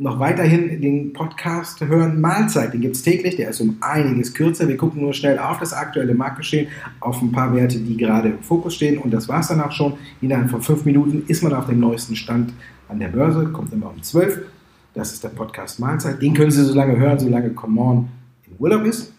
noch 0.00 0.18
weiterhin 0.18 0.80
den 0.80 1.12
Podcast 1.12 1.80
hören. 1.80 2.20
Mahlzeit, 2.20 2.72
den 2.72 2.80
gibt 2.80 2.96
es 2.96 3.02
täglich, 3.02 3.36
der 3.36 3.50
ist 3.50 3.60
um 3.60 3.76
einiges 3.80 4.32
kürzer. 4.32 4.66
Wir 4.66 4.78
gucken 4.78 5.02
nur 5.02 5.12
schnell 5.12 5.38
auf 5.38 5.58
das 5.58 5.74
aktuelle 5.74 6.14
Marktgeschehen, 6.14 6.68
auf 7.00 7.20
ein 7.20 7.32
paar 7.32 7.54
Werte, 7.54 7.78
die 7.78 7.96
gerade 7.96 8.30
im 8.30 8.42
Fokus 8.42 8.74
stehen 8.74 8.98
und 8.98 9.12
das 9.12 9.28
war 9.28 9.40
es 9.40 9.48
dann 9.48 9.60
auch 9.60 9.72
schon. 9.72 9.94
Innerhalb 10.22 10.50
von 10.50 10.62
fünf 10.62 10.84
Minuten 10.86 11.24
ist 11.28 11.42
man 11.42 11.52
auf 11.52 11.66
dem 11.66 11.80
neuesten 11.80 12.16
Stand 12.16 12.52
an 12.88 12.98
der 12.98 13.08
Börse, 13.08 13.46
kommt 13.52 13.72
immer 13.72 13.90
um 13.90 14.02
zwölf. 14.02 14.40
Das 14.94 15.12
ist 15.12 15.22
der 15.22 15.28
Podcast 15.28 15.78
Mahlzeit. 15.78 16.20
Den 16.20 16.34
können 16.34 16.50
Sie 16.50 16.64
so 16.64 16.74
lange 16.74 16.96
hören, 16.96 17.18
solange 17.18 17.50
Come 17.50 17.80
On 17.80 18.08
in 18.46 18.54
Urlaub 18.58 18.84
ist. 18.84 19.12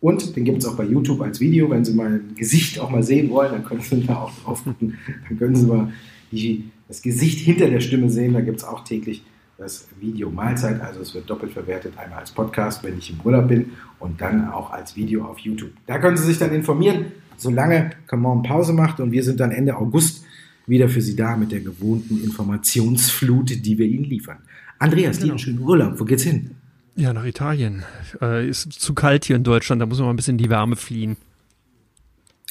Und 0.00 0.34
den 0.34 0.44
gibt 0.44 0.58
es 0.58 0.68
auch 0.68 0.76
bei 0.76 0.84
YouTube 0.84 1.20
als 1.20 1.38
Video. 1.38 1.70
Wenn 1.70 1.84
Sie 1.84 1.92
mal 1.92 2.06
ein 2.06 2.34
Gesicht 2.34 2.80
auch 2.80 2.90
mal 2.90 3.04
sehen 3.04 3.30
wollen, 3.30 3.52
dann 3.52 3.64
können 3.64 3.82
Sie 3.82 4.04
da 4.04 4.16
auch 4.16 4.32
drauf 4.42 4.64
gucken. 4.64 4.98
Dann 5.28 5.38
können 5.38 5.54
Sie 5.54 5.66
mal 5.66 5.92
die, 6.32 6.70
das 6.88 7.02
Gesicht 7.02 7.38
hinter 7.38 7.68
der 7.68 7.78
Stimme 7.80 8.10
sehen. 8.10 8.32
Da 8.32 8.40
gibt 8.40 8.58
es 8.58 8.64
auch 8.64 8.82
täglich 8.82 9.22
das 9.62 9.86
Video 10.00 10.28
Mahlzeit. 10.30 10.80
Also 10.80 11.00
es 11.00 11.14
wird 11.14 11.30
doppelt 11.30 11.52
verwertet. 11.52 11.96
Einmal 11.96 12.18
als 12.18 12.32
Podcast, 12.32 12.82
wenn 12.82 12.98
ich 12.98 13.10
im 13.10 13.20
Urlaub 13.24 13.48
bin 13.48 13.70
und 14.00 14.20
dann 14.20 14.50
auch 14.50 14.70
als 14.70 14.96
Video 14.96 15.24
auf 15.24 15.38
YouTube. 15.38 15.70
Da 15.86 15.98
können 15.98 16.16
Sie 16.16 16.24
sich 16.24 16.38
dann 16.38 16.52
informieren, 16.52 17.06
solange 17.36 17.90
Come 18.08 18.42
Pause 18.42 18.72
macht. 18.72 19.00
Und 19.00 19.12
wir 19.12 19.22
sind 19.22 19.40
dann 19.40 19.52
Ende 19.52 19.76
August 19.76 20.24
wieder 20.66 20.88
für 20.88 21.00
Sie 21.00 21.16
da 21.16 21.36
mit 21.36 21.52
der 21.52 21.60
gewohnten 21.60 22.22
Informationsflut, 22.22 23.64
die 23.64 23.78
wir 23.78 23.86
Ihnen 23.86 24.04
liefern. 24.04 24.38
Andreas, 24.78 25.16
genau. 25.16 25.26
dir 25.26 25.30
einen 25.32 25.38
schönen 25.38 25.60
Urlaub. 25.60 26.00
Wo 26.00 26.04
geht's 26.04 26.24
hin? 26.24 26.50
Ja, 26.96 27.12
nach 27.12 27.24
Italien. 27.24 27.84
Äh, 28.20 28.48
ist 28.48 28.72
zu 28.72 28.94
kalt 28.94 29.24
hier 29.24 29.36
in 29.36 29.44
Deutschland, 29.44 29.80
da 29.80 29.86
muss 29.86 29.98
man 29.98 30.06
mal 30.06 30.12
ein 30.12 30.16
bisschen 30.16 30.34
in 30.34 30.44
die 30.44 30.50
Wärme 30.50 30.76
fliehen. 30.76 31.16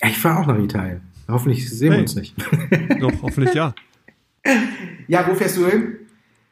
Ich 0.04 0.18
fahre 0.18 0.40
auch 0.40 0.48
nach 0.48 0.58
Italien. 0.58 1.02
Hoffentlich 1.28 1.70
sehen 1.70 1.92
hey. 1.92 1.98
wir 1.98 2.02
uns 2.04 2.16
nicht. 2.16 2.36
Doch, 3.00 3.22
hoffentlich 3.22 3.54
ja. 3.54 3.76
Ja, 5.08 5.28
wo 5.28 5.36
fährst 5.36 5.58
du 5.58 5.68
hin? 5.68 5.98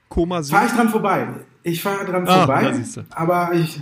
Koma 0.10 0.44
Fahre 0.44 0.66
ich 0.66 0.72
dran 0.74 0.90
vorbei. 0.90 1.28
Ich 1.64 1.82
fahre 1.82 2.06
dran 2.06 2.28
ah, 2.28 2.46
vorbei, 2.46 2.74
aber 3.12 3.54
ich 3.54 3.80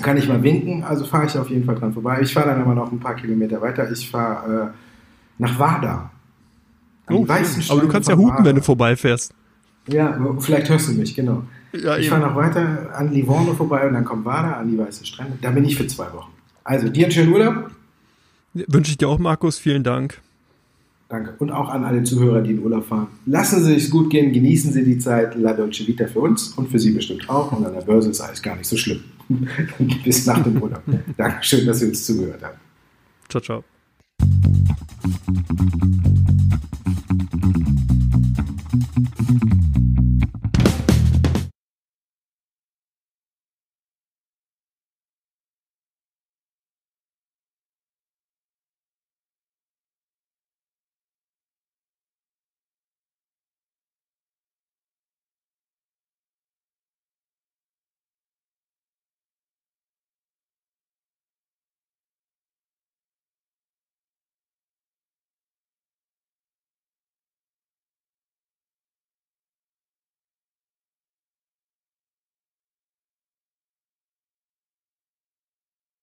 kann 0.00 0.16
nicht 0.16 0.28
mal 0.28 0.42
winken, 0.42 0.84
also 0.84 1.04
fahre 1.04 1.26
ich 1.26 1.36
auf 1.36 1.50
jeden 1.50 1.64
Fall 1.64 1.74
dran 1.74 1.92
vorbei. 1.92 2.20
Ich 2.22 2.32
fahre 2.32 2.50
dann 2.50 2.60
aber 2.62 2.74
noch 2.74 2.92
ein 2.92 3.00
paar 3.00 3.16
Kilometer 3.16 3.60
weiter. 3.60 3.90
Ich 3.90 4.08
fahre 4.08 4.66
äh, 4.66 4.70
nach 5.38 5.58
Wada. 5.58 6.10
Oh, 7.10 7.26
aber 7.26 7.80
du 7.80 7.88
kannst 7.88 8.08
ja 8.08 8.16
hupen, 8.16 8.30
Wada. 8.30 8.44
wenn 8.44 8.56
du 8.56 8.62
vorbeifährst. 8.62 9.34
Ja, 9.88 10.18
vielleicht 10.38 10.68
hörst 10.68 10.88
du 10.88 10.92
mich, 10.92 11.14
genau. 11.14 11.42
Ja, 11.72 11.96
ich 11.96 12.08
fahre 12.08 12.20
noch 12.20 12.36
weiter 12.36 12.94
an 12.94 13.12
Livorno 13.12 13.54
vorbei 13.54 13.86
und 13.86 13.94
dann 13.94 14.04
kommt 14.04 14.24
Wada 14.24 14.52
an 14.52 14.70
die 14.70 14.78
Weißen 14.78 15.04
Strände. 15.04 15.38
Da 15.40 15.50
bin 15.50 15.64
ich 15.64 15.76
für 15.76 15.86
zwei 15.86 16.12
Wochen. 16.12 16.32
Also 16.64 16.88
dir 16.88 17.06
einen 17.06 17.12
schönen 17.12 17.32
Urlaub. 17.32 17.70
Wünsche 18.54 18.90
ich 18.90 18.98
dir 18.98 19.08
auch, 19.08 19.18
Markus. 19.18 19.58
Vielen 19.58 19.82
Dank. 19.82 20.20
Danke. 21.08 21.34
Und 21.38 21.50
auch 21.50 21.70
an 21.70 21.84
alle 21.84 22.04
Zuhörer, 22.04 22.42
die 22.42 22.52
in 22.52 22.62
Urlaub 22.62 22.84
fahren. 22.84 23.08
Lassen 23.24 23.64
Sie 23.64 23.74
es 23.74 23.88
gut 23.88 24.10
gehen, 24.10 24.30
genießen 24.32 24.72
Sie 24.72 24.84
die 24.84 24.98
Zeit. 24.98 25.34
La 25.36 25.54
Dolce 25.54 25.86
Vita 25.86 26.06
für 26.06 26.20
uns 26.20 26.48
und 26.48 26.70
für 26.70 26.78
Sie 26.78 26.90
bestimmt 26.90 27.28
auch. 27.30 27.50
Und 27.52 27.64
an 27.64 27.72
der 27.72 27.80
Börse 27.80 28.10
ist 28.10 28.20
alles 28.20 28.42
gar 28.42 28.56
nicht 28.56 28.68
so 28.68 28.76
schlimm. 28.76 29.02
Bis 30.04 30.26
nach 30.26 30.42
dem 30.42 30.60
Urlaub. 30.60 30.82
Dankeschön, 31.16 31.66
dass 31.66 31.78
Sie 31.78 31.86
uns 31.86 32.04
zugehört 32.04 32.42
haben. 32.42 32.58
Ciao, 33.28 33.40
ciao. 33.40 33.64